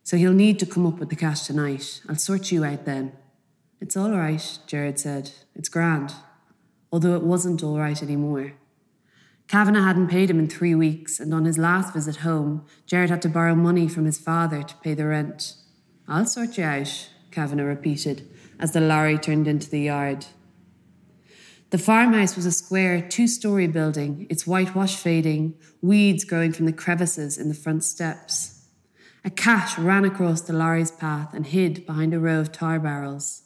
So 0.03 0.19
he'll 0.19 0.35
need 0.35 0.59
to 0.59 0.67
come 0.67 0.85
up 0.85 0.99
with 0.99 1.09
the 1.09 1.17
cash 1.17 1.47
tonight. 1.47 2.03
I'll 2.07 2.17
sort 2.17 2.53
you 2.53 2.63
out 2.63 2.85
then. 2.85 3.13
It's 3.81 3.97
all 3.97 4.11
right, 4.11 4.59
Jared 4.67 5.01
said. 5.01 5.31
It's 5.55 5.71
grand. 5.71 6.13
Although 6.93 7.15
it 7.15 7.23
wasn't 7.23 7.63
all 7.63 7.79
right 7.79 8.03
anymore. 8.03 8.53
Kavanagh 9.49 9.83
hadn't 9.83 10.09
paid 10.09 10.29
him 10.29 10.39
in 10.39 10.47
three 10.47 10.75
weeks, 10.75 11.19
and 11.19 11.33
on 11.33 11.47
his 11.47 11.57
last 11.57 11.95
visit 11.95 12.17
home, 12.17 12.67
Jared 12.85 13.09
had 13.09 13.23
to 13.23 13.31
borrow 13.31 13.55
money 13.55 13.89
from 13.89 14.05
his 14.05 14.19
father 14.19 14.63
to 14.63 14.77
pay 14.83 14.93
the 14.93 15.07
rent. 15.07 15.55
I'll 16.11 16.27
sort 16.27 16.59
you 16.59 16.65
out, 16.65 17.09
Kavanagh 17.31 17.63
repeated, 17.63 18.29
as 18.59 18.73
the 18.73 18.81
lorry 18.81 19.17
turned 19.17 19.47
into 19.47 19.71
the 19.71 19.79
yard. 19.79 20.27
The 21.71 21.79
farmhouse 21.79 22.35
was 22.35 22.47
a 22.47 22.51
square, 22.51 23.01
two 23.01 23.29
story 23.29 23.69
building, 23.69 24.27
its 24.29 24.45
whitewash 24.45 24.97
fading, 24.97 25.55
weeds 25.81 26.25
growing 26.25 26.53
from 26.53 26.67
the 26.67 26.73
crevices 26.73 27.39
in 27.39 27.47
the 27.47 27.55
front 27.55 27.85
steps. 27.85 28.65
A 29.25 29.31
cat 29.31 29.79
ran 29.79 30.05
across 30.05 30.41
the 30.41 30.53
lorry's 30.53 30.91
path 30.91 31.33
and 31.33 31.47
hid 31.47 31.87
behind 31.87 32.13
a 32.13 32.19
row 32.19 32.41
of 32.41 32.51
tar 32.51 32.81
barrels. 32.81 33.43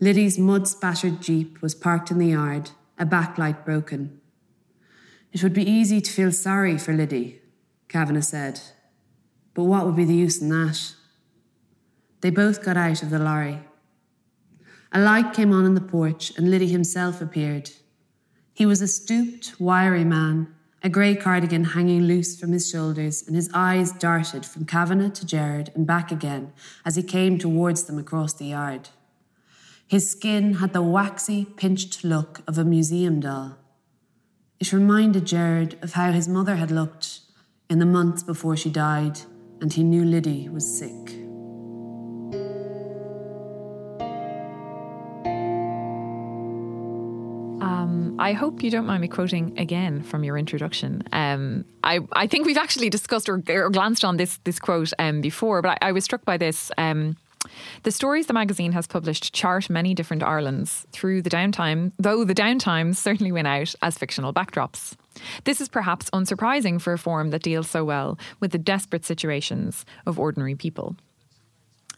Liddy's 0.00 0.38
mud 0.38 0.68
spattered 0.68 1.22
jeep 1.22 1.62
was 1.62 1.74
parked 1.74 2.10
in 2.10 2.18
the 2.18 2.28
yard, 2.28 2.72
a 2.98 3.06
backlight 3.06 3.64
broken. 3.64 4.20
It 5.32 5.42
would 5.42 5.54
be 5.54 5.68
easy 5.68 6.02
to 6.02 6.12
feel 6.12 6.30
sorry 6.30 6.76
for 6.76 6.92
Liddy, 6.92 7.40
Kavanagh 7.88 8.20
said. 8.20 8.60
But 9.54 9.64
what 9.64 9.86
would 9.86 9.96
be 9.96 10.04
the 10.04 10.14
use 10.14 10.42
in 10.42 10.50
that? 10.50 10.94
They 12.24 12.30
both 12.30 12.64
got 12.64 12.78
out 12.78 13.02
of 13.02 13.10
the 13.10 13.18
lorry. 13.18 13.60
A 14.92 14.98
light 14.98 15.34
came 15.34 15.52
on 15.52 15.66
in 15.66 15.74
the 15.74 15.80
porch, 15.82 16.32
and 16.38 16.50
Liddy 16.50 16.68
himself 16.68 17.20
appeared. 17.20 17.70
He 18.54 18.64
was 18.64 18.80
a 18.80 18.88
stooped, 18.88 19.60
wiry 19.60 20.04
man, 20.04 20.48
a 20.82 20.88
grey 20.88 21.16
cardigan 21.16 21.64
hanging 21.64 22.04
loose 22.04 22.40
from 22.40 22.52
his 22.52 22.66
shoulders, 22.66 23.22
and 23.26 23.36
his 23.36 23.50
eyes 23.52 23.92
darted 23.92 24.46
from 24.46 24.64
Kavanagh 24.64 25.10
to 25.10 25.26
Jared 25.26 25.70
and 25.74 25.86
back 25.86 26.10
again 26.10 26.54
as 26.82 26.96
he 26.96 27.02
came 27.02 27.38
towards 27.38 27.82
them 27.82 27.98
across 27.98 28.32
the 28.32 28.46
yard. 28.46 28.88
His 29.86 30.10
skin 30.10 30.54
had 30.54 30.72
the 30.72 30.80
waxy, 30.80 31.44
pinched 31.44 32.04
look 32.04 32.40
of 32.48 32.56
a 32.56 32.64
museum 32.64 33.20
doll. 33.20 33.58
It 34.58 34.72
reminded 34.72 35.26
Jared 35.26 35.76
of 35.82 35.92
how 35.92 36.10
his 36.10 36.26
mother 36.26 36.56
had 36.56 36.70
looked 36.70 37.20
in 37.68 37.80
the 37.80 37.84
months 37.84 38.22
before 38.22 38.56
she 38.56 38.70
died, 38.70 39.20
and 39.60 39.70
he 39.70 39.84
knew 39.84 40.06
Liddy 40.06 40.48
was 40.48 40.78
sick. 40.78 41.23
I 48.24 48.32
hope 48.32 48.62
you 48.62 48.70
don't 48.70 48.86
mind 48.86 49.02
me 49.02 49.08
quoting 49.08 49.52
again 49.58 50.02
from 50.02 50.24
your 50.24 50.38
introduction. 50.38 51.02
Um, 51.12 51.66
I, 51.84 52.00
I 52.12 52.26
think 52.26 52.46
we've 52.46 52.56
actually 52.56 52.88
discussed 52.88 53.28
or, 53.28 53.42
or 53.50 53.68
glanced 53.68 54.02
on 54.02 54.16
this 54.16 54.38
this 54.44 54.58
quote 54.58 54.94
um, 54.98 55.20
before, 55.20 55.60
but 55.60 55.76
I, 55.82 55.88
I, 55.88 55.92
was 55.92 56.04
struck 56.04 56.24
by 56.24 56.38
this. 56.38 56.70
Um, 56.78 57.18
the 57.82 57.90
stories 57.90 58.26
the 58.26 58.32
magazine 58.32 58.72
has 58.72 58.86
published 58.86 59.34
chart 59.34 59.68
many 59.68 59.92
different 59.92 60.22
Irelands 60.22 60.86
through 60.90 61.20
the 61.20 61.28
downtime, 61.28 61.92
though 61.98 62.24
the 62.24 62.34
downtimes 62.34 62.96
certainly 62.96 63.30
win 63.30 63.44
out 63.44 63.74
as 63.82 63.98
fictional 63.98 64.32
backdrops. 64.32 64.94
This 65.44 65.60
is 65.60 65.68
perhaps 65.68 66.08
unsurprising 66.14 66.80
for 66.80 66.94
a 66.94 66.98
form 66.98 67.28
that 67.28 67.42
deals 67.42 67.68
so 67.68 67.84
well 67.84 68.18
with 68.40 68.52
the 68.52 68.58
desperate 68.58 69.04
situations 69.04 69.84
of 70.06 70.18
ordinary 70.18 70.54
people. 70.54 70.96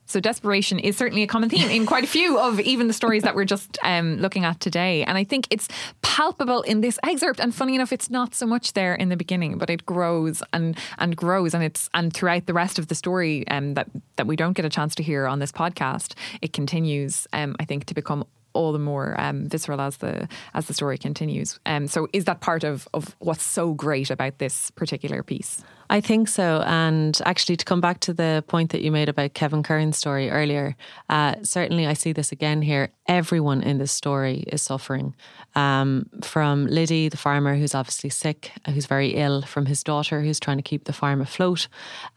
So 0.06 0.20
desperation 0.20 0.78
is 0.78 0.96
certainly 0.96 1.22
a 1.22 1.26
common 1.26 1.48
theme 1.48 1.68
in 1.70 1.86
quite 1.86 2.04
a 2.04 2.06
few 2.06 2.38
of 2.38 2.60
even 2.60 2.86
the 2.86 2.92
stories 2.92 3.22
that 3.24 3.34
we're 3.34 3.44
just 3.44 3.78
um, 3.82 4.16
looking 4.16 4.44
at 4.44 4.60
today. 4.60 5.04
And 5.04 5.18
I 5.18 5.24
think 5.24 5.46
it's 5.50 5.68
palpable 6.02 6.62
in 6.62 6.80
this 6.80 6.98
excerpt. 7.02 7.40
And 7.40 7.54
funny 7.54 7.74
enough, 7.74 7.92
it's 7.92 8.08
not 8.08 8.34
so 8.34 8.46
much 8.46 8.72
there 8.72 8.94
in 8.94 9.08
the 9.08 9.16
beginning, 9.16 9.58
but 9.58 9.68
it 9.68 9.84
grows 9.84 10.42
and 10.52 10.76
and 10.98 11.16
grows, 11.16 11.54
and 11.54 11.62
it's 11.62 11.90
and 11.94 12.12
throughout 12.12 12.46
the 12.46 12.54
rest 12.54 12.78
of 12.78 12.88
the 12.88 12.94
story 12.94 13.46
um, 13.48 13.74
that 13.74 13.88
that 14.16 14.26
we 14.26 14.36
don't 14.36 14.54
get 14.54 14.64
a 14.64 14.70
chance 14.70 14.94
to 14.96 15.02
hear 15.02 15.26
on 15.26 15.38
this 15.38 15.52
podcast, 15.52 16.14
it 16.40 16.52
continues. 16.52 17.26
Um, 17.32 17.56
I 17.60 17.64
think 17.64 17.86
to 17.86 17.94
become 17.94 18.24
all 18.56 18.72
the 18.72 18.78
more 18.78 19.14
um, 19.20 19.48
visceral 19.48 19.80
as 19.80 19.98
the 19.98 20.28
as 20.54 20.66
the 20.66 20.74
story 20.74 20.98
continues. 20.98 21.60
Um, 21.66 21.86
so, 21.86 22.08
is 22.12 22.24
that 22.24 22.40
part 22.40 22.64
of 22.64 22.88
of 22.94 23.14
what's 23.18 23.44
so 23.44 23.74
great 23.74 24.10
about 24.10 24.38
this 24.38 24.70
particular 24.72 25.22
piece? 25.22 25.62
I 25.88 26.00
think 26.00 26.28
so. 26.28 26.62
And 26.66 27.20
actually, 27.24 27.56
to 27.56 27.64
come 27.64 27.80
back 27.80 28.00
to 28.00 28.12
the 28.12 28.44
point 28.48 28.72
that 28.72 28.82
you 28.82 28.90
made 28.90 29.08
about 29.08 29.34
Kevin 29.34 29.62
Curran's 29.62 29.96
story 29.96 30.30
earlier, 30.30 30.76
uh, 31.08 31.36
certainly 31.42 31.86
I 31.86 31.94
see 31.94 32.12
this 32.12 32.32
again 32.32 32.62
here. 32.62 32.90
Everyone 33.08 33.62
in 33.62 33.78
this 33.78 33.92
story 33.92 34.44
is 34.48 34.62
suffering. 34.62 35.14
Um, 35.54 36.08
from 36.22 36.66
Liddy, 36.66 37.08
the 37.08 37.16
farmer 37.16 37.56
who's 37.56 37.74
obviously 37.74 38.10
sick, 38.10 38.52
uh, 38.64 38.72
who's 38.72 38.86
very 38.86 39.14
ill, 39.14 39.42
from 39.42 39.66
his 39.66 39.82
daughter 39.82 40.20
who's 40.22 40.40
trying 40.40 40.58
to 40.58 40.62
keep 40.62 40.84
the 40.84 40.92
farm 40.92 41.20
afloat, 41.20 41.68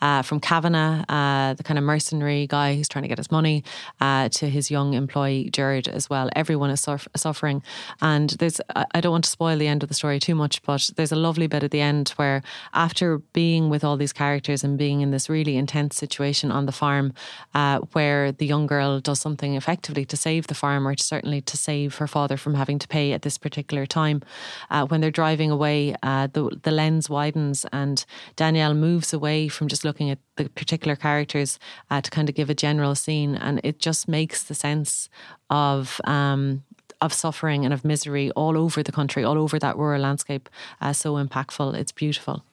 uh, 0.02 0.22
from 0.24 0.40
Kavanagh, 0.40 1.06
uh, 1.08 1.54
the 1.54 1.64
kind 1.64 1.78
of 1.78 1.84
mercenary 1.84 2.48
guy 2.48 2.76
who's 2.76 2.90
trying 2.90 3.04
to 3.04 3.10
get 3.10 3.18
his 3.18 3.32
money, 3.32 3.64
uh, 4.02 4.30
to 4.30 4.50
his 4.50 4.72
young 4.72 4.94
employee, 4.94 5.50
Gerard, 5.52 5.88
as 5.88 6.10
well. 6.10 6.30
Everyone 6.36 6.70
is 6.70 6.86
suffering. 7.16 7.62
And 8.02 8.32
there's, 8.32 8.60
I 8.76 9.00
don't 9.00 9.12
want 9.12 9.26
to 9.26 9.30
spoil 9.30 9.58
the 9.58 9.68
end 9.68 9.84
of 9.84 9.90
the 9.90 9.96
story 9.96 10.20
too 10.20 10.36
much, 10.36 10.62
but 10.64 10.90
there's 10.96 11.12
a 11.12 11.16
lovely 11.16 11.48
bit 11.48 11.64
at 11.64 11.72
the 11.72 11.82
end 11.82 12.10
where 12.18 12.42
after 12.74 13.20
being 13.34 13.60
being 13.60 13.70
with 13.70 13.84
all 13.84 13.98
these 13.98 14.14
characters 14.14 14.64
and 14.64 14.78
being 14.78 15.02
in 15.02 15.12
this 15.12 15.30
really 15.30 15.58
intense 15.58 15.96
situation 15.96 16.52
on 16.52 16.66
the 16.66 16.72
farm 16.72 17.14
uh, 17.56 17.80
where 17.94 18.32
the 18.32 18.46
young 18.46 18.68
girl 18.68 19.00
does 19.00 19.20
something 19.20 19.56
effectively 19.56 20.06
to 20.06 20.16
save 20.16 20.48
the 20.48 20.54
farm 20.54 20.79
or 20.88 20.96
certainly 20.98 21.42
to 21.42 21.58
save 21.58 21.96
her 21.96 22.08
father 22.08 22.38
from 22.38 22.56
having 22.56 22.80
to 22.80 22.88
pay 22.88 23.14
at 23.14 23.22
this 23.22 23.38
particular 23.38 23.86
time. 23.86 24.22
Uh, 24.70 24.86
when 24.86 25.02
they're 25.02 25.12
driving 25.12 25.52
away, 25.52 25.96
uh, 26.04 26.28
the, 26.28 26.58
the 26.64 26.72
lens 26.72 27.10
widens 27.10 27.66
and 27.72 28.06
Danielle 28.36 28.74
moves 28.74 29.14
away 29.14 29.48
from 29.48 29.68
just 29.68 29.84
looking 29.84 30.10
at 30.10 30.20
the 30.36 30.50
particular 30.50 30.96
characters 30.96 31.60
uh, 31.90 32.02
to 32.02 32.10
kind 32.10 32.30
of 32.30 32.36
give 32.36 32.50
a 32.50 32.56
general 32.56 32.96
scene. 32.96 33.36
And 33.36 33.60
it 33.64 33.80
just 33.80 34.08
makes 34.08 34.44
the 34.44 34.56
sense 34.56 35.10
of 35.50 36.02
um, 36.06 36.64
of 37.02 37.14
suffering 37.14 37.64
and 37.64 37.74
of 37.74 37.86
misery 37.86 38.30
all 38.32 38.58
over 38.58 38.84
the 38.84 38.92
country, 38.92 39.24
all 39.24 39.38
over 39.38 39.58
that 39.60 39.78
rural 39.78 40.02
landscape, 40.02 40.50
uh, 40.82 40.94
so 40.94 41.14
impactful. 41.14 41.74
It's 41.76 41.94
beautiful. 41.94 42.44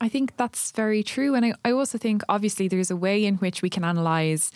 I 0.00 0.08
think 0.08 0.36
that's 0.36 0.70
very 0.72 1.02
true. 1.02 1.34
And 1.34 1.46
I, 1.46 1.54
I 1.64 1.72
also 1.72 1.98
think, 1.98 2.22
obviously, 2.28 2.68
there's 2.68 2.90
a 2.90 2.96
way 2.96 3.24
in 3.24 3.36
which 3.36 3.62
we 3.62 3.70
can 3.70 3.84
analyze 3.84 4.50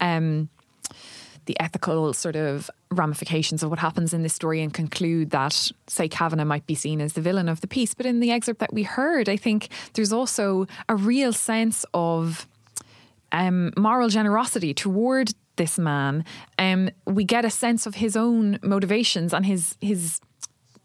um, 0.00 0.48
the 1.46 1.58
ethical 1.60 2.12
sort 2.12 2.36
of 2.36 2.70
ramifications 2.90 3.62
of 3.62 3.70
what 3.70 3.78
happens 3.78 4.14
in 4.14 4.22
this 4.22 4.34
story 4.34 4.62
and 4.62 4.72
conclude 4.72 5.30
that, 5.30 5.70
say, 5.86 6.08
Kavanagh 6.08 6.44
might 6.44 6.66
be 6.66 6.74
seen 6.74 7.00
as 7.00 7.14
the 7.14 7.20
villain 7.20 7.48
of 7.48 7.60
the 7.60 7.66
piece. 7.66 7.94
But 7.94 8.06
in 8.06 8.20
the 8.20 8.30
excerpt 8.30 8.60
that 8.60 8.72
we 8.72 8.82
heard, 8.82 9.28
I 9.28 9.36
think 9.36 9.68
there's 9.94 10.12
also 10.12 10.66
a 10.88 10.96
real 10.96 11.32
sense 11.32 11.84
of 11.94 12.46
um, 13.32 13.72
moral 13.76 14.08
generosity 14.08 14.74
toward 14.74 15.32
this 15.56 15.78
man. 15.78 16.24
Um, 16.58 16.90
we 17.06 17.24
get 17.24 17.44
a 17.44 17.50
sense 17.50 17.86
of 17.86 17.96
his 17.96 18.16
own 18.16 18.58
motivations 18.62 19.34
and 19.34 19.44
his 19.44 19.76
his 19.80 20.20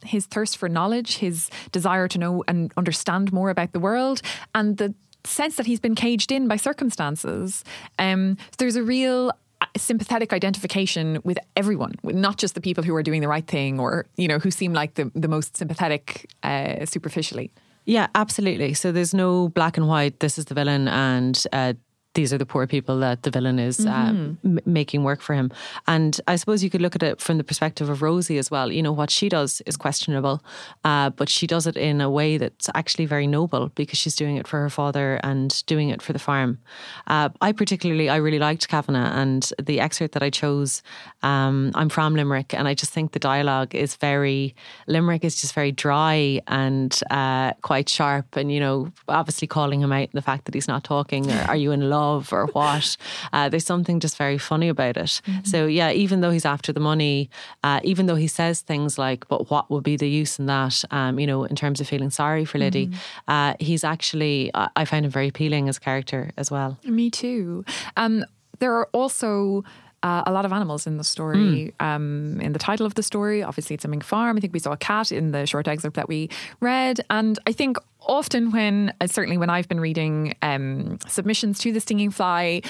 his 0.03 0.25
thirst 0.27 0.57
for 0.57 0.69
knowledge, 0.69 1.17
his 1.17 1.49
desire 1.71 2.07
to 2.07 2.19
know 2.19 2.43
and 2.47 2.71
understand 2.77 3.33
more 3.33 3.49
about 3.49 3.73
the 3.73 3.79
world, 3.79 4.21
and 4.53 4.77
the 4.77 4.93
sense 5.23 5.55
that 5.57 5.65
he's 5.65 5.79
been 5.79 5.95
caged 5.95 6.31
in 6.31 6.47
by 6.47 6.55
circumstances. 6.55 7.63
Um, 7.99 8.37
there's 8.57 8.75
a 8.75 8.83
real 8.83 9.31
sympathetic 9.78 10.34
identification 10.34 11.19
with 11.23 11.38
everyone, 11.55 11.93
not 12.03 12.38
just 12.38 12.55
the 12.55 12.61
people 12.61 12.84
who 12.84 12.95
are 12.95 13.03
doing 13.03 13.21
the 13.21 13.28
right 13.28 13.45
thing 13.45 13.80
or 13.80 14.05
you 14.17 14.28
know 14.28 14.39
who 14.39 14.51
seem 14.51 14.73
like 14.73 14.95
the 14.95 15.11
the 15.15 15.28
most 15.28 15.57
sympathetic 15.57 16.30
uh, 16.43 16.86
superficially. 16.86 17.51
Yeah, 17.86 18.07
absolutely. 18.15 18.73
So 18.73 18.91
there's 18.91 19.13
no 19.13 19.47
black 19.47 19.78
and 19.78 19.88
white. 19.88 20.19
This 20.19 20.38
is 20.38 20.45
the 20.45 20.53
villain, 20.53 20.89
and 20.89 21.41
uh, 21.53 21.73
these 22.18 22.34
are 22.34 22.38
the 22.39 22.47
poor 22.47 22.65
people 22.65 22.97
that 22.97 23.22
the 23.22 23.30
villain 23.30 23.59
is 23.59 23.78
mm-hmm. 23.78 24.34
m- 24.43 24.59
making 24.65 25.03
work 25.03 25.22
for 25.22 25.36
him. 25.36 25.51
And 25.86 26.20
I 26.28 26.36
suppose 26.36 26.63
you 26.63 26.72
could 26.72 26.82
look 26.82 26.95
at 26.95 27.03
it 27.03 27.22
from 27.22 27.38
the 27.38 27.43
perspective 27.43 27.89
of 27.89 28.01
Rosie 28.01 28.39
as 28.39 28.49
well. 28.49 28.72
You 28.72 28.82
know, 28.82 28.91
what 28.91 29.11
she 29.11 29.30
does 29.30 29.61
is 29.68 29.78
questionable, 29.78 30.43
uh, 30.84 31.11
but 31.11 31.30
she 31.30 31.45
does 31.45 31.68
it 31.68 31.78
in 31.78 32.01
a 32.01 32.09
way 32.09 32.39
that's 32.39 32.70
actually 32.74 33.05
very 33.05 33.28
noble 33.28 33.70
because 33.76 33.99
she's 33.99 34.15
doing 34.15 34.36
it 34.36 34.47
for 34.47 34.59
her 34.59 34.70
father 34.72 35.20
and 35.22 35.63
doing 35.68 35.89
it 35.89 36.01
for 36.01 36.11
the 36.11 36.18
farm. 36.18 36.57
Uh, 37.05 37.30
I 37.39 37.51
particularly, 37.51 38.09
I 38.09 38.15
really 38.15 38.39
liked 38.39 38.68
Kavanagh 38.68 39.22
and 39.22 39.53
the 39.61 39.80
excerpt 39.80 40.15
that 40.15 40.24
I 40.24 40.32
chose. 40.32 40.82
Um, 41.22 41.72
I'm 41.76 41.89
from 41.89 42.15
Limerick, 42.15 42.51
and 42.55 42.68
I 42.68 42.74
just 42.74 42.91
think 42.91 43.11
the 43.11 43.20
dialogue 43.20 43.76
is 43.76 43.95
very 43.95 44.55
Limerick 44.88 45.24
is 45.24 45.39
just 45.39 45.53
very 45.53 45.72
dry 45.72 46.41
and 46.47 46.99
uh, 47.11 47.53
quite 47.61 47.89
sharp, 47.89 48.36
and 48.36 48.51
you 48.51 48.59
know, 48.59 48.91
obviously 49.07 49.47
calling 49.47 49.82
him 49.82 49.91
out 49.91 50.09
the 50.13 50.22
fact 50.24 50.45
that 50.45 50.55
he's 50.55 50.68
not 50.68 50.84
talking. 50.84 51.30
Or, 51.30 51.41
are 51.49 51.55
you 51.55 51.72
in 51.72 51.91
love 51.91 52.06
or 52.31 52.47
what? 52.47 52.97
Uh, 53.33 53.49
there's 53.49 53.65
something 53.65 53.99
just 53.99 54.17
very 54.17 54.37
funny 54.37 54.69
about 54.69 54.97
it. 54.97 55.21
Mm-hmm. 55.25 55.43
So 55.43 55.65
yeah, 55.65 55.91
even 55.91 56.21
though 56.21 56.31
he's 56.31 56.45
after 56.45 56.73
the 56.73 56.79
money, 56.79 57.29
uh, 57.63 57.79
even 57.83 58.05
though 58.05 58.15
he 58.15 58.27
says 58.27 58.61
things 58.61 58.97
like, 58.97 59.27
"But 59.27 59.49
what 59.49 59.69
would 59.69 59.83
be 59.83 59.97
the 59.97 60.09
use 60.09 60.39
in 60.39 60.45
that?" 60.47 60.83
Um, 60.91 61.19
you 61.19 61.27
know, 61.27 61.43
in 61.43 61.55
terms 61.55 61.81
of 61.81 61.87
feeling 61.87 62.09
sorry 62.11 62.45
for 62.45 62.57
Liddy, 62.57 62.87
mm-hmm. 62.87 62.97
Uh, 63.27 63.53
he's 63.59 63.83
actually 63.83 64.51
I 64.53 64.85
find 64.85 65.05
him 65.05 65.11
very 65.11 65.27
appealing 65.27 65.69
as 65.69 65.77
a 65.77 65.79
character 65.79 66.31
as 66.37 66.49
well. 66.49 66.77
Me 66.83 67.09
too. 67.09 67.65
Um, 67.95 68.25
there 68.59 68.73
are 68.75 68.89
also 68.93 69.63
uh, 70.03 70.23
a 70.25 70.31
lot 70.31 70.45
of 70.45 70.51
animals 70.51 70.87
in 70.87 70.97
the 70.97 71.03
story. 71.03 71.73
Mm. 71.79 71.85
Um, 71.85 72.41
in 72.41 72.53
the 72.53 72.59
title 72.59 72.85
of 72.85 72.95
the 72.95 73.03
story, 73.03 73.43
obviously 73.43 73.73
it's 73.73 73.85
a 73.85 73.87
mink 73.87 74.03
farm. 74.03 74.37
I 74.37 74.39
think 74.39 74.53
we 74.53 74.59
saw 74.59 74.71
a 74.71 74.77
cat 74.77 75.11
in 75.11 75.31
the 75.31 75.45
short 75.45 75.67
excerpt 75.67 75.95
that 75.95 76.07
we 76.07 76.29
read, 76.59 77.01
and 77.09 77.39
I 77.47 77.51
think 77.51 77.77
often 78.01 78.51
when, 78.51 78.93
uh, 79.01 79.07
certainly 79.07 79.37
when 79.37 79.49
I've 79.49 79.67
been 79.67 79.79
reading 79.79 80.35
um, 80.41 80.99
submissions 81.07 81.59
to 81.59 81.71
the 81.71 81.79
stinging 81.79 82.11
fly, 82.11 82.61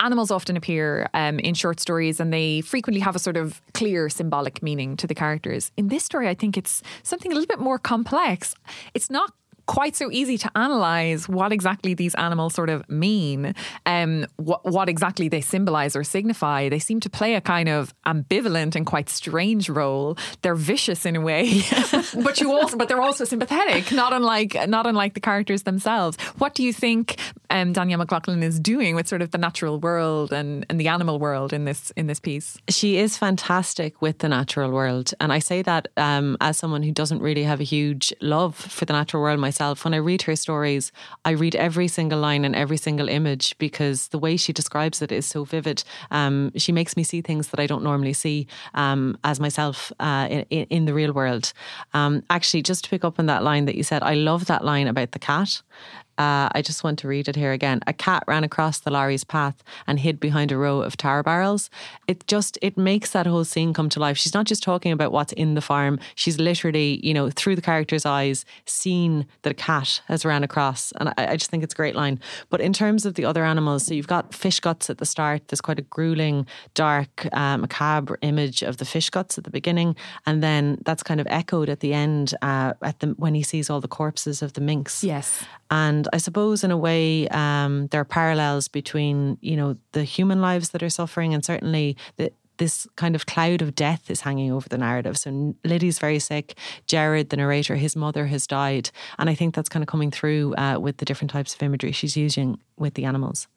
animals 0.00 0.30
often 0.30 0.56
appear 0.56 1.08
um, 1.14 1.38
in 1.38 1.54
short 1.54 1.78
stories 1.78 2.18
and 2.18 2.32
they 2.32 2.60
frequently 2.60 3.00
have 3.00 3.14
a 3.14 3.18
sort 3.18 3.36
of 3.36 3.62
clear 3.72 4.08
symbolic 4.08 4.62
meaning 4.62 4.96
to 4.96 5.06
the 5.06 5.14
characters. 5.14 5.70
In 5.76 5.88
this 5.88 6.04
story, 6.04 6.28
I 6.28 6.34
think 6.34 6.58
it's 6.58 6.82
something 7.04 7.30
a 7.30 7.34
little 7.34 7.46
bit 7.46 7.60
more 7.60 7.78
complex. 7.78 8.54
It's 8.94 9.08
not 9.10 9.32
quite 9.66 9.96
so 9.96 10.10
easy 10.10 10.36
to 10.38 10.50
analyze 10.56 11.28
what 11.28 11.52
exactly 11.52 11.94
these 11.94 12.14
animals 12.16 12.54
sort 12.54 12.70
of 12.70 12.88
mean, 12.88 13.54
um, 13.86 14.26
what, 14.36 14.64
what 14.64 14.88
exactly 14.88 15.28
they 15.28 15.40
symbolize 15.40 15.96
or 15.96 16.04
signify. 16.04 16.68
They 16.68 16.78
seem 16.78 17.00
to 17.00 17.10
play 17.10 17.34
a 17.34 17.40
kind 17.40 17.68
of 17.68 17.94
ambivalent 18.06 18.74
and 18.74 18.86
quite 18.86 19.08
strange 19.08 19.68
role. 19.68 20.16
They're 20.42 20.54
vicious 20.54 21.06
in 21.06 21.16
a 21.16 21.20
way, 21.20 21.62
but 22.22 22.40
you 22.40 22.52
also, 22.52 22.76
but 22.76 22.88
they're 22.88 23.00
also 23.00 23.24
sympathetic, 23.24 23.92
not 23.92 24.12
unlike 24.12 24.56
not 24.68 24.86
unlike 24.86 25.14
the 25.14 25.20
characters 25.20 25.62
themselves. 25.62 26.16
What 26.38 26.54
do 26.54 26.62
you 26.62 26.72
think 26.72 27.18
um, 27.50 27.72
Danielle 27.72 27.98
McLaughlin 27.98 28.42
is 28.42 28.58
doing 28.58 28.94
with 28.94 29.08
sort 29.08 29.22
of 29.22 29.30
the 29.30 29.38
natural 29.38 29.78
world 29.78 30.32
and, 30.32 30.66
and 30.68 30.80
the 30.80 30.88
animal 30.88 31.18
world 31.18 31.52
in 31.52 31.64
this 31.64 31.92
in 31.96 32.06
this 32.06 32.20
piece? 32.20 32.58
She 32.68 32.98
is 32.98 33.16
fantastic 33.16 34.02
with 34.02 34.18
the 34.18 34.28
natural 34.28 34.70
world, 34.70 35.14
and 35.20 35.32
I 35.32 35.38
say 35.38 35.62
that 35.62 35.88
um, 35.96 36.36
as 36.40 36.56
someone 36.56 36.82
who 36.82 36.92
doesn't 36.92 37.20
really 37.20 37.44
have 37.44 37.60
a 37.60 37.64
huge 37.64 38.12
love 38.20 38.54
for 38.56 38.84
the 38.84 38.92
natural 38.92 39.22
world 39.22 39.38
myself 39.40 39.51
myself. 39.52 39.84
When 39.84 39.92
I 39.92 39.98
read 39.98 40.22
her 40.22 40.34
stories, 40.34 40.92
I 41.26 41.32
read 41.32 41.54
every 41.56 41.86
single 41.86 42.18
line 42.18 42.46
and 42.46 42.56
every 42.56 42.78
single 42.78 43.06
image 43.06 43.54
because 43.58 44.08
the 44.08 44.18
way 44.18 44.38
she 44.38 44.50
describes 44.50 45.02
it 45.02 45.12
is 45.12 45.26
so 45.26 45.44
vivid. 45.44 45.84
Um, 46.10 46.52
she 46.56 46.72
makes 46.72 46.96
me 46.96 47.02
see 47.02 47.20
things 47.20 47.48
that 47.48 47.60
I 47.60 47.66
don't 47.66 47.84
normally 47.84 48.14
see 48.14 48.46
um, 48.72 49.18
as 49.24 49.40
myself 49.40 49.92
uh, 50.00 50.26
in, 50.48 50.64
in, 50.70 50.84
the 50.86 50.94
real 50.94 51.12
world. 51.12 51.52
Um, 51.92 52.22
actually, 52.30 52.62
just 52.62 52.84
to 52.84 52.90
pick 52.90 53.04
up 53.04 53.18
on 53.18 53.26
that 53.26 53.42
line 53.42 53.66
that 53.66 53.74
you 53.74 53.82
said, 53.82 54.02
I 54.02 54.14
love 54.14 54.46
that 54.46 54.64
line 54.64 54.88
about 54.88 55.12
the 55.12 55.18
cat. 55.18 55.60
Uh, 56.18 56.48
I 56.52 56.62
just 56.62 56.84
want 56.84 56.98
to 57.00 57.08
read 57.08 57.28
it 57.28 57.36
here 57.36 57.52
again. 57.52 57.80
A 57.86 57.92
cat 57.92 58.24
ran 58.26 58.44
across 58.44 58.80
the 58.80 58.90
lorry's 58.90 59.24
path 59.24 59.62
and 59.86 59.98
hid 59.98 60.20
behind 60.20 60.52
a 60.52 60.56
row 60.56 60.80
of 60.80 60.96
tar 60.96 61.22
barrels. 61.22 61.70
It 62.06 62.26
just 62.26 62.58
it 62.62 62.76
makes 62.76 63.10
that 63.10 63.26
whole 63.26 63.44
scene 63.44 63.72
come 63.72 63.88
to 63.90 64.00
life. 64.00 64.16
She's 64.18 64.34
not 64.34 64.46
just 64.46 64.62
talking 64.62 64.92
about 64.92 65.12
what's 65.12 65.32
in 65.32 65.54
the 65.54 65.60
farm. 65.60 65.98
She's 66.14 66.38
literally, 66.38 67.00
you 67.06 67.14
know, 67.14 67.30
through 67.30 67.56
the 67.56 67.62
character's 67.62 68.06
eyes, 68.06 68.44
seen 68.66 69.26
that 69.42 69.50
a 69.50 69.54
cat 69.54 70.02
has 70.08 70.24
ran 70.24 70.44
across, 70.44 70.92
and 70.92 71.08
I, 71.10 71.32
I 71.32 71.36
just 71.36 71.50
think 71.50 71.62
it's 71.64 71.74
a 71.74 71.76
great 71.76 71.96
line. 71.96 72.20
But 72.50 72.60
in 72.60 72.72
terms 72.72 73.06
of 73.06 73.14
the 73.14 73.24
other 73.24 73.44
animals, 73.44 73.86
so 73.86 73.94
you've 73.94 74.06
got 74.06 74.34
fish 74.34 74.60
guts 74.60 74.90
at 74.90 74.98
the 74.98 75.06
start. 75.06 75.48
There's 75.48 75.60
quite 75.60 75.78
a 75.78 75.82
grueling, 75.82 76.46
dark, 76.74 77.26
uh, 77.32 77.56
macabre 77.56 78.18
image 78.22 78.62
of 78.62 78.76
the 78.76 78.84
fish 78.84 79.10
guts 79.10 79.38
at 79.38 79.44
the 79.44 79.50
beginning, 79.50 79.96
and 80.26 80.42
then 80.42 80.78
that's 80.84 81.02
kind 81.02 81.20
of 81.20 81.26
echoed 81.30 81.68
at 81.68 81.80
the 81.80 81.94
end 81.94 82.34
uh, 82.42 82.74
at 82.82 83.00
the 83.00 83.08
when 83.18 83.34
he 83.34 83.42
sees 83.42 83.70
all 83.70 83.80
the 83.80 83.88
corpses 83.88 84.42
of 84.42 84.52
the 84.52 84.60
minks. 84.60 85.02
Yes, 85.02 85.44
and 85.72 86.06
I 86.12 86.18
suppose, 86.18 86.64
in 86.64 86.70
a 86.70 86.76
way, 86.76 87.26
um, 87.28 87.86
there 87.86 88.00
are 88.02 88.04
parallels 88.04 88.68
between 88.68 89.38
you 89.40 89.56
know 89.56 89.78
the 89.92 90.04
human 90.04 90.42
lives 90.42 90.68
that 90.70 90.82
are 90.82 90.90
suffering, 90.90 91.32
and 91.32 91.42
certainly 91.42 91.96
the, 92.18 92.30
this 92.58 92.86
kind 92.96 93.14
of 93.14 93.24
cloud 93.24 93.62
of 93.62 93.74
death 93.74 94.10
is 94.10 94.20
hanging 94.20 94.52
over 94.52 94.68
the 94.68 94.76
narrative. 94.76 95.16
So 95.16 95.56
Liddy's 95.64 95.98
very 95.98 96.18
sick. 96.18 96.58
Jared, 96.86 97.30
the 97.30 97.38
narrator, 97.38 97.76
his 97.76 97.96
mother 97.96 98.26
has 98.26 98.46
died, 98.46 98.90
and 99.18 99.30
I 99.30 99.34
think 99.34 99.54
that's 99.54 99.70
kind 99.70 99.82
of 99.82 99.86
coming 99.86 100.10
through 100.10 100.54
uh, 100.56 100.78
with 100.78 100.98
the 100.98 101.06
different 101.06 101.30
types 101.30 101.54
of 101.54 101.62
imagery 101.62 101.92
she's 101.92 102.18
using 102.18 102.58
with 102.76 102.92
the 102.92 103.06
animals. 103.06 103.48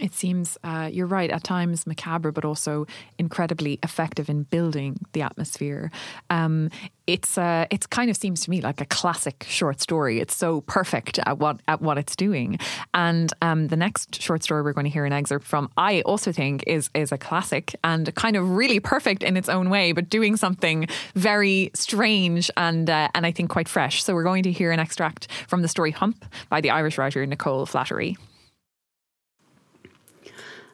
It 0.00 0.12
seems 0.12 0.58
uh, 0.64 0.90
you're 0.92 1.06
right 1.06 1.30
at 1.30 1.44
times 1.44 1.86
macabre, 1.86 2.32
but 2.32 2.44
also 2.44 2.86
incredibly 3.16 3.78
effective 3.84 4.28
in 4.28 4.42
building 4.42 4.98
the 5.12 5.22
atmosphere. 5.22 5.92
Um, 6.30 6.70
it's 7.06 7.38
uh, 7.38 7.66
it 7.70 7.88
kind 7.90 8.10
of 8.10 8.16
seems 8.16 8.40
to 8.40 8.50
me 8.50 8.60
like 8.60 8.80
a 8.80 8.86
classic 8.86 9.44
short 9.48 9.80
story. 9.80 10.18
It's 10.18 10.34
so 10.34 10.62
perfect 10.62 11.20
at 11.20 11.38
what 11.38 11.60
at 11.68 11.80
what 11.80 11.96
it's 11.96 12.16
doing. 12.16 12.58
And 12.92 13.32
um, 13.40 13.68
the 13.68 13.76
next 13.76 14.20
short 14.20 14.42
story 14.42 14.62
we're 14.62 14.72
going 14.72 14.84
to 14.84 14.90
hear 14.90 15.04
an 15.04 15.12
excerpt 15.12 15.46
from, 15.46 15.70
I 15.76 16.00
also 16.02 16.32
think 16.32 16.64
is 16.66 16.90
is 16.94 17.12
a 17.12 17.18
classic 17.18 17.76
and 17.84 18.12
kind 18.16 18.34
of 18.34 18.50
really 18.50 18.80
perfect 18.80 19.22
in 19.22 19.36
its 19.36 19.48
own 19.48 19.70
way, 19.70 19.92
but 19.92 20.08
doing 20.08 20.36
something 20.36 20.88
very 21.14 21.70
strange 21.74 22.50
and 22.56 22.90
uh, 22.90 23.08
and 23.14 23.26
I 23.26 23.30
think 23.30 23.48
quite 23.48 23.68
fresh. 23.68 24.02
So 24.02 24.12
we're 24.14 24.24
going 24.24 24.42
to 24.42 24.52
hear 24.52 24.72
an 24.72 24.80
extract 24.80 25.28
from 25.46 25.62
the 25.62 25.68
story 25.68 25.92
Hump 25.92 26.24
by 26.48 26.60
the 26.60 26.70
Irish 26.70 26.98
writer 26.98 27.24
Nicole 27.26 27.64
Flattery. 27.66 28.16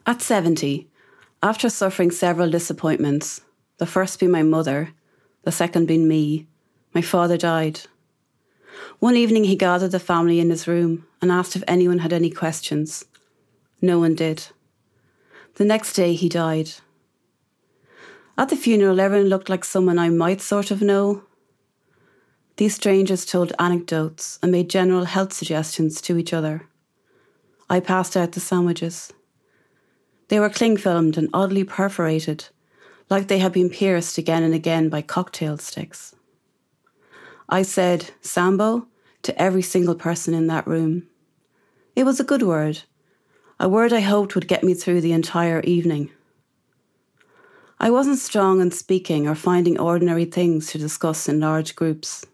At 0.07 0.23
70, 0.23 0.89
after 1.43 1.69
suffering 1.69 2.11
several 2.11 2.51
disappointments, 2.51 3.43
the 3.79 3.87
first 3.87 4.19
being 4.19 4.33
my 4.33 4.43
mother, 4.43 4.95
the 5.43 5.53
second 5.53 5.87
being 5.87 6.09
me, 6.09 6.47
my 6.95 7.03
father 7.03 7.37
died. 7.37 7.81
One 8.99 9.17
evening, 9.17 9.45
he 9.45 9.57
gathered 9.57 9.91
the 9.91 10.01
family 10.01 10.41
in 10.41 10.51
his 10.51 10.67
room 10.67 11.07
and 11.21 11.31
asked 11.31 11.55
if 11.55 11.65
anyone 11.69 11.99
had 11.99 12.13
any 12.13 12.31
questions. 12.31 13.05
No 13.83 13.99
one 13.99 14.15
did. 14.15 14.49
The 15.57 15.65
next 15.65 15.93
day, 15.93 16.15
he 16.15 16.29
died. 16.29 16.71
At 18.39 18.49
the 18.49 18.57
funeral, 18.57 19.01
everyone 19.01 19.29
looked 19.29 19.51
like 19.51 19.65
someone 19.65 19.99
I 19.99 20.09
might 20.09 20.41
sort 20.41 20.71
of 20.71 20.81
know. 20.81 21.25
These 22.57 22.75
strangers 22.75 23.27
told 23.27 23.53
anecdotes 23.59 24.39
and 24.43 24.51
made 24.51 24.71
general 24.71 25.05
health 25.05 25.35
suggestions 25.35 26.01
to 26.03 26.17
each 26.17 26.33
other. 26.33 26.69
I 27.69 27.81
passed 27.81 28.17
out 28.17 28.33
the 28.33 28.41
sandwiches. 28.41 29.13
They 30.31 30.39
were 30.39 30.49
cling 30.49 30.77
filmed 30.77 31.19
and 31.19 31.29
oddly 31.35 31.65
perforated, 31.65 32.47
like 33.11 33.27
they 33.27 33.41
had 33.41 33.53
been 33.53 33.69
pierced 33.69 34.17
again 34.17 34.45
and 34.45 34.55
again 34.55 34.89
by 34.89 35.03
cocktail 35.03 35.59
sticks. 35.59 36.15
I 37.49 37.63
said 37.63 38.13
Sambo 38.21 38.87
to 39.23 39.43
every 39.43 39.63
single 39.63 39.97
person 39.97 40.33
in 40.33 40.47
that 40.47 40.69
room. 40.69 41.09
It 41.97 42.05
was 42.05 42.21
a 42.21 42.25
good 42.25 42.45
word, 42.45 42.83
a 43.59 43.69
word 43.69 43.93
I 43.93 43.99
hoped 43.99 44.37
would 44.37 44.47
get 44.47 44.63
me 44.63 44.73
through 44.73 45.01
the 45.01 45.13
entire 45.13 45.63
evening. 45.63 46.13
I 47.81 47.91
wasn't 47.91 48.21
strong 48.21 48.61
in 48.61 48.71
speaking 48.71 49.27
or 49.27 49.35
finding 49.35 49.81
ordinary 49.81 50.27
things 50.27 50.69
to 50.69 50.79
discuss 50.79 51.29
in 51.29 51.41
large 51.41 51.75
groups. 51.75 52.25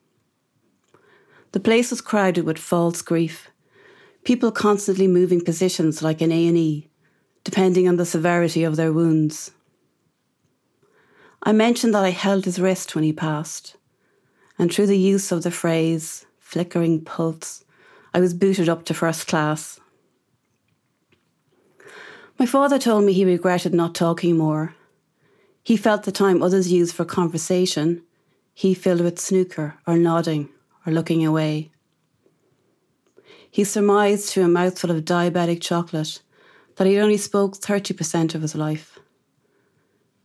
The 1.52 1.60
place 1.60 1.88
was 1.88 2.02
crowded 2.02 2.44
with 2.44 2.58
false 2.58 3.00
grief, 3.00 3.48
people 4.22 4.52
constantly 4.52 5.08
moving 5.08 5.40
positions 5.40 6.02
like 6.02 6.20
an 6.20 6.30
A&E, 6.30 6.90
depending 7.46 7.86
on 7.86 7.94
the 7.94 8.04
severity 8.04 8.64
of 8.64 8.74
their 8.74 8.92
wounds. 8.92 9.52
I 11.44 11.52
mentioned 11.52 11.94
that 11.94 12.04
I 12.04 12.10
held 12.10 12.44
his 12.44 12.60
wrist 12.60 12.96
when 12.96 13.04
he 13.04 13.12
passed, 13.12 13.76
and 14.58 14.72
through 14.72 14.88
the 14.88 14.98
use 14.98 15.30
of 15.30 15.44
the 15.44 15.52
phrase 15.52 16.26
flickering 16.40 17.04
pulse, 17.04 17.64
I 18.12 18.18
was 18.18 18.34
booted 18.34 18.68
up 18.68 18.84
to 18.86 18.94
first 18.94 19.28
class. 19.28 19.78
My 22.36 22.46
father 22.46 22.80
told 22.80 23.04
me 23.04 23.12
he 23.12 23.24
regretted 23.24 23.72
not 23.72 23.94
talking 23.94 24.36
more. 24.36 24.74
He 25.62 25.76
felt 25.76 26.02
the 26.02 26.10
time 26.10 26.42
others 26.42 26.72
used 26.72 26.96
for 26.96 27.04
conversation, 27.04 28.02
he 28.54 28.74
filled 28.74 29.02
with 29.02 29.20
snooker 29.20 29.76
or 29.86 29.96
nodding 29.96 30.48
or 30.84 30.92
looking 30.92 31.24
away. 31.24 31.70
He 33.48 33.62
surmised 33.62 34.30
through 34.30 34.46
a 34.46 34.48
mouthful 34.48 34.90
of 34.90 35.04
diabetic 35.04 35.60
chocolate 35.60 36.22
that 36.76 36.86
he'd 36.86 37.00
only 37.00 37.16
spoke 37.16 37.56
30% 37.56 38.34
of 38.34 38.42
his 38.42 38.54
life. 38.54 38.98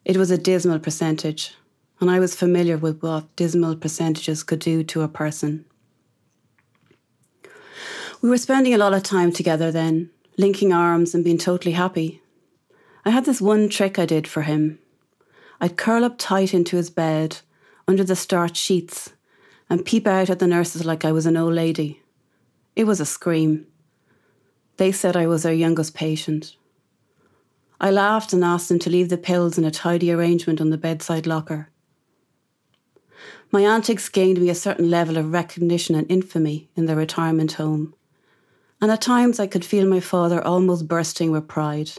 It 0.05 0.17
was 0.17 0.31
a 0.31 0.37
dismal 0.37 0.79
percentage, 0.79 1.55
and 1.99 2.09
I 2.09 2.19
was 2.19 2.35
familiar 2.35 2.77
with 2.77 3.01
what 3.01 3.35
dismal 3.35 3.75
percentages 3.75 4.43
could 4.43 4.59
do 4.59 4.83
to 4.83 5.01
a 5.01 5.07
person. 5.07 5.65
We 8.21 8.29
were 8.29 8.37
spending 8.37 8.73
a 8.73 8.77
lot 8.77 8.93
of 8.93 9.03
time 9.03 9.31
together 9.31 9.71
then, 9.71 10.09
linking 10.37 10.73
arms 10.73 11.15
and 11.15 11.23
being 11.23 11.37
totally 11.37 11.73
happy. 11.73 12.21
I 13.03 13.09
had 13.09 13.25
this 13.25 13.41
one 13.41 13.69
trick 13.69 13.97
I 13.97 14.05
did 14.05 14.27
for 14.27 14.43
him. 14.43 14.79
I'd 15.59 15.77
curl 15.77 16.03
up 16.03 16.15
tight 16.17 16.53
into 16.53 16.77
his 16.77 16.89
bed, 16.89 17.39
under 17.87 18.03
the 18.03 18.15
starched 18.15 18.57
sheets, 18.57 19.13
and 19.69 19.85
peep 19.85 20.05
out 20.05 20.29
at 20.29 20.39
the 20.39 20.47
nurses 20.47 20.85
like 20.85 21.05
I 21.05 21.11
was 21.11 21.25
an 21.25 21.37
old 21.37 21.53
lady. 21.53 22.01
It 22.75 22.83
was 22.85 22.99
a 22.99 23.05
scream. 23.05 23.67
They 24.77 24.91
said 24.91 25.15
I 25.15 25.27
was 25.27 25.43
their 25.43 25.53
youngest 25.53 25.93
patient. 25.93 26.55
I 27.79 27.89
laughed 27.89 28.31
and 28.31 28.43
asked 28.43 28.69
them 28.69 28.79
to 28.79 28.89
leave 28.89 29.09
the 29.09 29.17
pills 29.17 29.57
in 29.57 29.65
a 29.65 29.71
tidy 29.71 30.11
arrangement 30.11 30.61
on 30.61 30.69
the 30.69 30.77
bedside 30.77 31.25
locker. 31.25 31.69
My 33.51 33.61
antics 33.61 34.07
gained 34.07 34.39
me 34.39 34.49
a 34.49 34.55
certain 34.55 34.89
level 34.89 35.17
of 35.17 35.33
recognition 35.33 35.95
and 35.95 36.09
infamy 36.09 36.69
in 36.75 36.85
the 36.85 36.95
retirement 36.95 37.53
home, 37.53 37.93
and 38.79 38.89
at 38.91 39.01
times 39.01 39.39
I 39.39 39.47
could 39.47 39.65
feel 39.65 39.87
my 39.87 39.99
father 39.99 40.41
almost 40.41 40.87
bursting 40.87 41.31
with 41.31 41.47
pride. 41.47 41.91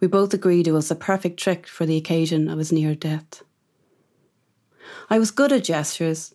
We 0.00 0.06
both 0.08 0.32
agreed 0.32 0.66
it 0.66 0.72
was 0.72 0.88
the 0.88 0.94
perfect 0.94 1.38
trick 1.38 1.66
for 1.66 1.84
the 1.84 1.96
occasion 1.96 2.48
of 2.48 2.58
his 2.58 2.72
near 2.72 2.94
death. 2.94 3.42
I 5.10 5.18
was 5.18 5.30
good 5.30 5.52
at 5.52 5.64
gestures, 5.64 6.34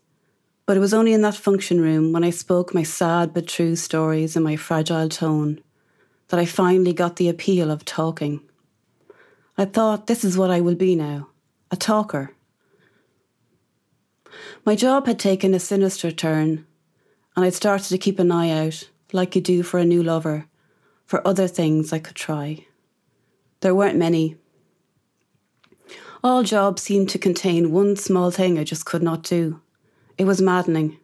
but 0.66 0.76
it 0.76 0.80
was 0.80 0.94
only 0.94 1.14
in 1.14 1.22
that 1.22 1.36
function 1.36 1.80
room 1.80 2.12
when 2.12 2.24
I 2.24 2.32
spoke 2.32 2.74
my 2.74 2.84
sad 2.84 3.34
but 3.34 3.48
true 3.48 3.76
stories 3.76 4.36
in 4.36 4.44
my 4.44 4.56
fragile 4.56 5.10
tone 5.10 5.62
that 6.30 6.40
I 6.40 6.46
finally 6.46 6.94
got 6.94 7.18
the 7.18 7.30
appeal 7.30 7.70
of 7.70 7.86
talking. 7.86 8.42
I 9.58 9.66
thought, 9.66 10.08
this 10.08 10.24
is 10.24 10.38
what 10.38 10.52
I 10.52 10.62
will 10.62 10.76
be 10.76 10.96
now 10.96 11.30
a 11.72 11.76
talker. 11.76 12.32
My 14.66 14.76
job 14.76 15.08
had 15.08 15.20
taken 15.20 15.54
a 15.54 15.60
sinister 15.60 16.12
turn, 16.12 16.66
and 17.36 17.46
I'd 17.46 17.54
started 17.54 17.90
to 17.90 17.98
keep 17.98 18.20
an 18.20 18.32
eye 18.32 18.50
out, 18.50 18.90
like 19.12 19.36
you 19.36 19.42
do 19.42 19.64
for 19.64 19.80
a 19.80 19.86
new 19.86 20.02
lover, 20.04 20.48
for 21.06 21.26
other 21.28 21.48
things 21.48 21.94
I 21.94 22.00
could 22.00 22.16
try. 22.16 22.66
There 23.62 23.76
weren't 23.76 23.98
many. 23.98 24.38
All 26.24 26.44
jobs 26.44 26.82
seemed 26.82 27.10
to 27.10 27.20
contain 27.20 27.72
one 27.72 27.96
small 27.96 28.32
thing 28.32 28.58
I 28.58 28.64
just 28.64 28.86
could 28.86 29.04
not 29.04 29.24
do. 29.24 29.62
It 30.18 30.26
was 30.26 30.42
maddening. 30.42 30.98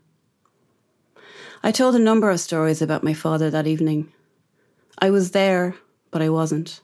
I 1.63 1.71
told 1.71 1.95
a 1.95 1.99
number 1.99 2.29
of 2.29 2.39
stories 2.39 2.81
about 2.81 3.03
my 3.03 3.13
father 3.13 3.49
that 3.49 3.67
evening. 3.67 4.11
I 4.99 5.09
was 5.09 5.31
there, 5.31 5.75
but 6.11 6.21
I 6.21 6.29
wasn't. 6.29 6.81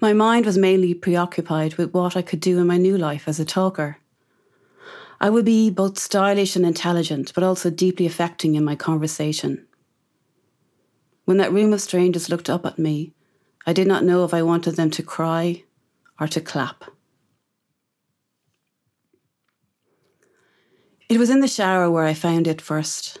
My 0.00 0.14
mind 0.14 0.46
was 0.46 0.56
mainly 0.56 0.94
preoccupied 0.94 1.74
with 1.74 1.92
what 1.92 2.16
I 2.16 2.22
could 2.22 2.40
do 2.40 2.58
in 2.58 2.66
my 2.66 2.78
new 2.78 2.96
life 2.96 3.28
as 3.28 3.38
a 3.38 3.44
talker. 3.44 3.98
I 5.20 5.28
would 5.28 5.44
be 5.44 5.70
both 5.70 5.98
stylish 5.98 6.56
and 6.56 6.64
intelligent, 6.64 7.32
but 7.34 7.44
also 7.44 7.68
deeply 7.70 8.06
affecting 8.06 8.54
in 8.54 8.64
my 8.64 8.74
conversation. 8.74 9.66
When 11.26 11.36
that 11.36 11.52
room 11.52 11.72
of 11.72 11.80
strangers 11.80 12.30
looked 12.30 12.50
up 12.50 12.64
at 12.64 12.78
me, 12.78 13.12
I 13.66 13.72
did 13.72 13.86
not 13.86 14.02
know 14.02 14.24
if 14.24 14.32
I 14.34 14.42
wanted 14.42 14.76
them 14.76 14.90
to 14.92 15.02
cry 15.02 15.62
or 16.18 16.26
to 16.28 16.40
clap. 16.40 16.84
It 21.12 21.18
was 21.18 21.28
in 21.28 21.40
the 21.40 21.46
shower 21.46 21.90
where 21.90 22.06
I 22.06 22.14
found 22.14 22.46
it 22.46 22.62
first. 22.62 23.18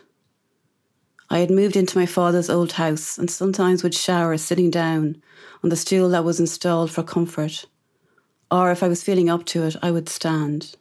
I 1.28 1.40
had 1.40 1.50
moved 1.50 1.76
into 1.76 1.98
my 1.98 2.06
father's 2.06 2.48
old 2.48 2.72
house 2.72 3.18
and 3.18 3.30
sometimes 3.30 3.82
would 3.82 3.94
shower 3.94 4.38
sitting 4.38 4.70
down 4.70 5.20
on 5.62 5.68
the 5.68 5.76
stool 5.76 6.08
that 6.08 6.24
was 6.24 6.40
installed 6.40 6.90
for 6.90 7.02
comfort, 7.02 7.66
or 8.50 8.70
if 8.70 8.82
I 8.82 8.88
was 8.88 9.02
feeling 9.02 9.28
up 9.28 9.44
to 9.44 9.64
it, 9.64 9.76
I 9.82 9.90
would 9.90 10.08
stand. 10.08 10.74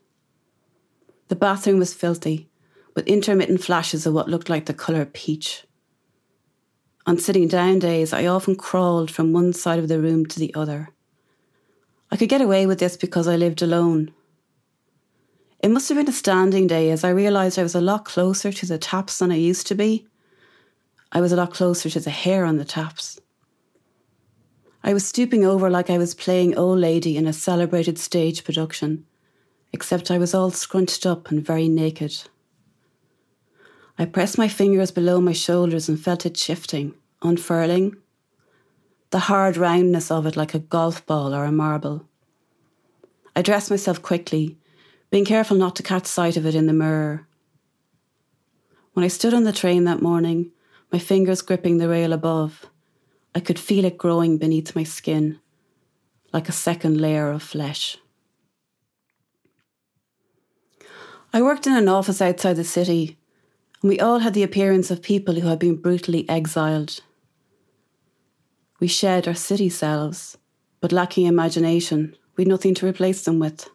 The 1.27 1.35
bathroom 1.35 1.79
was 1.79 1.93
filthy, 1.93 2.47
with 2.95 3.07
intermittent 3.07 3.61
flashes 3.61 4.05
of 4.05 4.13
what 4.13 4.29
looked 4.29 4.47
like 4.47 4.67
the 4.67 4.73
colour 4.73 5.03
peach. 5.03 5.65
On 7.05 7.17
sitting 7.17 7.49
down 7.49 7.79
days, 7.79 8.13
I 8.13 8.25
often 8.25 8.55
crawled 8.55 9.11
from 9.11 9.33
one 9.33 9.51
side 9.51 9.79
of 9.79 9.89
the 9.89 9.99
room 9.99 10.27
to 10.27 10.39
the 10.39 10.55
other. 10.55 10.87
I 12.09 12.15
could 12.15 12.29
get 12.29 12.39
away 12.39 12.65
with 12.65 12.79
this 12.79 12.95
because 12.95 13.27
I 13.27 13.35
lived 13.35 13.61
alone. 13.61 14.13
It 15.61 15.69
must 15.69 15.89
have 15.89 15.97
been 15.97 16.09
a 16.09 16.11
standing 16.11 16.65
day 16.65 16.89
as 16.89 17.03
I 17.03 17.09
realised 17.09 17.59
I 17.59 17.63
was 17.63 17.75
a 17.75 17.81
lot 17.81 18.03
closer 18.03 18.51
to 18.51 18.65
the 18.65 18.79
taps 18.79 19.19
than 19.19 19.31
I 19.31 19.35
used 19.35 19.67
to 19.67 19.75
be, 19.75 20.07
I 21.11 21.21
was 21.21 21.31
a 21.31 21.35
lot 21.35 21.53
closer 21.53 21.89
to 21.89 21.99
the 21.99 22.09
hair 22.09 22.45
on 22.45 22.57
the 22.57 22.65
taps. 22.65 23.19
I 24.83 24.93
was 24.93 25.05
stooping 25.05 25.45
over 25.45 25.69
like 25.69 25.89
I 25.89 25.99
was 25.99 26.15
playing 26.15 26.57
old 26.57 26.79
lady 26.79 27.15
in 27.15 27.27
a 27.27 27.33
celebrated 27.33 27.99
stage 27.99 28.43
production, 28.43 29.05
except 29.71 30.09
I 30.09 30.17
was 30.17 30.33
all 30.33 30.49
scrunched 30.49 31.05
up 31.05 31.29
and 31.29 31.45
very 31.45 31.67
naked. 31.67 32.23
I 33.99 34.05
pressed 34.05 34.37
my 34.37 34.47
fingers 34.47 34.89
below 34.89 35.21
my 35.21 35.33
shoulders 35.33 35.87
and 35.87 35.99
felt 35.99 36.25
it 36.25 36.37
shifting, 36.37 36.95
unfurling. 37.21 37.97
The 39.11 39.19
hard 39.19 39.57
roundness 39.57 40.09
of 40.09 40.25
it 40.25 40.35
like 40.35 40.55
a 40.55 40.59
golf 40.59 41.05
ball 41.05 41.35
or 41.35 41.43
a 41.43 41.51
marble. 41.51 42.07
I 43.35 43.43
dressed 43.43 43.69
myself 43.69 44.01
quickly, 44.01 44.57
being 45.11 45.25
careful 45.25 45.57
not 45.57 45.75
to 45.75 45.83
catch 45.83 46.07
sight 46.07 46.37
of 46.37 46.45
it 46.45 46.55
in 46.55 46.65
the 46.67 46.73
mirror. 46.73 47.27
When 48.93 49.03
I 49.03 49.09
stood 49.09 49.33
on 49.33 49.43
the 49.43 49.51
train 49.51 49.83
that 49.83 50.01
morning, 50.01 50.51
my 50.91 50.99
fingers 50.99 51.41
gripping 51.41 51.77
the 51.77 51.89
rail 51.89 52.13
above. 52.13 52.65
I 53.35 53.41
could 53.41 53.59
feel 53.59 53.85
it 53.85 53.97
growing 53.97 54.37
beneath 54.37 54.75
my 54.75 54.83
skin, 54.83 55.39
like 56.33 56.49
a 56.49 56.53
second 56.53 56.99
layer 56.99 57.29
of 57.29 57.43
flesh. 57.43 57.97
I 61.33 61.41
worked 61.41 61.67
in 61.67 61.73
an 61.73 61.87
office 61.87 62.21
outside 62.21 62.57
the 62.57 62.63
city, 62.63 63.17
and 63.81 63.89
we 63.89 63.99
all 63.99 64.19
had 64.19 64.33
the 64.33 64.43
appearance 64.43 64.91
of 64.91 65.01
people 65.01 65.35
who 65.35 65.47
had 65.47 65.59
been 65.59 65.75
brutally 65.75 66.27
exiled. 66.29 66.99
We 68.81 68.87
shared 68.87 69.27
our 69.27 69.33
city 69.33 69.69
selves, 69.69 70.37
but 70.81 70.91
lacking 70.91 71.25
imagination, 71.25 72.15
we'd 72.35 72.47
nothing 72.47 72.75
to 72.75 72.87
replace 72.87 73.23
them 73.23 73.39
with. 73.39 73.69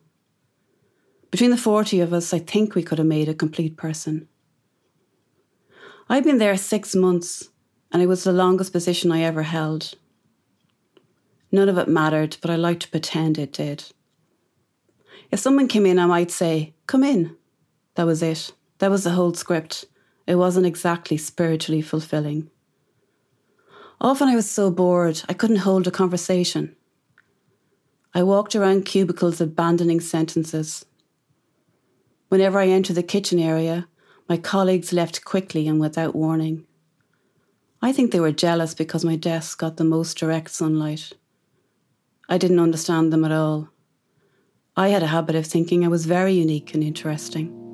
Between 1.31 1.51
the 1.51 1.57
40 1.57 2.01
of 2.01 2.13
us, 2.13 2.33
I 2.33 2.39
think 2.39 2.75
we 2.75 2.83
could 2.83 2.99
have 2.99 3.07
made 3.07 3.29
a 3.29 3.35
complete 3.35 3.77
person. 3.77 4.29
I'd 6.09 6.25
been 6.25 6.39
there 6.39 6.57
six 6.57 6.95
months, 6.95 7.51
and 7.93 8.01
it 8.01 8.07
was 8.07 8.25
the 8.25 8.33
longest 8.33 8.73
position 8.73 9.11
I 9.11 9.23
ever 9.23 9.43
held. 9.43 9.95
None 11.51 11.69
of 11.69 11.79
it 11.79 11.89
mattered, 11.89 12.37
but 12.41 12.51
I 12.51 12.57
liked 12.57 12.83
to 12.83 12.91
pretend 12.91 13.39
it 13.39 13.53
did. 13.53 13.85
If 15.31 15.41
someone 15.41 15.69
came 15.69 15.87
in, 15.87 15.99
I 15.99 16.07
might 16.07 16.31
say, 16.31 16.75
Come 16.87 17.03
in. 17.03 17.37
That 17.97 18.07
was 18.07 18.23
it. 18.23 18.53
That 18.79 18.91
was 18.91 19.05
the 19.05 19.11
whole 19.11 19.35
script. 19.35 19.87
It 20.27 20.37
wasn't 20.37 20.67
exactly 20.67 21.17
spiritually 21.17 21.83
fulfilling. 21.83 22.51
Often 24.01 24.29
I 24.29 24.37
was 24.37 24.49
so 24.49 24.71
bored 24.71 25.23
I 25.29 25.33
couldn't 25.33 25.65
hold 25.65 25.87
a 25.87 25.91
conversation. 25.91 26.77
I 28.15 28.23
walked 28.23 28.55
around 28.55 28.85
cubicles 28.85 29.41
abandoning 29.41 30.01
sentences. 30.01 30.85
Whenever 32.29 32.59
I 32.59 32.69
entered 32.69 32.97
the 32.97 33.03
kitchen 33.03 33.39
area, 33.39 33.89
my 34.29 34.37
colleagues 34.37 34.93
left 34.93 35.25
quickly 35.25 35.69
and 35.69 35.81
without 35.81 36.15
warning. 36.15 36.67
I 37.81 37.93
think 37.93 38.11
they 38.11 38.21
were 38.21 38.33
jealous 38.33 38.75
because 38.75 39.05
my 39.05 39.17
desk 39.17 39.59
got 39.59 39.77
the 39.77 39.85
most 39.85 40.19
direct 40.19 40.51
sunlight. 40.51 41.13
I 42.29 42.39
didn't 42.39 42.59
understand 42.59 43.13
them 43.13 43.25
at 43.25 43.33
all. 43.33 43.69
I 44.77 44.89
had 44.89 45.03
a 45.03 45.09
habit 45.09 45.37
of 45.37 45.47
thinking 45.47 45.85
I 45.85 45.89
was 45.89 46.07
very 46.07 46.35
unique 46.35 46.75
and 46.75 46.83
interesting. 46.83 47.66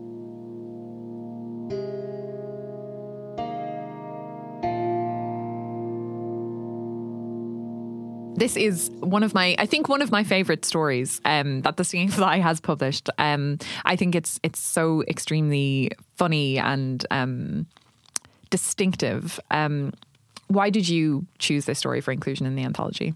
This 8.43 8.57
is 8.57 8.91
one 8.99 9.23
of 9.23 9.35
my, 9.35 9.55
I 9.61 9.67
think, 9.67 9.89
one 9.89 10.03
of 10.03 10.11
my 10.11 10.25
favorite 10.25 10.65
stories 10.65 11.21
um, 11.25 11.61
that 11.61 11.77
the 11.77 11.85
Stinging 11.85 12.09
Fly 12.09 12.41
has 12.41 12.61
published. 12.61 13.09
Um, 13.17 13.59
I 13.85 13.95
think 13.95 14.17
it's 14.17 14.41
it's 14.43 14.59
so 14.59 15.05
extremely 15.07 15.93
funny 16.17 16.59
and 16.59 17.07
um, 17.13 17.67
distinctive. 18.51 19.39
Um, 19.53 19.93
why 20.49 20.71
did 20.71 20.89
you 20.89 21.25
choose 21.39 21.67
this 21.67 21.79
story 21.79 22.01
for 22.01 22.11
inclusion 22.11 22.45
in 22.45 22.57
the 22.57 22.65
anthology? 22.65 23.15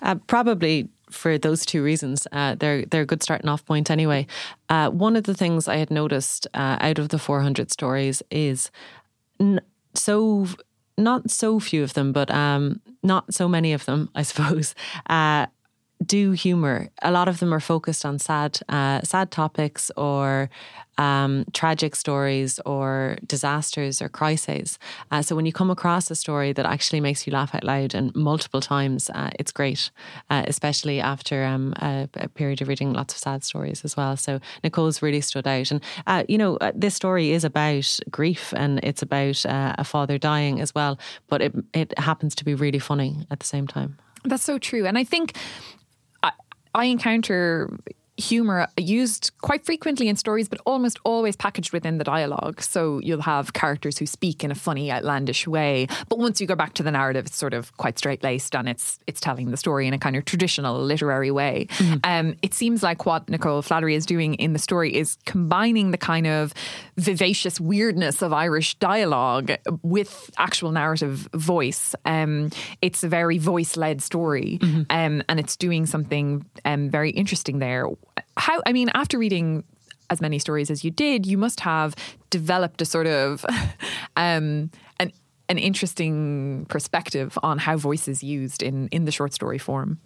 Uh, 0.00 0.14
probably 0.28 0.88
for 1.10 1.38
those 1.38 1.66
two 1.66 1.82
reasons. 1.82 2.28
Uh, 2.30 2.54
they're 2.54 2.86
they're 2.86 3.02
a 3.02 3.06
good 3.12 3.24
starting 3.24 3.48
off 3.48 3.66
point 3.66 3.90
anyway. 3.90 4.28
Uh, 4.68 4.90
one 4.90 5.16
of 5.16 5.24
the 5.24 5.34
things 5.34 5.66
I 5.66 5.78
had 5.78 5.90
noticed 5.90 6.46
uh, 6.54 6.76
out 6.80 7.00
of 7.00 7.08
the 7.08 7.18
400 7.18 7.72
stories 7.72 8.22
is 8.30 8.70
n- 9.40 9.60
so 9.94 10.46
not 10.98 11.30
so 11.30 11.60
few 11.60 11.82
of 11.82 11.94
them, 11.94 12.12
but 12.12 12.30
um, 12.30 12.80
not 13.02 13.32
so 13.32 13.48
many 13.48 13.72
of 13.72 13.84
them, 13.84 14.10
I 14.14 14.22
suppose, 14.30 14.74
uh, 15.08 15.46
do 16.04 16.32
humor. 16.32 16.88
A 17.02 17.10
lot 17.12 17.28
of 17.28 17.38
them 17.38 17.52
are 17.54 17.60
focused 17.60 18.04
on 18.04 18.18
sad, 18.18 18.58
uh, 18.68 19.02
sad 19.02 19.30
topics 19.30 19.90
or 19.96 20.50
um, 20.98 21.44
tragic 21.52 21.96
stories 21.96 22.60
or 22.66 23.16
disasters 23.26 24.02
or 24.02 24.08
crises. 24.08 24.78
Uh, 25.10 25.22
so 25.22 25.34
when 25.34 25.46
you 25.46 25.52
come 25.52 25.70
across 25.70 26.10
a 26.10 26.14
story 26.14 26.52
that 26.52 26.66
actually 26.66 27.00
makes 27.00 27.26
you 27.26 27.32
laugh 27.32 27.54
out 27.54 27.64
loud 27.64 27.94
and 27.94 28.14
multiple 28.14 28.60
times, 28.60 29.10
uh, 29.10 29.30
it's 29.38 29.52
great, 29.52 29.90
uh, 30.30 30.44
especially 30.46 31.00
after 31.00 31.44
um, 31.44 31.72
a, 31.76 32.08
a, 32.14 32.28
period 32.28 32.60
of 32.62 32.68
reading 32.68 32.92
lots 32.92 33.14
of 33.14 33.18
sad 33.18 33.44
stories 33.44 33.84
as 33.84 33.96
well. 33.96 34.16
So 34.16 34.40
Nicole's 34.62 35.02
really 35.02 35.20
stood 35.20 35.46
out. 35.46 35.70
And, 35.70 35.82
uh, 36.06 36.24
you 36.28 36.38
know, 36.38 36.56
uh, 36.56 36.72
this 36.74 36.94
story 36.94 37.30
is 37.30 37.44
about 37.44 37.98
grief 38.10 38.52
and 38.56 38.80
it's 38.82 39.02
about 39.02 39.44
uh, 39.46 39.74
a 39.78 39.84
father 39.84 40.18
dying 40.18 40.60
as 40.60 40.74
well, 40.74 40.98
but 41.28 41.42
it, 41.42 41.54
it 41.72 41.98
happens 41.98 42.34
to 42.36 42.44
be 42.44 42.54
really 42.54 42.78
funny 42.78 43.26
at 43.30 43.40
the 43.40 43.46
same 43.46 43.66
time. 43.66 43.98
That's 44.24 44.44
so 44.44 44.58
true. 44.58 44.86
And 44.86 44.96
I 44.98 45.04
think 45.04 45.36
I, 46.22 46.32
I 46.74 46.84
encounter 46.86 47.70
humor 48.18 48.66
used 48.76 49.30
quite 49.40 49.64
frequently 49.64 50.08
in 50.08 50.16
stories, 50.16 50.48
but 50.48 50.60
almost 50.66 50.98
always 51.04 51.34
packaged 51.34 51.72
within 51.72 51.98
the 51.98 52.04
dialogue. 52.04 52.60
So 52.60 53.00
you'll 53.00 53.22
have 53.22 53.54
characters 53.54 53.98
who 53.98 54.06
speak 54.06 54.44
in 54.44 54.50
a 54.50 54.54
funny, 54.54 54.92
outlandish 54.92 55.46
way, 55.46 55.86
but 56.08 56.18
once 56.18 56.40
you 56.40 56.46
go 56.46 56.54
back 56.54 56.74
to 56.74 56.82
the 56.82 56.90
narrative, 56.90 57.26
it's 57.26 57.36
sort 57.36 57.54
of 57.54 57.74
quite 57.78 57.98
straight 57.98 58.22
laced 58.22 58.54
and 58.54 58.68
it's 58.68 58.98
it's 59.06 59.20
telling 59.20 59.50
the 59.50 59.56
story 59.56 59.86
in 59.86 59.94
a 59.94 59.98
kind 59.98 60.16
of 60.16 60.24
traditional 60.24 60.78
literary 60.78 61.30
way. 61.30 61.66
Mm-hmm. 61.70 61.98
Um, 62.04 62.36
it 62.42 62.52
seems 62.54 62.82
like 62.82 63.06
what 63.06 63.28
Nicole 63.28 63.62
Flattery 63.62 63.94
is 63.94 64.04
doing 64.04 64.34
in 64.34 64.52
the 64.52 64.58
story 64.58 64.94
is 64.94 65.16
combining 65.24 65.90
the 65.90 65.98
kind 65.98 66.26
of 66.26 66.52
vivacious 66.98 67.60
weirdness 67.60 68.20
of 68.20 68.32
Irish 68.32 68.74
dialogue 68.76 69.52
with 69.82 70.30
actual 70.36 70.70
narrative 70.70 71.28
voice. 71.34 71.94
Um, 72.04 72.50
it's 72.82 73.02
a 73.02 73.08
very 73.08 73.38
voice 73.38 73.76
led 73.76 74.02
story, 74.02 74.58
mm-hmm. 74.60 74.82
um, 74.90 75.22
and 75.28 75.40
it's 75.40 75.56
doing 75.56 75.86
something 75.86 76.44
um, 76.64 76.90
very 76.90 77.10
interesting 77.10 77.58
there 77.58 77.86
how 78.36 78.62
I 78.66 78.72
mean, 78.72 78.90
after 78.94 79.18
reading 79.18 79.64
as 80.10 80.20
many 80.20 80.38
stories 80.38 80.70
as 80.70 80.84
you 80.84 80.90
did, 80.90 81.26
you 81.26 81.38
must 81.38 81.60
have 81.60 81.94
developed 82.30 82.82
a 82.82 82.84
sort 82.84 83.06
of 83.06 83.44
um, 84.16 84.70
an 84.98 85.12
an 85.48 85.58
interesting 85.58 86.66
perspective 86.68 87.38
on 87.42 87.58
how 87.58 87.76
voice 87.76 88.08
is 88.08 88.22
used 88.22 88.62
in 88.62 88.88
in 88.88 89.04
the 89.04 89.12
short 89.12 89.32
story 89.32 89.58
form. 89.58 89.98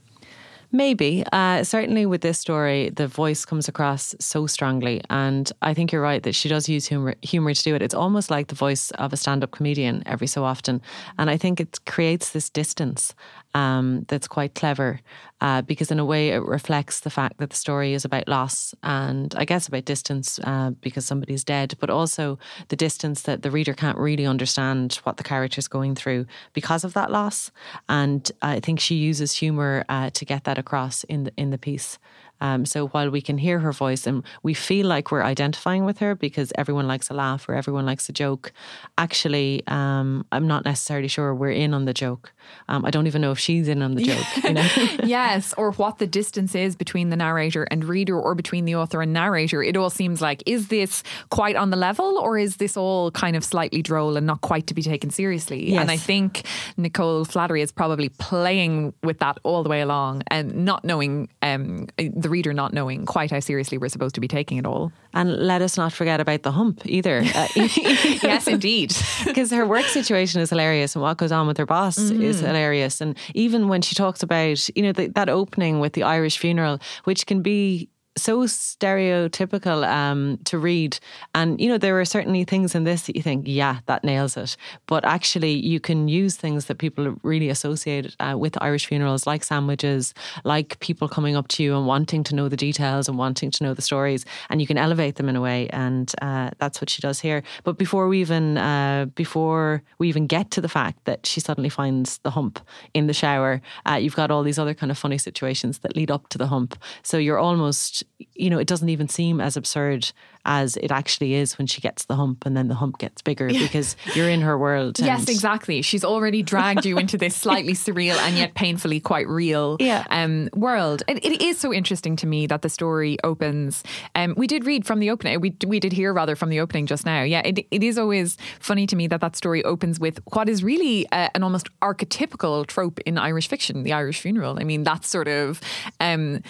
Maybe. 0.72 1.24
Uh, 1.32 1.62
certainly 1.62 2.06
with 2.06 2.22
this 2.22 2.38
story, 2.38 2.90
the 2.90 3.06
voice 3.06 3.44
comes 3.44 3.68
across 3.68 4.14
so 4.18 4.46
strongly. 4.46 5.00
And 5.10 5.50
I 5.62 5.74
think 5.74 5.92
you're 5.92 6.02
right 6.02 6.22
that 6.22 6.34
she 6.34 6.48
does 6.48 6.68
use 6.68 6.86
humor, 6.86 7.14
humor 7.22 7.54
to 7.54 7.62
do 7.62 7.74
it. 7.74 7.82
It's 7.82 7.94
almost 7.94 8.30
like 8.30 8.48
the 8.48 8.54
voice 8.54 8.90
of 8.92 9.12
a 9.12 9.16
stand 9.16 9.44
up 9.44 9.52
comedian 9.52 10.02
every 10.06 10.26
so 10.26 10.44
often. 10.44 10.82
And 11.18 11.30
I 11.30 11.36
think 11.36 11.60
it 11.60 11.78
creates 11.86 12.30
this 12.30 12.50
distance 12.50 13.14
um, 13.57 14.04
that's 14.09 14.28
quite 14.28 14.54
clever 14.54 15.00
uh, 15.40 15.62
because, 15.62 15.90
in 15.90 15.98
a 15.98 16.04
way, 16.04 16.28
it 16.28 16.42
reflects 16.42 17.00
the 17.00 17.11
fact 17.11 17.38
that 17.38 17.48
the 17.48 17.57
story 17.57 17.94
is 17.94 18.04
about 18.04 18.28
loss 18.28 18.74
and 18.82 19.34
I 19.34 19.46
guess 19.46 19.66
about 19.66 19.86
distance 19.86 20.38
uh, 20.44 20.72
because 20.82 21.07
somebody's 21.07 21.42
dead, 21.42 21.74
but 21.80 21.88
also 21.88 22.38
the 22.68 22.76
distance 22.76 23.22
that 23.22 23.40
the 23.40 23.50
reader 23.50 23.72
can't 23.72 23.96
really 23.96 24.26
understand 24.26 24.96
what 25.04 25.16
the 25.16 25.22
character's 25.24 25.68
going 25.68 25.94
through 25.94 26.26
because 26.52 26.84
of 26.84 26.92
that 26.92 27.11
loss. 27.11 27.50
And 27.88 28.30
I 28.42 28.61
think 28.61 28.78
she 28.78 28.96
uses 28.96 29.32
humor 29.32 29.86
uh, 29.88 30.11
to 30.11 30.24
get 30.26 30.44
that 30.44 30.59
across 30.59 31.04
in 31.04 31.24
the 31.24 31.32
in 31.38 31.48
the 31.48 31.59
piece. 31.59 31.98
Um, 32.40 32.66
so 32.66 32.88
while 32.88 33.11
we 33.11 33.22
can 33.22 33.38
hear 33.38 33.61
her 33.61 33.72
voice 33.72 34.07
and 34.07 34.22
we 34.42 34.54
feel 34.54 34.86
like 34.86 35.11
we're 35.11 35.22
identifying 35.22 35.84
with 35.84 35.98
her 35.98 36.14
because 36.14 36.52
everyone 36.57 36.86
likes 36.86 37.11
a 37.11 37.14
laugh 37.14 37.48
or 37.48 37.54
everyone 37.54 37.86
likes 37.86 38.09
a 38.09 38.12
joke, 38.12 38.52
actually, 38.98 39.62
um, 39.66 40.26
I'm 40.32 40.46
not 40.46 40.64
necessarily 40.64 41.09
sure 41.09 41.34
we're 41.34 41.50
in 41.50 41.72
on 41.72 41.86
the 41.86 41.94
joke. 41.94 42.32
Um, 42.68 42.84
I 42.84 42.90
don't 42.90 43.07
even 43.07 43.22
know 43.22 43.32
if 43.32 43.38
she's 43.38 43.68
in 43.68 43.82
on 43.82 43.94
the 43.94 44.03
joke. 44.03 44.44
You 44.44 44.53
know? 44.55 44.68
yes, 45.05 45.55
or 45.57 45.72
what 45.72 45.99
the 45.99 46.07
distance 46.07 46.55
is 46.55 46.76
between 46.76 47.11
the 47.11 47.16
narrator 47.16 47.64
and 47.64 47.84
reader, 47.84 48.18
or 48.18 48.34
between 48.34 48.64
the 48.64 48.74
author 48.74 49.03
and 49.03 49.12
narrator. 49.12 49.62
It 49.62 49.76
all 49.76 49.90
seems 49.90 50.20
like 50.20 50.42
is 50.47 50.68
this 50.68 51.03
quite 51.30 51.57
on 51.57 51.70
the 51.70 51.76
level, 51.76 52.18
or 52.18 52.38
is 52.38 52.57
this 52.57 52.76
all 52.76 53.11
kind 53.11 53.36
of 53.36 53.44
slightly 53.44 53.82
droll 53.82 54.16
and 54.16 54.26
not 54.26 54.40
quite 54.40 54.66
to 54.68 54.74
be 54.74 54.82
taken 54.82 55.11
seriously? 55.11 55.70
Yes. 55.70 55.80
And 55.80 55.90
I 55.90 55.97
think 55.97 56.42
Nicole 56.76 57.24
Flattery 57.24 57.62
is 57.62 57.72
probably 57.72 58.09
playing 58.09 58.92
with 59.03 59.18
that 59.18 59.38
all 59.42 59.62
the 59.62 59.68
way 59.68 59.80
along 59.80 60.22
and 60.28 60.64
not 60.64 60.84
knowing 60.84 61.28
um, 61.42 61.86
the 61.97 62.28
reader 62.28 62.53
not 62.53 62.72
knowing 62.72 63.07
quite 63.07 63.30
how 63.30 63.40
seriously 63.40 63.78
we're 63.78 63.88
supposed 63.88 64.14
to 64.14 64.20
be 64.20 64.28
taking 64.28 64.59
it 64.59 64.66
all. 64.66 64.92
And 65.14 65.36
let 65.47 65.62
us 65.62 65.76
not 65.76 65.92
forget 65.92 66.20
about 66.20 66.42
the 66.42 66.53
hump 66.53 66.84
either. 66.84 67.22
Uh, 67.34 67.49
yes, 67.57 68.47
indeed. 68.47 68.94
Because 69.24 69.51
her 69.51 69.66
work 69.66 69.84
situation 69.86 70.40
is 70.40 70.51
hilarious 70.51 70.94
and 70.94 71.03
what 71.03 71.16
goes 71.16 71.32
on 71.32 71.47
with 71.47 71.59
her 71.59 71.66
boss 71.66 71.99
mm-hmm. 71.99 72.22
is 72.22 72.36
Mm. 72.43 72.47
hilarious. 72.47 73.01
And 73.01 73.16
even 73.34 73.68
when 73.68 73.82
she 73.82 73.95
talks 73.95 74.22
about, 74.22 74.68
you 74.76 74.82
know, 74.82 74.93
the, 74.93 75.09
that 75.09 75.28
opening 75.28 75.80
with 75.80 75.93
the 75.95 76.03
Irish 76.03 76.39
funeral, 76.39 76.78
which 77.05 77.26
can 77.26 77.43
be 77.43 77.89
so 78.16 78.40
stereotypical 78.44 79.86
um, 79.86 80.38
to 80.44 80.58
read. 80.58 80.98
And, 81.34 81.60
you 81.60 81.68
know, 81.68 81.78
there 81.78 82.00
are 82.00 82.04
certainly 82.04 82.44
things 82.44 82.74
in 82.74 82.84
this 82.84 83.06
that 83.06 83.16
you 83.16 83.22
think, 83.22 83.44
yeah, 83.46 83.80
that 83.86 84.04
nails 84.04 84.36
it. 84.36 84.56
But 84.86 85.04
actually, 85.04 85.52
you 85.52 85.80
can 85.80 86.08
use 86.08 86.36
things 86.36 86.66
that 86.66 86.78
people 86.78 87.16
really 87.22 87.50
associate 87.50 88.16
uh, 88.20 88.36
with 88.38 88.60
Irish 88.62 88.86
funerals, 88.86 89.26
like 89.26 89.44
sandwiches, 89.44 90.14
like 90.44 90.80
people 90.80 91.08
coming 91.08 91.36
up 91.36 91.48
to 91.48 91.62
you 91.62 91.76
and 91.76 91.86
wanting 91.86 92.24
to 92.24 92.34
know 92.34 92.48
the 92.48 92.56
details 92.56 93.08
and 93.08 93.18
wanting 93.18 93.50
to 93.50 93.64
know 93.64 93.74
the 93.74 93.82
stories. 93.82 94.24
And 94.48 94.60
you 94.60 94.66
can 94.66 94.78
elevate 94.78 95.16
them 95.16 95.28
in 95.28 95.36
a 95.36 95.40
way. 95.40 95.68
And 95.68 96.12
uh, 96.22 96.50
that's 96.58 96.80
what 96.80 96.88
she 96.88 97.02
does 97.02 97.20
here. 97.20 97.42
But 97.64 97.76
before 97.76 98.08
we 98.08 98.20
even, 98.20 98.56
uh, 98.56 99.06
before 99.14 99.82
we 99.98 100.08
even 100.08 100.26
get 100.26 100.50
to 100.52 100.60
the 100.60 100.68
fact 100.68 101.04
that 101.04 101.26
she 101.26 101.40
suddenly 101.40 101.68
finds 101.68 102.18
the 102.18 102.30
hump 102.30 102.60
in 102.94 103.08
the 103.08 103.14
shower, 103.14 103.60
uh, 103.88 103.94
you've 103.94 104.16
got 104.16 104.30
all 104.30 104.42
these 104.42 104.58
other 104.58 104.74
kind 104.74 104.90
of 104.90 104.96
funny 104.96 105.18
situations 105.18 105.80
that 105.80 105.94
lead 105.94 106.10
up 106.10 106.28
to 106.30 106.38
the 106.38 106.46
hump. 106.46 106.78
So 107.02 107.18
you're 107.18 107.38
almost 107.38 108.04
you 108.34 108.50
know, 108.50 108.59
it 108.59 108.66
doesn't 108.66 108.88
even 108.88 109.09
seem 109.09 109.40
as 109.40 109.57
absurd 109.57 110.11
as 110.44 110.76
it 110.76 110.90
actually 110.90 111.34
is 111.34 111.59
when 111.59 111.66
she 111.66 111.80
gets 111.80 112.04
the 112.04 112.14
hump 112.14 112.46
and 112.46 112.57
then 112.57 112.68
the 112.68 112.74
hump 112.74 112.98
gets 112.98 113.20
bigger 113.20 113.48
because 113.48 113.96
you're 114.14 114.28
in 114.28 114.40
her 114.40 114.57
world. 114.57 114.98
yes, 115.00 115.28
exactly. 115.28 115.82
She's 115.82 116.04
already 116.04 116.42
dragged 116.42 116.86
you 116.86 116.98
into 116.98 117.18
this 117.18 117.34
slightly 117.34 117.72
surreal 117.74 118.16
and 118.16 118.36
yet 118.36 118.54
painfully 118.54 119.00
quite 119.00 119.26
real 119.26 119.76
yeah. 119.80 120.04
um, 120.11 120.48
world. 120.54 121.02
It, 121.09 121.24
it 121.24 121.42
is 121.42 121.59
so 121.59 121.74
interesting 121.74 122.16
to 122.16 122.26
me 122.26 122.46
that 122.46 122.62
the 122.62 122.68
story 122.68 123.18
opens. 123.24 123.82
Um, 124.14 124.34
we 124.36 124.46
did 124.46 124.64
read 124.64 124.86
from 124.86 125.00
the 125.00 125.11
opening, 125.11 125.40
we, 125.40 125.54
we 125.66 125.80
did 125.80 125.92
hear 125.92 126.12
rather 126.12 126.36
from 126.36 126.48
the 126.48 126.61
opening 126.61 126.86
just 126.86 127.04
now. 127.04 127.22
Yeah, 127.22 127.42
it, 127.44 127.66
it 127.70 127.82
is 127.82 127.98
always 127.98 128.38
funny 128.61 128.86
to 128.86 128.96
me 128.96 129.09
that 129.09 129.20
that 129.20 129.36
story 129.36 129.64
opens 129.64 129.98
with 129.98 130.20
what 130.32 130.48
is 130.48 130.62
really 130.62 131.11
uh, 131.11 131.28
an 131.34 131.42
almost 131.42 131.68
archetypical 131.80 132.66
trope 132.66 133.00
in 133.00 133.18
Irish 133.18 133.48
fiction, 133.48 133.82
the 133.82 133.92
Irish 133.92 134.20
funeral. 134.20 134.59
I 134.61 134.64
mean, 134.64 134.84
that's 134.84 135.09
sort 135.09 135.28
of. 135.28 135.61
Um, 136.00 136.42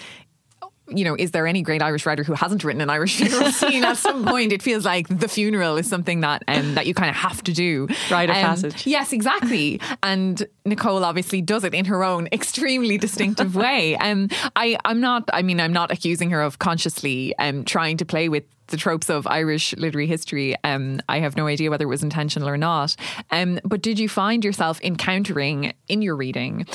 you 0.88 1.04
know, 1.04 1.16
is 1.18 1.32
there 1.32 1.46
any 1.46 1.62
great 1.62 1.82
Irish 1.82 2.06
writer 2.06 2.22
who 2.22 2.34
hasn't 2.34 2.62
written 2.62 2.80
an 2.80 2.90
Irish 2.90 3.16
funeral 3.16 3.50
scene? 3.52 3.84
At 3.84 3.96
some 3.96 4.24
point, 4.24 4.52
it 4.52 4.62
feels 4.62 4.84
like 4.84 5.08
the 5.08 5.28
funeral 5.28 5.76
is 5.76 5.88
something 5.88 6.20
that 6.20 6.44
um, 6.48 6.74
that 6.74 6.86
you 6.86 6.94
kind 6.94 7.10
of 7.10 7.16
have 7.16 7.42
to 7.44 7.52
do. 7.52 7.88
Rite 8.10 8.30
of 8.30 8.36
um, 8.36 8.42
passage. 8.42 8.86
Yes, 8.86 9.12
exactly. 9.12 9.80
and 10.02 10.46
Nicole 10.64 11.04
obviously 11.04 11.42
does 11.42 11.64
it 11.64 11.74
in 11.74 11.86
her 11.86 12.04
own 12.04 12.28
extremely 12.32 12.98
distinctive 12.98 13.56
way. 13.56 13.96
Um, 13.96 14.28
I, 14.54 14.78
I'm 14.84 15.00
not. 15.00 15.28
I 15.32 15.42
mean, 15.42 15.60
I'm 15.60 15.72
not 15.72 15.90
accusing 15.90 16.30
her 16.30 16.40
of 16.40 16.58
consciously 16.58 17.36
um, 17.38 17.64
trying 17.64 17.96
to 17.96 18.04
play 18.04 18.28
with 18.28 18.44
the 18.68 18.76
tropes 18.76 19.08
of 19.08 19.26
Irish 19.26 19.76
literary 19.76 20.06
history. 20.06 20.56
Um, 20.64 21.00
I 21.08 21.20
have 21.20 21.36
no 21.36 21.46
idea 21.46 21.70
whether 21.70 21.84
it 21.84 21.88
was 21.88 22.02
intentional 22.02 22.48
or 22.48 22.56
not. 22.56 22.96
Um, 23.30 23.60
but 23.64 23.80
did 23.80 23.98
you 23.98 24.08
find 24.08 24.44
yourself 24.44 24.80
encountering 24.82 25.72
in 25.88 26.02
your 26.02 26.16
reading 26.16 26.66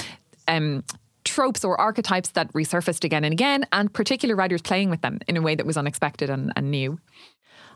um, 0.47 0.83
tropes 1.31 1.63
or 1.63 1.79
archetypes 1.79 2.31
that 2.31 2.51
resurfaced 2.53 3.03
again 3.03 3.23
and 3.23 3.33
again, 3.33 3.65
and 3.71 3.91
particular 3.93 4.35
writers 4.35 4.61
playing 4.61 4.89
with 4.89 5.01
them 5.01 5.19
in 5.27 5.37
a 5.37 5.41
way 5.41 5.55
that 5.55 5.65
was 5.65 5.77
unexpected 5.77 6.29
and, 6.29 6.51
and 6.55 6.69
new. 6.69 6.99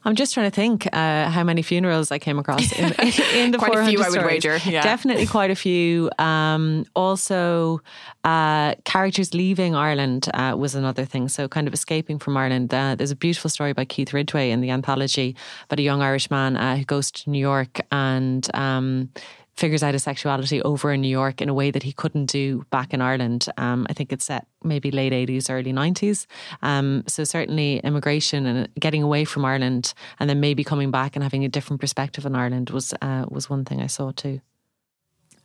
I'm 0.05 0.13
just 0.13 0.35
trying 0.35 0.51
to 0.51 0.55
think 0.55 0.87
uh, 0.93 1.29
how 1.31 1.43
many 1.43 1.63
funerals 1.63 2.11
I 2.11 2.19
came 2.19 2.37
across 2.37 2.71
in, 2.71 2.85
in 3.33 3.51
the 3.51 3.57
quite 3.57 3.73
400 3.73 3.81
a 3.81 3.85
few, 3.87 3.97
stories. 3.97 4.15
I 4.15 4.19
would 4.19 4.25
wager. 4.27 4.57
Yeah. 4.69 4.83
Definitely 4.83 5.25
quite 5.25 5.49
a 5.49 5.55
few. 5.55 6.11
Um, 6.19 6.85
also, 6.95 7.81
uh, 8.23 8.75
characters 8.83 9.33
leaving 9.33 9.73
Ireland 9.73 10.29
uh, 10.35 10.55
was 10.55 10.75
another 10.75 11.05
thing. 11.05 11.27
So, 11.27 11.47
kind 11.47 11.67
of 11.67 11.73
escaping 11.73 12.19
from 12.19 12.37
Ireland. 12.37 12.71
Uh, 12.71 12.93
there's 12.93 13.09
a 13.09 13.15
beautiful 13.15 13.49
story 13.49 13.73
by 13.73 13.85
Keith 13.85 14.13
Ridgway 14.13 14.51
in 14.51 14.61
the 14.61 14.69
anthology 14.69 15.35
about 15.63 15.79
a 15.79 15.83
young 15.83 16.03
Irish 16.03 16.29
man 16.29 16.55
uh, 16.55 16.77
who 16.77 16.85
goes 16.85 17.09
to 17.11 17.29
New 17.29 17.39
York 17.39 17.81
and. 17.91 18.47
Um, 18.53 19.09
figures 19.55 19.83
out 19.83 19.93
his 19.93 20.03
sexuality 20.03 20.61
over 20.63 20.91
in 20.91 21.01
New 21.01 21.07
York 21.09 21.41
in 21.41 21.49
a 21.49 21.53
way 21.53 21.71
that 21.71 21.83
he 21.83 21.93
couldn't 21.93 22.25
do 22.25 22.65
back 22.69 22.93
in 22.93 23.01
Ireland. 23.01 23.47
Um, 23.57 23.87
I 23.89 23.93
think 23.93 24.11
it's 24.11 24.25
set 24.25 24.47
maybe 24.63 24.91
late 24.91 25.13
80s, 25.13 25.49
early 25.49 25.71
90s. 25.71 26.25
Um, 26.61 27.03
so 27.07 27.23
certainly 27.23 27.79
immigration 27.79 28.45
and 28.45 28.69
getting 28.79 29.03
away 29.03 29.25
from 29.25 29.45
Ireland 29.45 29.93
and 30.19 30.29
then 30.29 30.39
maybe 30.39 30.63
coming 30.63 30.91
back 30.91 31.15
and 31.15 31.23
having 31.23 31.45
a 31.45 31.49
different 31.49 31.79
perspective 31.79 32.25
on 32.25 32.35
Ireland 32.35 32.69
was 32.69 32.93
uh, 33.01 33.25
was 33.29 33.49
one 33.49 33.65
thing 33.65 33.81
I 33.81 33.87
saw 33.87 34.11
too. 34.11 34.41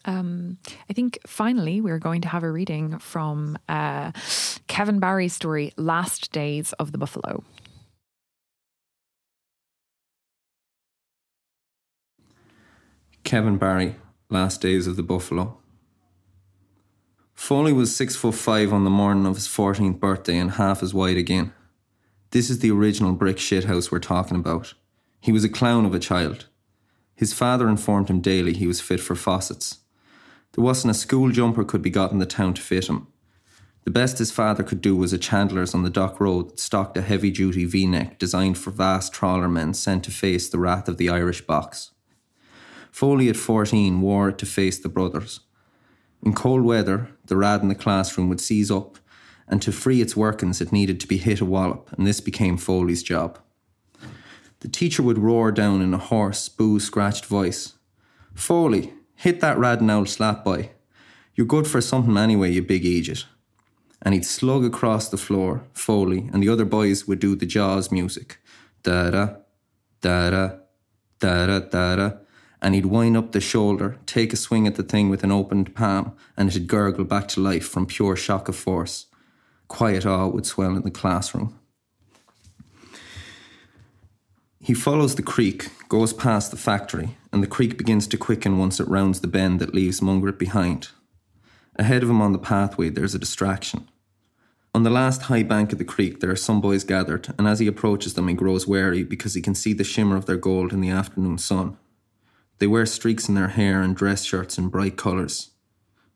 Um, 0.07 0.59
I 0.89 0.95
think 0.95 1.19
finally 1.27 1.81
we're 1.81 1.99
going 1.99 2.23
to 2.23 2.29
have 2.29 2.43
a 2.43 2.51
reading 2.51 2.99
from 2.99 3.59
uh, 3.69 4.13
Kevin 4.67 4.99
Barry's 4.99 5.35
story, 5.35 5.73
Last 5.77 6.33
Days 6.33 6.73
of 6.75 6.93
the 6.93 6.99
Buffalo. 6.99 7.45
Kevin 13.31 13.59
Barry, 13.59 13.95
Last 14.29 14.61
Days 14.61 14.89
of 14.89 14.97
the 14.97 15.05
Buffalo. 15.05 15.57
Foley 17.33 17.73
was 17.73 17.95
six 17.95 18.17
foot 18.17 18.35
five 18.35 18.73
on 18.73 18.83
the 18.83 18.91
morning 18.91 19.25
of 19.25 19.37
his 19.37 19.47
14th 19.47 20.01
birthday 20.01 20.37
and 20.37 20.51
half 20.51 20.83
as 20.83 20.93
wide 20.93 21.17
again. 21.17 21.53
This 22.33 22.51
is 22.51 22.59
the 22.59 22.73
original 22.73 23.13
brick 23.13 23.37
shithouse 23.37 23.93
we're 23.93 24.01
talking 24.01 24.37
about. 24.37 24.75
He 25.21 25.31
was 25.31 25.45
a 25.45 25.49
clown 25.49 25.87
of 25.87 25.95
a 25.95 26.01
child. 26.01 26.47
His 27.15 27.33
father 27.33 27.69
informed 27.69 28.11
him 28.11 28.21
daily 28.21 28.53
he 28.53 28.67
was 28.67 28.81
fit 28.81 28.99
for 28.99 29.15
faucets. 29.15 29.79
There 30.55 30.65
wasn't 30.65 30.91
a 30.91 30.95
school 30.95 31.31
jumper 31.31 31.63
could 31.63 31.83
be 31.83 31.91
got 31.91 32.11
in 32.11 32.19
the 32.19 32.27
town 32.27 32.55
to 32.55 32.61
fit 32.61 32.89
him. 32.89 33.07
The 33.85 33.93
best 33.93 34.19
his 34.19 34.33
father 34.33 34.65
could 34.65 34.81
do 34.81 34.97
was 34.97 35.13
a 35.13 35.19
chandler's 35.19 35.73
on 35.73 35.85
the 35.85 35.89
dock 35.89 36.19
road 36.19 36.51
that 36.51 36.59
stocked 36.59 36.97
a 36.97 37.03
heavy 37.03 37.31
duty 37.31 37.65
v 37.65 37.87
neck 37.87 38.19
designed 38.19 38.59
for 38.59 38.73
vast 38.73 39.13
trawler 39.13 39.49
men 39.49 39.73
sent 39.73 40.03
to 40.03 40.11
face 40.11 40.49
the 40.49 40.59
wrath 40.59 40.89
of 40.89 40.97
the 40.97 41.09
Irish 41.09 41.43
box. 41.43 41.93
Foley 42.91 43.29
at 43.29 43.37
14 43.37 44.01
wore 44.01 44.31
it 44.31 44.39
to 44.39 44.47
face 44.47 44.79
the 44.79 44.89
brothers. 44.89 45.41
In 46.23 46.35
cold 46.35 46.63
weather, 46.63 47.09
the 47.27 47.37
rad 47.37 47.63
in 47.63 47.69
the 47.69 47.75
classroom 47.75 48.29
would 48.29 48.41
seize 48.41 48.71
up, 48.71 48.99
and 49.49 49.63
to 49.63 49.73
free 49.73 50.01
its 50.01 50.17
workings, 50.17 50.61
it 50.61 50.73
needed 50.73 51.01
to 51.01 51.07
be 51.07 51.17
hit 51.17 51.41
a 51.41 51.45
wallop, 51.45 51.91
and 51.97 52.07
this 52.07 52.21
became 52.21 52.57
Foley's 52.57 53.03
job. 53.03 53.39
The 54.61 54.69
teacher 54.69 55.03
would 55.03 55.19
roar 55.19 55.51
down 55.51 55.81
in 55.81 55.95
a 55.95 55.99
hoarse, 55.99 56.49
boo 56.49 56.79
scratched 56.79 57.25
voice 57.25 57.75
Foley, 58.35 58.93
hit 59.17 59.41
that 59.41 59.59
rad 59.59 59.81
now 59.81 60.05
slap 60.05 60.45
by. 60.45 60.71
You're 61.35 61.47
good 61.47 61.67
for 61.67 61.81
something 61.81 62.17
anyway, 62.17 62.53
you 62.53 62.63
big 62.63 62.85
idiot. 62.85 63.25
And 64.03 64.15
he'd 64.15 64.25
slug 64.25 64.65
across 64.65 65.09
the 65.09 65.17
floor, 65.17 65.65
Foley, 65.73 66.29
and 66.33 66.43
the 66.43 66.49
other 66.49 66.65
boys 66.65 67.07
would 67.07 67.19
do 67.19 67.35
the 67.35 67.47
Jaws 67.47 67.91
music. 67.91 68.39
Da 68.83 69.11
da, 69.11 69.29
da 70.01 70.31
da, 70.31 70.51
da 71.19 71.47
da, 71.47 71.59
da 71.59 71.97
da 71.97 72.11
and 72.63 72.75
he'd 72.75 72.87
wind 72.87 73.17
up 73.17 73.33
the 73.33 73.41
shoulder, 73.41 73.99
take 74.07 74.33
a 74.33 74.37
swing 74.37 74.67
at 74.67 74.75
the 74.75 74.83
thing 74.83 75.09
with 75.09 75.25
an 75.25 75.33
opened 75.33 75.75
palm, 75.75 76.15
and 76.37 76.49
it'd 76.49 76.67
gurgle 76.67 77.05
back 77.05 77.29
to 77.29 77.41
life 77.41 77.67
from 77.67 77.87
pure 77.87 78.17
shock 78.17 78.49
of 78.49 78.57
force. 78.57 79.07
Quiet 79.69 80.05
awe 80.05 80.27
would 80.27 80.47
swell 80.47 80.77
in 80.77 80.83
the 80.83 80.91
classroom. 80.91 81.59
He 84.63 84.75
follows 84.75 85.15
the 85.15 85.23
creek, 85.23 85.69
goes 85.89 86.13
past 86.13 86.51
the 86.51 86.57
factory, 86.57 87.17
and 87.33 87.43
the 87.43 87.47
creek 87.47 87.79
begins 87.79 88.07
to 88.09 88.19
quicken 88.19 88.59
once 88.59 88.79
it 88.79 88.89
rounds 88.89 89.21
the 89.21 89.27
bend 89.27 89.59
that 89.61 89.75
leaves 89.75 90.01
Mungret 90.01 90.39
behind. 90.39 90.89
Ahead 91.77 92.03
of 92.03 92.11
him 92.11 92.21
on 92.21 92.33
the 92.33 92.39
pathway, 92.39 92.91
there's 92.91 93.15
a 93.15 93.19
distraction. 93.19 93.89
On 94.75 94.83
the 94.83 94.91
last 94.91 95.23
high 95.23 95.43
bank 95.43 95.73
of 95.73 95.79
the 95.79 95.85
creek, 95.85 96.21
there 96.21 96.31
are 96.31 96.37
some 96.37 96.61
boys 96.61 96.85
gathered, 96.85 97.35
and 97.39 97.49
as 97.49 97.59
he 97.59 97.67
approaches 97.67 98.15
them, 98.15 98.29
he 98.29 98.35
grows 98.35 98.67
wary 98.67 99.03
because 99.03 99.35
he 99.35 99.41
can 99.41 99.55
see 99.55 99.73
the 99.73 99.83
shimmer 99.83 100.15
of 100.15 100.27
their 100.27 100.37
gold 100.37 100.73
in 100.73 100.81
the 100.81 100.91
afternoon 100.91 101.39
sun. 101.39 101.77
They 102.61 102.67
wear 102.67 102.85
streaks 102.85 103.27
in 103.29 103.35
their 103.35 103.49
hair 103.49 103.81
and 103.81 103.97
dress 103.97 104.23
shirts 104.23 104.59
in 104.59 104.69
bright 104.69 104.97
colours. 104.99 105.51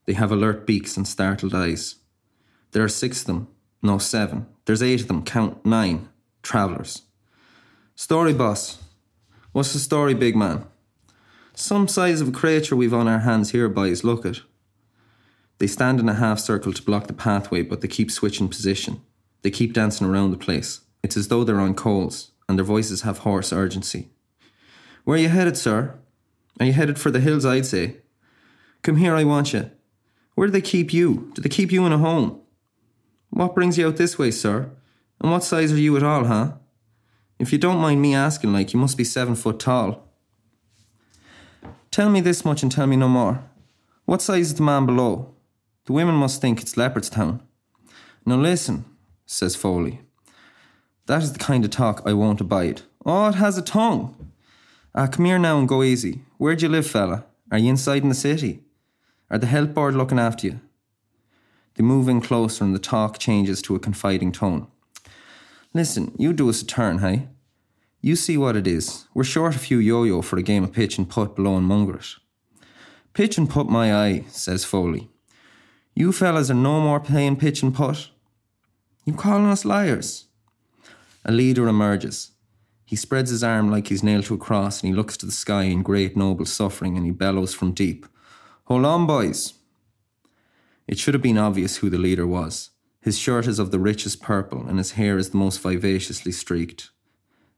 They 0.05 0.13
have 0.13 0.31
alert 0.31 0.67
beaks 0.67 0.97
and 0.97 1.09
startled 1.09 1.55
eyes. 1.55 1.97
There 2.73 2.85
are 2.85 2.89
six 2.89 3.23
of 3.23 3.27
them, 3.27 3.49
no, 3.83 3.97
seven. 3.97 4.47
There's 4.67 4.83
eight 4.83 5.01
of 5.01 5.09
them, 5.09 5.25
count 5.25 5.65
nine, 5.65 6.09
travellers. 6.43 7.03
Story, 7.95 8.35
boss. 8.35 8.83
What's 9.53 9.73
the 9.73 9.79
story, 9.79 10.13
big 10.13 10.37
man? 10.37 10.67
Some 11.55 11.89
size 11.89 12.21
of 12.21 12.29
a 12.29 12.33
creature 12.33 12.77
we've 12.77 12.93
on 12.93 13.09
our 13.09 13.21
hands 13.21 13.53
here, 13.53 13.69
boys, 13.71 14.05
look 14.05 14.27
at. 14.27 14.41
They 15.59 15.67
stand 15.67 15.99
in 15.99 16.09
a 16.11 16.15
half 16.15 16.41
circle 16.41 16.75
to 16.75 16.83
block 16.83 17.07
the 17.07 17.15
pathway, 17.15 17.63
but 17.63 17.81
they 17.81 17.89
keep 17.89 18.11
switching 18.11 18.49
position. 18.49 19.01
They 19.43 19.51
keep 19.51 19.73
dancing 19.73 20.07
around 20.07 20.33
the 20.33 20.37
place. 20.37 20.81
It's 21.03 21.17
as 21.17 21.29
though 21.29 21.45
they're 21.45 21.61
on 21.61 21.75
coals, 21.75 22.33
and 22.49 22.59
their 22.59 22.65
voices 22.67 23.03
have 23.03 23.19
hoarse 23.19 23.51
urgency. 23.51 24.11
Where 25.05 25.17
are 25.17 25.21
you 25.21 25.29
headed, 25.29 25.57
sir? 25.57 25.99
Are 26.61 26.67
you 26.67 26.73
headed 26.73 26.99
for 26.99 27.11
the 27.11 27.21
hills, 27.21 27.45
I'd 27.45 27.67
say? 27.67 27.97
Come 28.83 28.97
here, 28.97 29.15
I 29.15 29.25
want 29.25 29.53
you. 29.53 29.71
Where 30.35 30.47
do 30.47 30.53
they 30.53 30.61
keep 30.61 30.93
you? 30.93 31.31
Do 31.35 31.43
they 31.43 31.49
keep 31.49 31.73
you 31.73 31.85
in 31.87 31.93
a 31.93 31.99
home? 31.99 32.41
What 33.31 33.55
brings 33.55 33.79
you 33.79 33.87
out 33.89 33.97
this 33.97 34.19
way, 34.19 34.31
sir? 34.31 34.71
And 35.21 35.33
what 35.33 35.43
size 35.43 35.73
are 35.73 35.79
you 35.79 35.97
at 35.97 36.03
all, 36.03 36.25
huh? 36.25 36.53
If 37.39 37.53
you 37.53 37.59
don't 37.59 37.81
mind 37.81 38.01
me 38.01 38.15
asking, 38.15 38.53
like, 38.53 38.73
you 38.73 38.79
must 38.79 38.97
be 38.97 39.05
seven 39.05 39.35
foot 39.35 39.59
tall. 39.59 40.09
Tell 41.91 42.11
me 42.11 42.21
this 42.21 42.45
much 42.45 42.63
and 42.63 42.71
tell 42.71 42.87
me 42.87 42.97
no 42.97 43.09
more. 43.09 43.43
What 44.05 44.23
size 44.23 44.49
is 44.49 44.55
the 44.55 44.63
man 44.63 44.87
below? 44.87 45.35
The 45.87 45.93
women 45.93 46.15
must 46.15 46.41
think 46.41 46.61
it's 46.61 46.75
Leopardstown. 46.75 47.41
Now 48.27 48.37
listen, 48.37 48.85
says 49.27 49.57
Foley. 49.57 50.01
That 51.07 51.23
is 51.23 51.33
the 51.33 51.39
kind 51.39 51.65
of 51.65 51.71
talk 51.71 52.03
I 52.05 52.13
won't 52.13 52.41
abide. 52.41 52.83
Oh, 53.05 53.29
it 53.29 53.35
has 53.35 53.59
a 53.59 53.63
tongue. 53.63 54.33
Ah, 54.95 55.07
come 55.07 55.25
here 55.25 55.39
now 55.39 55.59
and 55.59 55.69
go 55.69 55.83
easy. 55.83 56.23
Where 56.45 56.55
do 56.55 56.67
you 56.67 56.69
live, 56.69 56.87
fella? 56.87 57.25
Are 57.51 57.57
you 57.57 57.71
inside 57.71 58.03
in 58.03 58.11
the 58.11 58.15
city? 58.15 58.65
Are 59.31 59.39
the 59.39 59.47
health 59.47 59.73
board 59.73 59.95
looking 59.95 60.19
after 60.19 60.47
you? 60.47 60.61
They 61.75 61.83
move 61.83 62.07
in 62.07 62.21
closer 62.21 62.63
and 62.63 62.75
the 62.75 62.79
talk 62.79 63.17
changes 63.19 63.63
to 63.63 63.75
a 63.75 63.79
confiding 63.79 64.31
tone. 64.31 64.67
Listen, 65.73 66.15
you 66.19 66.35
do 66.35 66.51
us 66.51 66.61
a 66.61 66.67
turn, 66.67 66.99
hey? 66.99 67.29
You 68.03 68.15
see 68.15 68.37
what 68.37 68.57
it 68.57 68.67
is. 68.67 69.07
We're 69.15 69.25
short 69.25 69.57
a 69.57 69.59
few 69.59 69.79
yo-yo 69.79 70.21
for 70.21 70.37
a 70.37 70.43
game 70.43 70.65
of 70.65 70.73
pitch 70.75 70.99
and 70.99 71.09
putt 71.09 71.35
below 71.35 71.57
in 71.57 71.65
Mungret. 71.65 72.17
Pitch 73.15 73.39
and 73.39 73.49
putt 73.49 73.71
my 73.71 73.95
eye, 73.95 74.27
says 74.29 74.67
Foley. 74.67 75.09
You 75.95 76.13
fellas 76.13 76.51
are 76.51 76.63
no 76.69 76.79
more 76.79 77.01
playing 77.01 77.37
pitch 77.37 77.63
and 77.63 77.75
putt. 77.75 78.11
You 79.07 79.15
calling 79.15 79.47
us 79.47 79.65
liars? 79.65 80.27
A 81.25 81.33
leader 81.33 81.69
emerges. 81.69 82.33
He 82.95 82.99
spreads 82.99 83.33
his 83.33 83.43
arm 83.43 83.73
like 83.73 83.89
he's 83.89 84.05
nailed 84.05 84.27
to 84.27 84.35
a 84.35 84.39
cross 84.39 84.81
and 84.81 84.89
he 84.89 84.95
looks 84.95 85.17
to 85.17 85.27
the 85.27 85.33
sky 85.33 85.65
in 85.65 85.83
great 85.83 86.17
noble 86.17 86.47
suffering 86.47 86.97
and 86.97 87.05
he 87.05 87.11
bellows 87.11 87.53
from 87.53 87.73
deep. 87.73 88.07
Hold 88.67 88.85
on, 88.85 89.05
boys. 89.05 89.55
It 90.87 90.97
should 90.97 91.13
have 91.13 91.21
been 91.21 91.37
obvious 91.37 91.79
who 91.79 91.91
the 91.91 91.99
leader 91.99 92.25
was. 92.25 92.71
His 93.01 93.19
shirt 93.19 93.49
is 93.49 93.59
of 93.59 93.73
the 93.73 93.81
richest 93.81 94.23
purple 94.23 94.65
and 94.69 94.79
his 94.79 94.93
hair 94.93 95.19
is 95.19 95.31
the 95.31 95.39
most 95.39 95.61
vivaciously 95.61 96.31
streaked. 96.31 96.91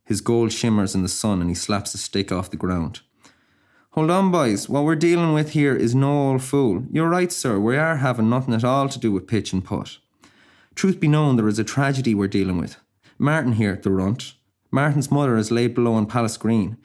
His 0.07 0.23
gold 0.23 0.53
shimmers 0.53 0.95
in 0.95 1.03
the 1.03 1.07
sun 1.07 1.43
and 1.43 1.51
he 1.51 1.55
slaps 1.55 1.93
a 1.93 1.99
stick 1.99 2.33
off 2.33 2.51
the 2.51 2.57
ground. 2.57 3.01
Hold 3.91 4.11
on, 4.11 4.31
boys. 4.31 4.71
What 4.71 4.85
we're 4.85 4.97
dealing 4.97 5.35
with 5.35 5.51
here 5.51 5.77
is 5.77 5.95
no 5.95 6.31
old 6.31 6.43
fool. 6.43 6.85
You're 6.91 7.11
right, 7.11 7.31
sir. 7.31 7.59
We 7.59 7.77
are 7.77 7.97
having 7.97 8.31
nothing 8.31 8.55
at 8.55 8.65
all 8.65 8.89
to 8.89 8.99
do 8.99 9.13
with 9.13 9.27
pitch 9.27 9.53
and 9.53 9.63
putt. 9.63 9.99
Truth 10.75 10.99
be 10.99 11.09
known, 11.09 11.37
there 11.37 11.47
is 11.47 11.59
a 11.59 11.63
tragedy 11.63 12.15
we're 12.15 12.27
dealing 12.27 12.57
with. 12.57 12.79
Martin 13.19 13.53
here 13.53 13.79
the 13.83 13.91
runt, 13.91 14.33
Martin's 14.77 15.11
mother 15.11 15.39
is 15.39 15.51
laid 15.51 15.75
below 15.75 15.97
in 15.97 16.05
Palace 16.05 16.37
Green. 16.37 16.77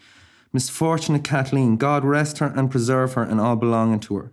Misfortunate 0.53 1.25
Kathleen, 1.25 1.75
God 1.75 2.05
rest 2.05 2.37
her 2.37 2.53
and 2.55 2.71
preserve 2.71 3.15
her 3.15 3.23
and 3.23 3.41
all 3.41 3.57
belonging 3.57 3.99
to 3.99 4.15
her. 4.15 4.31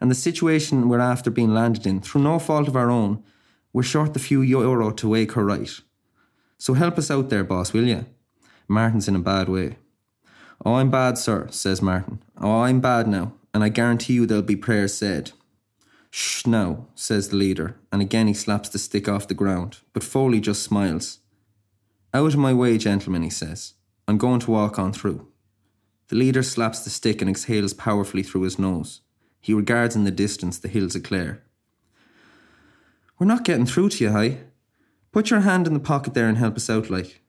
And 0.00 0.08
the 0.08 0.14
situation 0.14 0.88
we're 0.88 1.00
after 1.00 1.28
being 1.28 1.52
landed 1.52 1.88
in, 1.88 2.00
through 2.00 2.22
no 2.22 2.38
fault 2.38 2.68
of 2.68 2.76
our 2.76 2.88
own, 2.88 3.24
we're 3.72 3.82
short 3.82 4.14
the 4.14 4.20
few 4.20 4.42
euro 4.42 4.92
to 4.92 5.08
wake 5.08 5.32
her 5.32 5.44
right. 5.44 5.68
So 6.56 6.74
help 6.74 6.98
us 6.98 7.10
out 7.10 7.30
there, 7.30 7.42
boss, 7.42 7.72
will 7.72 7.88
you? 7.88 8.06
Martin's 8.68 9.08
in 9.08 9.16
a 9.16 9.30
bad 9.32 9.48
way. 9.48 9.78
Oh, 10.64 10.74
I'm 10.74 10.88
bad, 10.88 11.18
sir, 11.18 11.48
says 11.50 11.82
Martin. 11.82 12.22
Oh, 12.40 12.60
I'm 12.60 12.80
bad 12.80 13.08
now, 13.08 13.32
and 13.52 13.64
I 13.64 13.70
guarantee 13.70 14.12
you 14.12 14.24
there'll 14.24 14.54
be 14.54 14.54
prayers 14.54 14.94
said. 14.94 15.32
Shh 16.12 16.46
now, 16.46 16.86
says 16.94 17.30
the 17.30 17.36
leader, 17.36 17.74
and 17.90 18.00
again 18.00 18.28
he 18.28 18.34
slaps 18.34 18.68
the 18.68 18.78
stick 18.78 19.08
off 19.08 19.26
the 19.26 19.34
ground, 19.34 19.78
but 19.92 20.04
Foley 20.04 20.38
just 20.38 20.62
smiles. 20.62 21.18
Out 22.14 22.32
of 22.32 22.38
my 22.38 22.54
way, 22.54 22.78
gentlemen, 22.78 23.22
he 23.22 23.30
says. 23.30 23.74
I'm 24.06 24.18
going 24.18 24.40
to 24.40 24.50
walk 24.50 24.78
on 24.78 24.92
through. 24.92 25.28
The 26.08 26.16
leader 26.16 26.42
slaps 26.42 26.80
the 26.80 26.90
stick 26.90 27.20
and 27.20 27.28
exhales 27.28 27.74
powerfully 27.74 28.22
through 28.22 28.42
his 28.42 28.58
nose. 28.58 29.02
He 29.40 29.52
regards 29.52 29.94
in 29.94 30.04
the 30.04 30.10
distance 30.10 30.58
the 30.58 30.68
hills 30.68 30.96
of 30.96 31.02
Clare. 31.02 31.42
We're 33.18 33.26
not 33.26 33.44
getting 33.44 33.66
through 33.66 33.90
to 33.90 34.04
you, 34.04 34.10
Hi. 34.12 34.38
Put 35.12 35.30
your 35.30 35.40
hand 35.40 35.66
in 35.66 35.74
the 35.74 35.80
pocket 35.80 36.14
there 36.14 36.28
and 36.28 36.38
help 36.38 36.56
us 36.56 36.70
out, 36.70 36.88
like. 36.88 37.20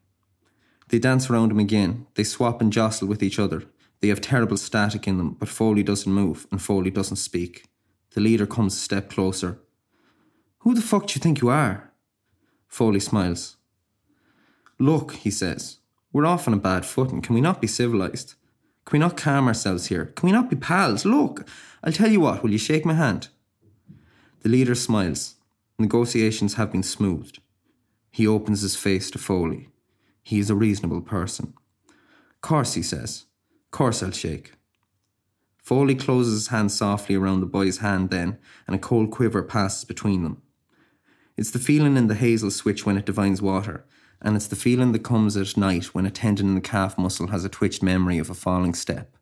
They 0.90 1.00
dance 1.00 1.30
around 1.30 1.52
him 1.52 1.60
again. 1.60 2.08
They 2.16 2.24
swap 2.24 2.62
and 2.62 2.72
jostle 2.72 3.08
with 3.08 3.22
each 3.22 3.40
other. 3.40 3.64
They 4.00 4.08
have 4.08 4.22
terrible 4.22 4.58
static 4.58 5.08
in 5.08 5.18
them, 5.18 5.36
but 5.40 5.50
Foley 5.50 5.84
doesn't 5.84 6.12
move 6.12 6.48
and 6.52 6.62
Foley 6.62 6.90
doesn't 6.90 7.18
speak. 7.18 7.66
The 8.12 8.22
leader 8.22 8.46
comes 8.46 8.76
a 8.76 8.80
step 8.80 9.10
closer. 9.10 9.60
Who 10.60 10.74
the 10.74 10.82
fuck 10.82 11.08
do 11.08 11.14
you 11.16 11.22
think 11.22 11.42
you 11.42 11.50
are? 11.50 11.92
Foley 12.68 13.00
smiles. 13.00 13.58
Look, 14.80 15.14
he 15.14 15.30
says, 15.30 15.80
we're 16.14 16.26
off 16.26 16.48
on 16.48 16.54
a 16.54 16.58
bad 16.58 16.86
footing. 16.86 17.22
Can 17.22 17.36
we 17.36 17.42
not 17.42 17.62
be 17.62 17.68
civilised? 17.68 18.36
Can 18.86 18.98
we 18.98 19.00
not 19.00 19.18
calm 19.18 19.48
ourselves 19.48 19.88
here? 19.88 20.06
Can 20.06 20.28
we 20.28 20.32
not 20.32 20.50
be 20.50 20.56
pals? 20.56 21.06
Look, 21.06 21.48
I'll 21.84 21.92
tell 21.92 22.10
you 22.10 22.22
what, 22.22 22.42
will 22.42 22.52
you 22.52 22.58
shake 22.58 22.86
my 22.86 22.94
hand? 22.94 23.28
The 24.42 24.50
leader 24.50 24.76
smiles. 24.76 25.36
Negotiations 25.78 26.56
have 26.56 26.72
been 26.72 26.84
smoothed. 26.84 27.40
He 28.10 28.26
opens 28.26 28.62
his 28.62 28.76
face 28.76 29.12
to 29.12 29.20
Foley. 29.20 29.70
He 30.24 30.40
is 30.40 30.50
a 30.50 30.56
reasonable 30.56 31.02
person. 31.02 31.54
Course, 32.42 32.74
he 32.74 32.82
says. 32.82 33.26
Course 33.72 34.02
I'll 34.02 34.12
shake. 34.12 34.54
Foley 35.58 35.94
closes 35.94 36.34
his 36.34 36.48
hand 36.48 36.72
softly 36.72 37.16
around 37.16 37.42
the 37.42 37.46
boy's 37.46 37.78
hand 37.78 38.10
then, 38.10 38.40
and 38.66 38.76
a 38.76 38.80
cold 38.80 39.12
quiver 39.12 39.44
passes 39.44 39.84
between 39.84 40.24
them. 40.24 40.42
It's 41.38 41.52
the 41.52 41.60
feeling 41.60 41.96
in 41.96 42.08
the 42.08 42.16
hazel 42.16 42.50
switch 42.50 42.86
when 42.86 42.98
it 42.98 43.06
divines 43.06 43.42
water, 43.42 43.86
and 44.22 44.36
it's 44.36 44.48
the 44.48 44.56
feeling 44.56 44.92
that 44.92 45.04
comes 45.04 45.38
at 45.38 45.56
night 45.56 45.86
when 45.86 46.06
a 46.06 46.12
tendon 46.12 46.48
in 46.48 46.56
the 46.56 46.62
calf 46.62 46.98
muscle 46.98 47.28
has 47.28 47.46
a 47.46 47.50
twitched 47.50 47.82
memory 47.82 48.18
of 48.18 48.30
a 48.30 48.34
falling 48.34 48.74
step. 48.74 49.16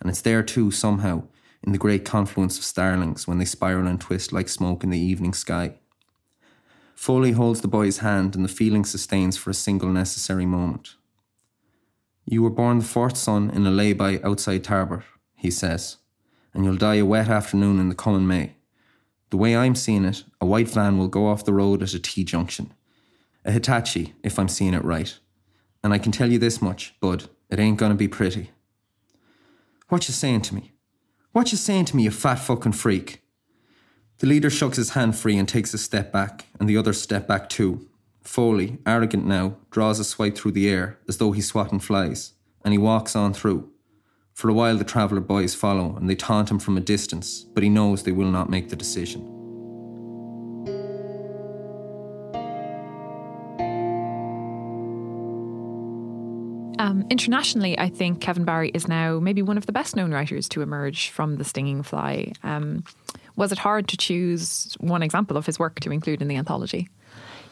And 0.00 0.08
it's 0.08 0.22
there 0.22 0.42
too, 0.42 0.70
somehow, 0.70 1.24
in 1.62 1.72
the 1.72 1.78
great 1.78 2.04
confluence 2.04 2.56
of 2.56 2.64
starlings 2.64 3.26
when 3.26 3.38
they 3.38 3.44
spiral 3.44 3.86
and 3.86 4.00
twist 4.00 4.32
like 4.32 4.48
smoke 4.48 4.84
in 4.84 4.90
the 4.90 4.98
evening 4.98 5.34
sky. 5.34 5.74
Foley 6.94 7.32
holds 7.32 7.60
the 7.60 7.68
boy's 7.68 7.98
hand 7.98 8.34
and 8.34 8.44
the 8.44 8.48
feeling 8.48 8.84
sustains 8.84 9.36
for 9.36 9.50
a 9.50 9.54
single 9.54 9.90
necessary 9.90 10.46
moment. 10.46 10.94
You 12.24 12.42
were 12.42 12.50
born 12.50 12.78
the 12.78 12.84
fourth 12.84 13.16
son 13.16 13.50
in 13.50 13.66
a 13.66 13.70
lay-by 13.70 14.20
outside 14.24 14.64
Tarbert, 14.64 15.04
he 15.36 15.50
says, 15.50 15.98
and 16.52 16.64
you'll 16.64 16.76
die 16.76 16.96
a 16.96 17.04
wet 17.04 17.28
afternoon 17.28 17.78
in 17.78 17.88
the 17.88 17.94
coming 17.94 18.26
May. 18.26 18.56
The 19.30 19.36
way 19.36 19.56
I'm 19.56 19.74
seeing 19.74 20.04
it, 20.04 20.24
a 20.40 20.46
white 20.46 20.68
van 20.68 20.98
will 20.98 21.08
go 21.08 21.26
off 21.26 21.44
the 21.44 21.52
road 21.52 21.82
at 21.82 21.94
a 21.94 21.98
T 21.98 22.24
junction. 22.24 22.72
A 23.48 23.50
Hitachi, 23.50 24.12
if 24.22 24.38
I'm 24.38 24.46
seeing 24.46 24.74
it 24.74 24.84
right. 24.84 25.18
And 25.82 25.94
I 25.94 25.98
can 25.98 26.12
tell 26.12 26.30
you 26.30 26.38
this 26.38 26.60
much, 26.60 26.94
Bud, 27.00 27.30
it 27.48 27.58
ain't 27.58 27.78
gonna 27.78 27.94
be 27.94 28.06
pretty. 28.06 28.50
What 29.88 30.06
you 30.06 30.12
saying 30.12 30.42
to 30.42 30.54
me? 30.54 30.72
What 31.32 31.50
you 31.50 31.56
saying 31.56 31.86
to 31.86 31.96
me, 31.96 32.02
you 32.02 32.10
fat 32.10 32.34
fucking 32.34 32.72
freak? 32.72 33.22
The 34.18 34.26
leader 34.26 34.50
shucks 34.50 34.76
his 34.76 34.90
hand 34.90 35.16
free 35.16 35.38
and 35.38 35.48
takes 35.48 35.72
a 35.72 35.78
step 35.78 36.12
back, 36.12 36.44
and 36.60 36.68
the 36.68 36.76
others 36.76 37.00
step 37.00 37.26
back 37.26 37.48
too. 37.48 37.88
Foley, 38.22 38.76
arrogant 38.84 39.24
now, 39.24 39.56
draws 39.70 39.98
a 39.98 40.04
swipe 40.04 40.36
through 40.36 40.52
the 40.52 40.68
air 40.68 40.98
as 41.08 41.16
though 41.16 41.32
he's 41.32 41.48
swatting 41.48 41.80
flies, 41.80 42.34
and 42.66 42.74
he 42.74 42.78
walks 42.78 43.16
on 43.16 43.32
through. 43.32 43.70
For 44.34 44.50
a 44.50 44.52
while, 44.52 44.76
the 44.76 44.84
traveller 44.84 45.22
boys 45.22 45.54
follow 45.54 45.96
and 45.96 46.06
they 46.06 46.16
taunt 46.16 46.50
him 46.50 46.58
from 46.58 46.76
a 46.76 46.82
distance, 46.82 47.46
but 47.54 47.62
he 47.62 47.70
knows 47.70 48.02
they 48.02 48.12
will 48.12 48.30
not 48.30 48.50
make 48.50 48.68
the 48.68 48.76
decision. 48.76 49.37
Um, 56.78 57.04
internationally, 57.10 57.78
I 57.78 57.88
think 57.88 58.20
Kevin 58.20 58.44
Barry 58.44 58.70
is 58.70 58.86
now 58.86 59.18
maybe 59.18 59.42
one 59.42 59.58
of 59.58 59.66
the 59.66 59.72
best 59.72 59.96
known 59.96 60.12
writers 60.12 60.48
to 60.50 60.62
emerge 60.62 61.10
from 61.10 61.36
The 61.36 61.44
Stinging 61.44 61.82
Fly. 61.82 62.32
Um, 62.42 62.84
was 63.36 63.52
it 63.52 63.58
hard 63.58 63.88
to 63.88 63.96
choose 63.96 64.76
one 64.80 65.02
example 65.02 65.36
of 65.36 65.46
his 65.46 65.58
work 65.58 65.80
to 65.80 65.90
include 65.90 66.22
in 66.22 66.28
the 66.28 66.36
anthology? 66.36 66.88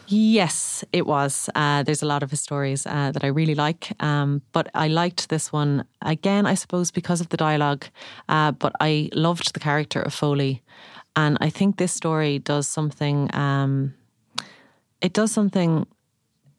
Yes, 0.09 0.85
it 0.93 1.07
was. 1.07 1.51
Uh, 1.57 1.83
there's 1.83 2.03
a 2.03 2.07
lot 2.07 2.23
of 2.23 2.31
his 2.31 2.41
stories 2.41 2.87
uh, 2.87 3.11
that 3.11 3.25
I 3.25 3.29
really 3.29 3.57
like, 3.57 3.93
um, 4.01 4.43
but 4.53 4.69
I 4.75 4.87
liked 4.87 5.29
this 5.29 5.53
one 5.53 5.85
again, 6.03 6.47
I 6.47 6.55
suppose, 6.55 6.93
because 6.93 7.21
of 7.21 7.29
the 7.31 7.37
dialogue. 7.37 7.87
Uh, 8.29 8.53
but 8.53 8.73
I 8.81 9.11
loved 9.13 9.53
the 9.53 9.61
character 9.61 10.01
of 10.01 10.15
Foley, 10.15 10.63
and 11.17 11.37
I 11.41 11.51
think 11.51 11.77
this 11.77 11.93
story 11.93 12.39
does 12.39 12.69
something. 12.69 13.35
Um, 13.35 13.95
it 15.01 15.13
does 15.13 15.33
something 15.33 15.87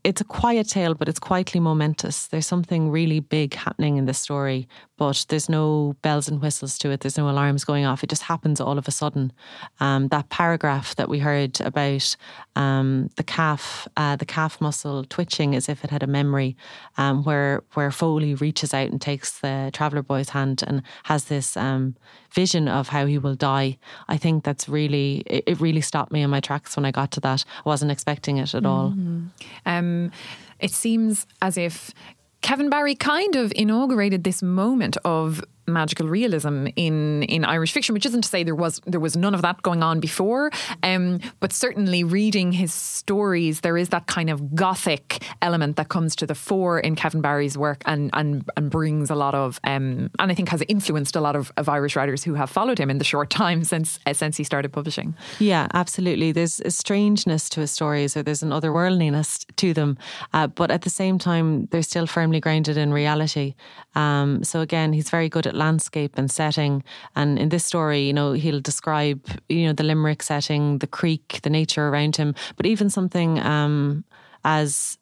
it's 0.08 0.22
a 0.22 0.24
quiet 0.24 0.70
tale, 0.70 0.93
but 0.93 1.10
it's 1.10 1.20
quietly 1.20 1.60
momentous. 1.60 2.28
There's 2.28 2.47
something 2.47 2.89
really 2.89 3.20
big 3.20 3.53
happening 3.53 3.97
in 3.97 4.05
this 4.05 4.18
story, 4.18 4.66
but 4.97 5.25
there's 5.29 5.47
no 5.47 5.95
bells 6.01 6.27
and 6.27 6.41
whistles 6.41 6.77
to 6.79 6.89
it. 6.89 7.01
There's 7.01 7.17
no 7.17 7.29
alarms 7.29 7.63
going 7.63 7.85
off. 7.85 8.03
It 8.03 8.09
just 8.09 8.23
happens 8.23 8.59
all 8.59 8.77
of 8.77 8.87
a 8.87 8.91
sudden. 8.91 9.31
Um, 9.79 10.07
that 10.09 10.29
paragraph 10.29 10.95
that 10.95 11.07
we 11.07 11.19
heard 11.19 11.61
about 11.61 12.15
um, 12.55 13.09
the 13.15 13.23
calf, 13.23 13.87
uh, 13.95 14.15
the 14.15 14.25
calf 14.25 14.59
muscle 14.59 15.03
twitching 15.05 15.55
as 15.55 15.69
if 15.69 15.83
it 15.83 15.91
had 15.91 16.03
a 16.03 16.07
memory, 16.07 16.57
um, 16.97 17.23
where 17.23 17.63
where 17.73 17.91
Foley 17.91 18.33
reaches 18.35 18.73
out 18.73 18.89
and 18.89 18.99
takes 18.99 19.39
the 19.39 19.69
traveller 19.73 20.01
boy's 20.01 20.29
hand 20.29 20.63
and 20.65 20.81
has 21.03 21.25
this 21.25 21.55
um, 21.55 21.95
vision 22.31 22.67
of 22.67 22.89
how 22.89 23.05
he 23.05 23.17
will 23.17 23.35
die. 23.35 23.77
I 24.07 24.17
think 24.17 24.43
that's 24.43 24.67
really 24.67 25.23
it, 25.27 25.43
it, 25.47 25.61
really 25.61 25.81
stopped 25.81 26.11
me 26.11 26.21
in 26.21 26.29
my 26.29 26.39
tracks 26.39 26.75
when 26.75 26.85
I 26.85 26.91
got 26.91 27.11
to 27.11 27.19
that. 27.21 27.45
I 27.65 27.69
wasn't 27.69 27.91
expecting 27.91 28.37
it 28.37 28.55
at 28.55 28.65
all. 28.65 28.89
Mm-hmm. 28.89 29.27
Um, 29.65 30.11
it 30.59 30.71
seems 30.71 31.27
as 31.41 31.57
if 31.57 31.93
Kevin 32.41 32.69
Barry 32.69 32.95
kind 32.95 33.35
of 33.35 33.51
inaugurated 33.55 34.23
this 34.23 34.41
moment 34.41 34.97
of 35.03 35.43
magical 35.68 36.07
realism 36.07 36.68
in 36.76 37.24
in 37.24 37.45
Irish 37.45 37.72
fiction, 37.72 37.93
which 37.93 38.05
isn't 38.05 38.22
to 38.22 38.30
say 38.30 38.43
there 38.43 38.55
was 38.55 38.82
there 38.86 38.99
was 38.99 39.15
none 39.15 39.36
of 39.36 39.41
that 39.41 39.61
going 39.61 39.84
on 39.84 39.99
before, 39.99 40.51
um, 40.84 41.20
but 41.39 41.53
certainly 41.53 42.03
reading 42.03 42.51
his 42.51 42.74
stories, 42.74 43.61
there 43.61 43.78
is 43.78 43.89
that 43.89 44.07
kind 44.07 44.30
of 44.30 44.55
gothic 44.55 45.24
element 45.41 45.76
that 45.76 45.89
comes 45.89 46.15
to 46.15 46.26
the 46.26 46.36
fore 46.36 46.80
in 46.80 46.95
Kevin 46.95 47.22
Barry's 47.22 47.57
work, 47.57 47.82
and 47.86 48.09
and 48.13 48.49
and 48.55 48.70
brings 48.70 49.09
a 49.09 49.15
lot 49.15 49.36
of 49.36 49.59
um, 49.63 50.09
and 50.20 50.32
I 50.32 50.36
think 50.36 50.49
has 50.49 50.63
influenced 50.68 51.15
a 51.15 51.22
lot 51.22 51.36
of, 51.36 51.51
of 51.57 51.70
Irish 51.70 51.95
writers 51.95 52.24
who 52.24 52.34
have 52.36 52.49
followed 52.49 52.80
him 52.80 52.89
in 52.89 52.97
the 52.97 53.03
short 53.03 53.30
time 53.30 53.63
since 53.63 53.99
uh, 54.05 54.13
since 54.13 54.38
he 54.38 54.43
started 54.43 54.72
publishing. 54.72 55.15
Yeah, 55.39 55.68
absolutely. 55.74 56.32
There's 56.32 56.61
a 56.61 56.72
strangeness 56.72 57.49
to 57.49 57.61
his 57.61 57.72
stories, 57.72 58.15
or 58.15 58.24
there's 58.24 58.43
an 58.43 58.51
otherworldliness 58.51 59.45
to 59.57 59.74
them, 59.74 59.97
uh, 60.34 60.47
but 60.47 60.72
at 60.72 60.84
the 60.84 60.89
same 60.89 61.18
time, 61.18 61.68
they're 61.72 61.82
still 61.82 62.07
firmly 62.07 62.39
grounded 62.39 62.78
in 62.78 62.93
reality. 62.93 63.55
Um, 63.95 64.43
so 64.43 64.61
again, 64.61 64.93
he's 64.93 65.09
very 65.09 65.30
good 65.30 65.47
at 65.47 65.55
landscape 65.58 66.14
and 66.18 66.30
setting. 66.32 66.84
And 67.16 67.38
in 67.39 67.49
this 67.49 67.66
story, 67.66 68.01
you 68.01 68.14
know, 68.14 68.34
he'll 68.34 68.62
describe, 68.62 69.28
you 69.49 69.66
know, 69.66 69.74
the 69.74 69.84
Limerick 69.84 70.24
setting, 70.24 70.80
the 70.80 70.88
creek, 70.88 71.39
the 71.43 71.49
nature 71.49 71.88
around 71.88 72.16
him, 72.16 72.36
but 72.55 72.66
even 72.66 72.89
something 72.89 73.39
um, 73.39 74.03
as 74.45 74.97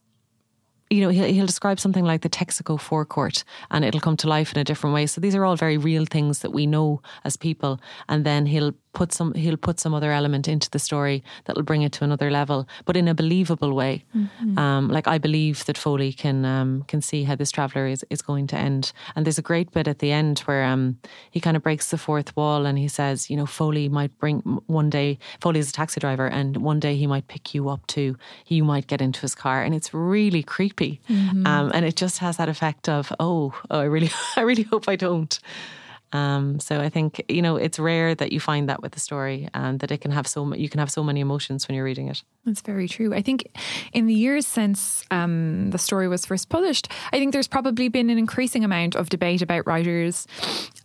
you 0.89 1.01
know, 1.01 1.09
he'll, 1.09 1.25
he'll 1.25 1.45
describe 1.45 1.79
something 1.79 2.05
like 2.05 2.21
the 2.21 2.29
Texaco 2.29 2.79
forecourt 2.79 3.43
and 3.71 3.83
it'll 3.83 3.99
come 3.99 4.17
to 4.17 4.27
life 4.27 4.53
in 4.53 4.59
a 4.59 4.63
different 4.63 4.93
way. 4.93 5.07
So 5.07 5.19
these 5.19 5.35
are 5.35 5.43
all 5.43 5.55
very 5.55 5.77
real 5.77 6.05
things 6.05 6.39
that 6.39 6.51
we 6.51 6.67
know 6.67 7.01
as 7.23 7.37
people. 7.37 7.79
And 8.07 8.23
then 8.23 8.45
he'll 8.45 8.73
put 8.95 9.13
some 9.13 9.33
he'll 9.33 9.57
put 9.57 9.79
some 9.79 9.93
other 9.93 10.11
element 10.11 10.47
into 10.47 10.69
the 10.71 10.79
story 10.79 11.23
that'll 11.43 11.61
bring 11.61 11.83
it 11.83 11.91
to 11.91 12.03
another 12.03 12.31
level, 12.31 12.67
but 12.85 12.97
in 12.97 13.07
a 13.07 13.13
believable 13.13 13.73
way. 13.73 14.03
Mm-hmm. 14.15 14.57
Um, 14.57 14.87
like 14.87 15.07
I 15.07 15.19
believe 15.19 15.65
that 15.65 15.77
Foley 15.77 16.11
can 16.13 16.45
um, 16.45 16.83
can 16.87 17.01
see 17.01 17.23
how 17.23 17.35
this 17.35 17.51
traveller 17.51 17.85
is 17.85 18.03
is 18.09 18.23
going 18.23 18.47
to 18.47 18.55
end. 18.57 18.91
And 19.15 19.25
there's 19.25 19.37
a 19.37 19.43
great 19.43 19.71
bit 19.71 19.87
at 19.87 19.99
the 19.99 20.11
end 20.11 20.39
where 20.39 20.63
um, 20.63 20.97
he 21.29 21.39
kind 21.39 21.55
of 21.55 21.61
breaks 21.61 21.91
the 21.91 21.97
fourth 21.97 22.35
wall 22.35 22.65
and 22.65 22.77
he 22.77 22.87
says, 22.87 23.29
you 23.29 23.37
know, 23.37 23.45
Foley 23.45 23.89
might 23.89 24.17
bring 24.17 24.39
one 24.67 24.89
day. 24.89 25.19
Foley 25.41 25.59
is 25.59 25.69
a 25.69 25.73
taxi 25.73 25.99
driver, 25.99 26.27
and 26.27 26.57
one 26.57 26.79
day 26.79 26.95
he 26.95 27.05
might 27.05 27.27
pick 27.27 27.53
you 27.53 27.69
up 27.69 27.85
too. 27.87 28.17
You 28.47 28.63
might 28.63 28.87
get 28.87 29.01
into 29.01 29.21
his 29.21 29.35
car, 29.35 29.61
and 29.61 29.75
it's 29.75 29.93
really 29.93 30.41
creepy. 30.41 31.01
Mm-hmm. 31.09 31.45
Um, 31.45 31.71
and 31.73 31.85
it 31.85 31.95
just 31.95 32.19
has 32.19 32.37
that 32.37 32.49
effect 32.49 32.87
of, 32.87 33.11
oh, 33.19 33.53
oh, 33.69 33.79
I 33.79 33.83
really, 33.83 34.09
I 34.35 34.41
really 34.41 34.63
hope 34.63 34.87
I 34.87 34.95
don't. 34.95 35.37
Um, 36.15 36.59
so 36.59 36.79
I 36.79 36.89
think 36.89 37.23
you 37.27 37.41
know 37.41 37.55
it's 37.57 37.77
rare 37.77 38.15
that 38.15 38.31
you 38.31 38.39
find 38.39 38.69
that 38.69 38.81
with 38.81 38.93
the 38.93 38.99
story, 38.99 39.49
and 39.53 39.79
that 39.81 39.91
it 39.91 39.99
can 40.01 40.11
have 40.11 40.27
so 40.27 40.53
you 40.53 40.69
can 40.69 40.79
have 40.79 40.89
so 40.89 41.03
many 41.03 41.19
emotions 41.19 41.67
when 41.67 41.75
you're 41.75 41.83
reading 41.83 42.07
it. 42.07 42.23
That's 42.45 42.61
very 42.61 42.87
true. 42.87 43.13
I 43.13 43.21
think 43.21 43.49
in 43.91 44.07
the 44.07 44.13
years 44.13 44.47
since 44.47 45.03
um, 45.11 45.71
the 45.71 45.77
story 45.77 46.07
was 46.07 46.25
first 46.25 46.49
published, 46.49 46.87
I 47.11 47.19
think 47.19 47.33
there's 47.33 47.47
probably 47.47 47.89
been 47.89 48.09
an 48.09 48.17
increasing 48.17 48.63
amount 48.63 48.95
of 48.95 49.09
debate 49.09 49.41
about 49.41 49.67
writers. 49.67 50.27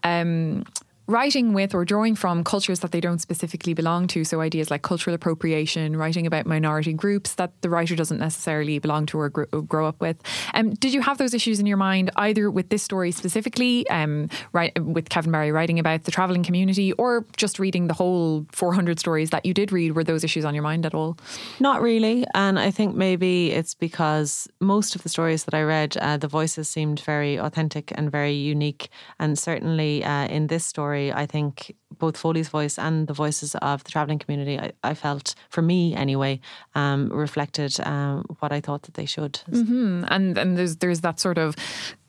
Um, 0.02 0.64
writing 1.10 1.52
with 1.52 1.74
or 1.74 1.84
drawing 1.84 2.14
from 2.14 2.44
cultures 2.44 2.80
that 2.80 2.92
they 2.92 3.00
don't 3.00 3.18
specifically 3.18 3.74
belong 3.74 4.06
to. 4.06 4.22
So 4.22 4.40
ideas 4.40 4.70
like 4.70 4.82
cultural 4.82 5.12
appropriation, 5.14 5.96
writing 5.96 6.24
about 6.24 6.46
minority 6.46 6.92
groups 6.92 7.34
that 7.34 7.50
the 7.62 7.68
writer 7.68 7.96
doesn't 7.96 8.18
necessarily 8.18 8.78
belong 8.78 9.06
to 9.06 9.18
or 9.18 9.28
grow 9.28 9.86
up 9.86 10.00
with. 10.00 10.16
Um, 10.54 10.70
did 10.70 10.94
you 10.94 11.00
have 11.00 11.18
those 11.18 11.34
issues 11.34 11.58
in 11.58 11.66
your 11.66 11.76
mind 11.76 12.10
either 12.14 12.48
with 12.48 12.68
this 12.68 12.84
story 12.84 13.10
specifically, 13.10 13.88
um, 13.90 14.28
right, 14.52 14.72
with 14.80 15.08
Kevin 15.08 15.32
Barry 15.32 15.50
writing 15.50 15.80
about 15.80 16.04
the 16.04 16.12
travelling 16.12 16.44
community, 16.44 16.92
or 16.92 17.26
just 17.36 17.58
reading 17.58 17.88
the 17.88 17.94
whole 17.94 18.46
400 18.52 19.00
stories 19.00 19.30
that 19.30 19.44
you 19.44 19.52
did 19.52 19.72
read? 19.72 19.96
Were 19.96 20.04
those 20.04 20.22
issues 20.22 20.44
on 20.44 20.54
your 20.54 20.62
mind 20.62 20.86
at 20.86 20.94
all? 20.94 21.18
Not 21.58 21.82
really, 21.82 22.24
and 22.34 22.58
I 22.58 22.70
think 22.70 22.94
maybe 22.94 23.50
it's 23.50 23.74
because 23.74 24.48
most 24.60 24.94
of 24.94 25.02
the 25.02 25.08
stories 25.08 25.44
that 25.44 25.54
I 25.54 25.62
read, 25.62 25.96
uh, 25.96 26.18
the 26.18 26.28
voices 26.28 26.68
seemed 26.68 27.00
very 27.00 27.36
authentic 27.36 27.92
and 27.96 28.12
very 28.12 28.34
unique, 28.34 28.90
and 29.18 29.36
certainly 29.36 30.04
uh, 30.04 30.28
in 30.28 30.46
this 30.46 30.64
story 30.64 30.99
story, 31.00 31.22
I 31.22 31.26
think 31.26 31.74
both 31.98 32.16
Foley's 32.16 32.48
voice 32.48 32.78
and 32.78 33.06
the 33.06 33.14
voices 33.14 33.54
of 33.56 33.84
the 33.84 33.90
travelling 33.90 34.18
community, 34.18 34.58
I, 34.58 34.72
I, 34.82 34.94
felt, 34.94 35.34
for 35.48 35.62
me 35.62 35.94
anyway, 35.94 36.40
um, 36.74 37.08
reflected 37.08 37.78
um, 37.80 38.24
what 38.40 38.52
I 38.52 38.60
thought 38.60 38.82
that 38.82 38.94
they 38.94 39.06
should. 39.06 39.40
Mm-hmm. 39.50 40.04
And 40.08 40.38
and 40.38 40.56
there's 40.56 40.76
there's 40.76 41.00
that 41.00 41.20
sort 41.20 41.38
of 41.38 41.56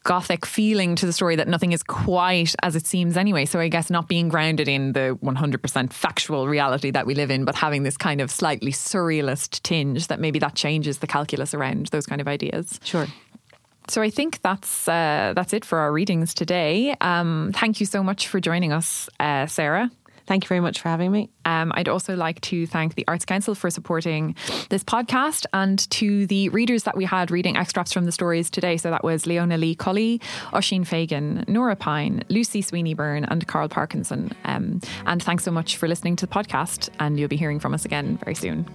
gothic 0.04 0.48
feeling 0.48 0.96
to 0.96 1.06
the 1.06 1.14
story 1.14 1.36
that 1.36 1.48
nothing 1.48 1.74
is 1.74 1.84
quite 1.84 2.56
as 2.64 2.76
it 2.76 2.88
seems 2.88 3.18
anyway. 3.18 3.46
So 3.46 3.60
I 3.60 3.68
guess 3.68 3.90
not 3.90 4.08
being 4.08 4.30
grounded 4.30 4.68
in 4.68 4.94
the 4.94 5.16
100% 5.22 5.94
factual 5.94 6.48
reality 6.48 6.90
that 6.90 7.06
we 7.06 7.14
live 7.14 7.30
in, 7.30 7.46
but 7.46 7.54
having 7.54 7.84
this 7.84 7.98
kind 7.98 8.20
of 8.20 8.32
slightly 8.32 8.72
surrealist 8.72 9.62
tinge 9.62 10.08
that 10.08 10.20
maybe 10.20 10.40
that 10.40 10.56
changes 10.56 11.00
the 11.00 11.08
calculus 11.08 11.54
around 11.54 11.88
those 11.88 12.08
kind 12.08 12.20
of 12.20 12.28
ideas. 12.28 12.80
Sure. 12.84 13.06
So 13.92 14.02
I 14.02 14.10
think 14.10 14.42
that's 14.42 14.88
uh, 14.88 15.34
that's 15.36 15.52
it 15.52 15.66
for 15.66 15.80
our 15.80 15.92
readings 15.92 16.34
today. 16.34 16.96
Um, 17.02 17.52
thank 17.54 17.82
you 17.82 17.86
so 17.86 18.02
much 18.02 18.30
for 18.30 18.40
joining 18.40 18.72
us, 18.72 19.10
uh, 19.20 19.48
Sarah. 19.48 19.92
Thank 20.28 20.46
you 20.46 20.48
very 20.48 20.62
much 20.62 20.80
for 20.80 20.88
having 20.88 21.12
me. 21.12 21.30
Um, 21.44 21.74
I'd 21.76 21.90
also 21.90 22.16
like 22.16 22.40
to 22.42 22.66
thank 22.68 22.96
the 22.96 23.04
Arts 23.10 23.26
Council 23.26 23.54
for 23.54 23.70
supporting 23.70 24.36
this 24.70 24.82
podcast 24.82 25.46
and 25.52 25.78
to 25.90 26.26
the 26.28 26.48
readers 26.50 26.84
that 26.84 26.96
we 26.96 27.04
had 27.04 27.32
reading 27.32 27.58
extracts 27.58 27.92
from 27.92 28.06
the 28.06 28.14
stories 28.14 28.50
today. 28.50 28.78
So 28.78 28.92
that 28.92 29.04
was 29.04 29.26
Leona 29.26 29.58
Lee 29.58 29.76
Cully, 29.76 30.22
Oisin 30.54 30.86
Fagan, 30.86 31.44
Nora 31.50 31.76
Pyne, 31.76 32.24
Lucy 32.30 32.62
Sweeney 32.62 32.94
Byrne, 32.94 33.26
and 33.26 33.46
Karl 33.46 33.68
Parkinson. 33.68 34.32
Um, 34.46 34.80
and 35.06 35.22
thanks 35.22 35.44
so 35.44 35.52
much 35.52 35.76
for 35.76 35.90
listening 35.90 36.16
to 36.16 36.28
the 36.28 36.34
podcast, 36.34 36.88
and 37.02 37.20
you'll 37.20 37.28
be 37.28 37.36
hearing 37.36 37.60
from 37.60 37.74
us 37.74 37.84
again 37.84 38.18
very 38.24 38.36
soon. 38.36 38.66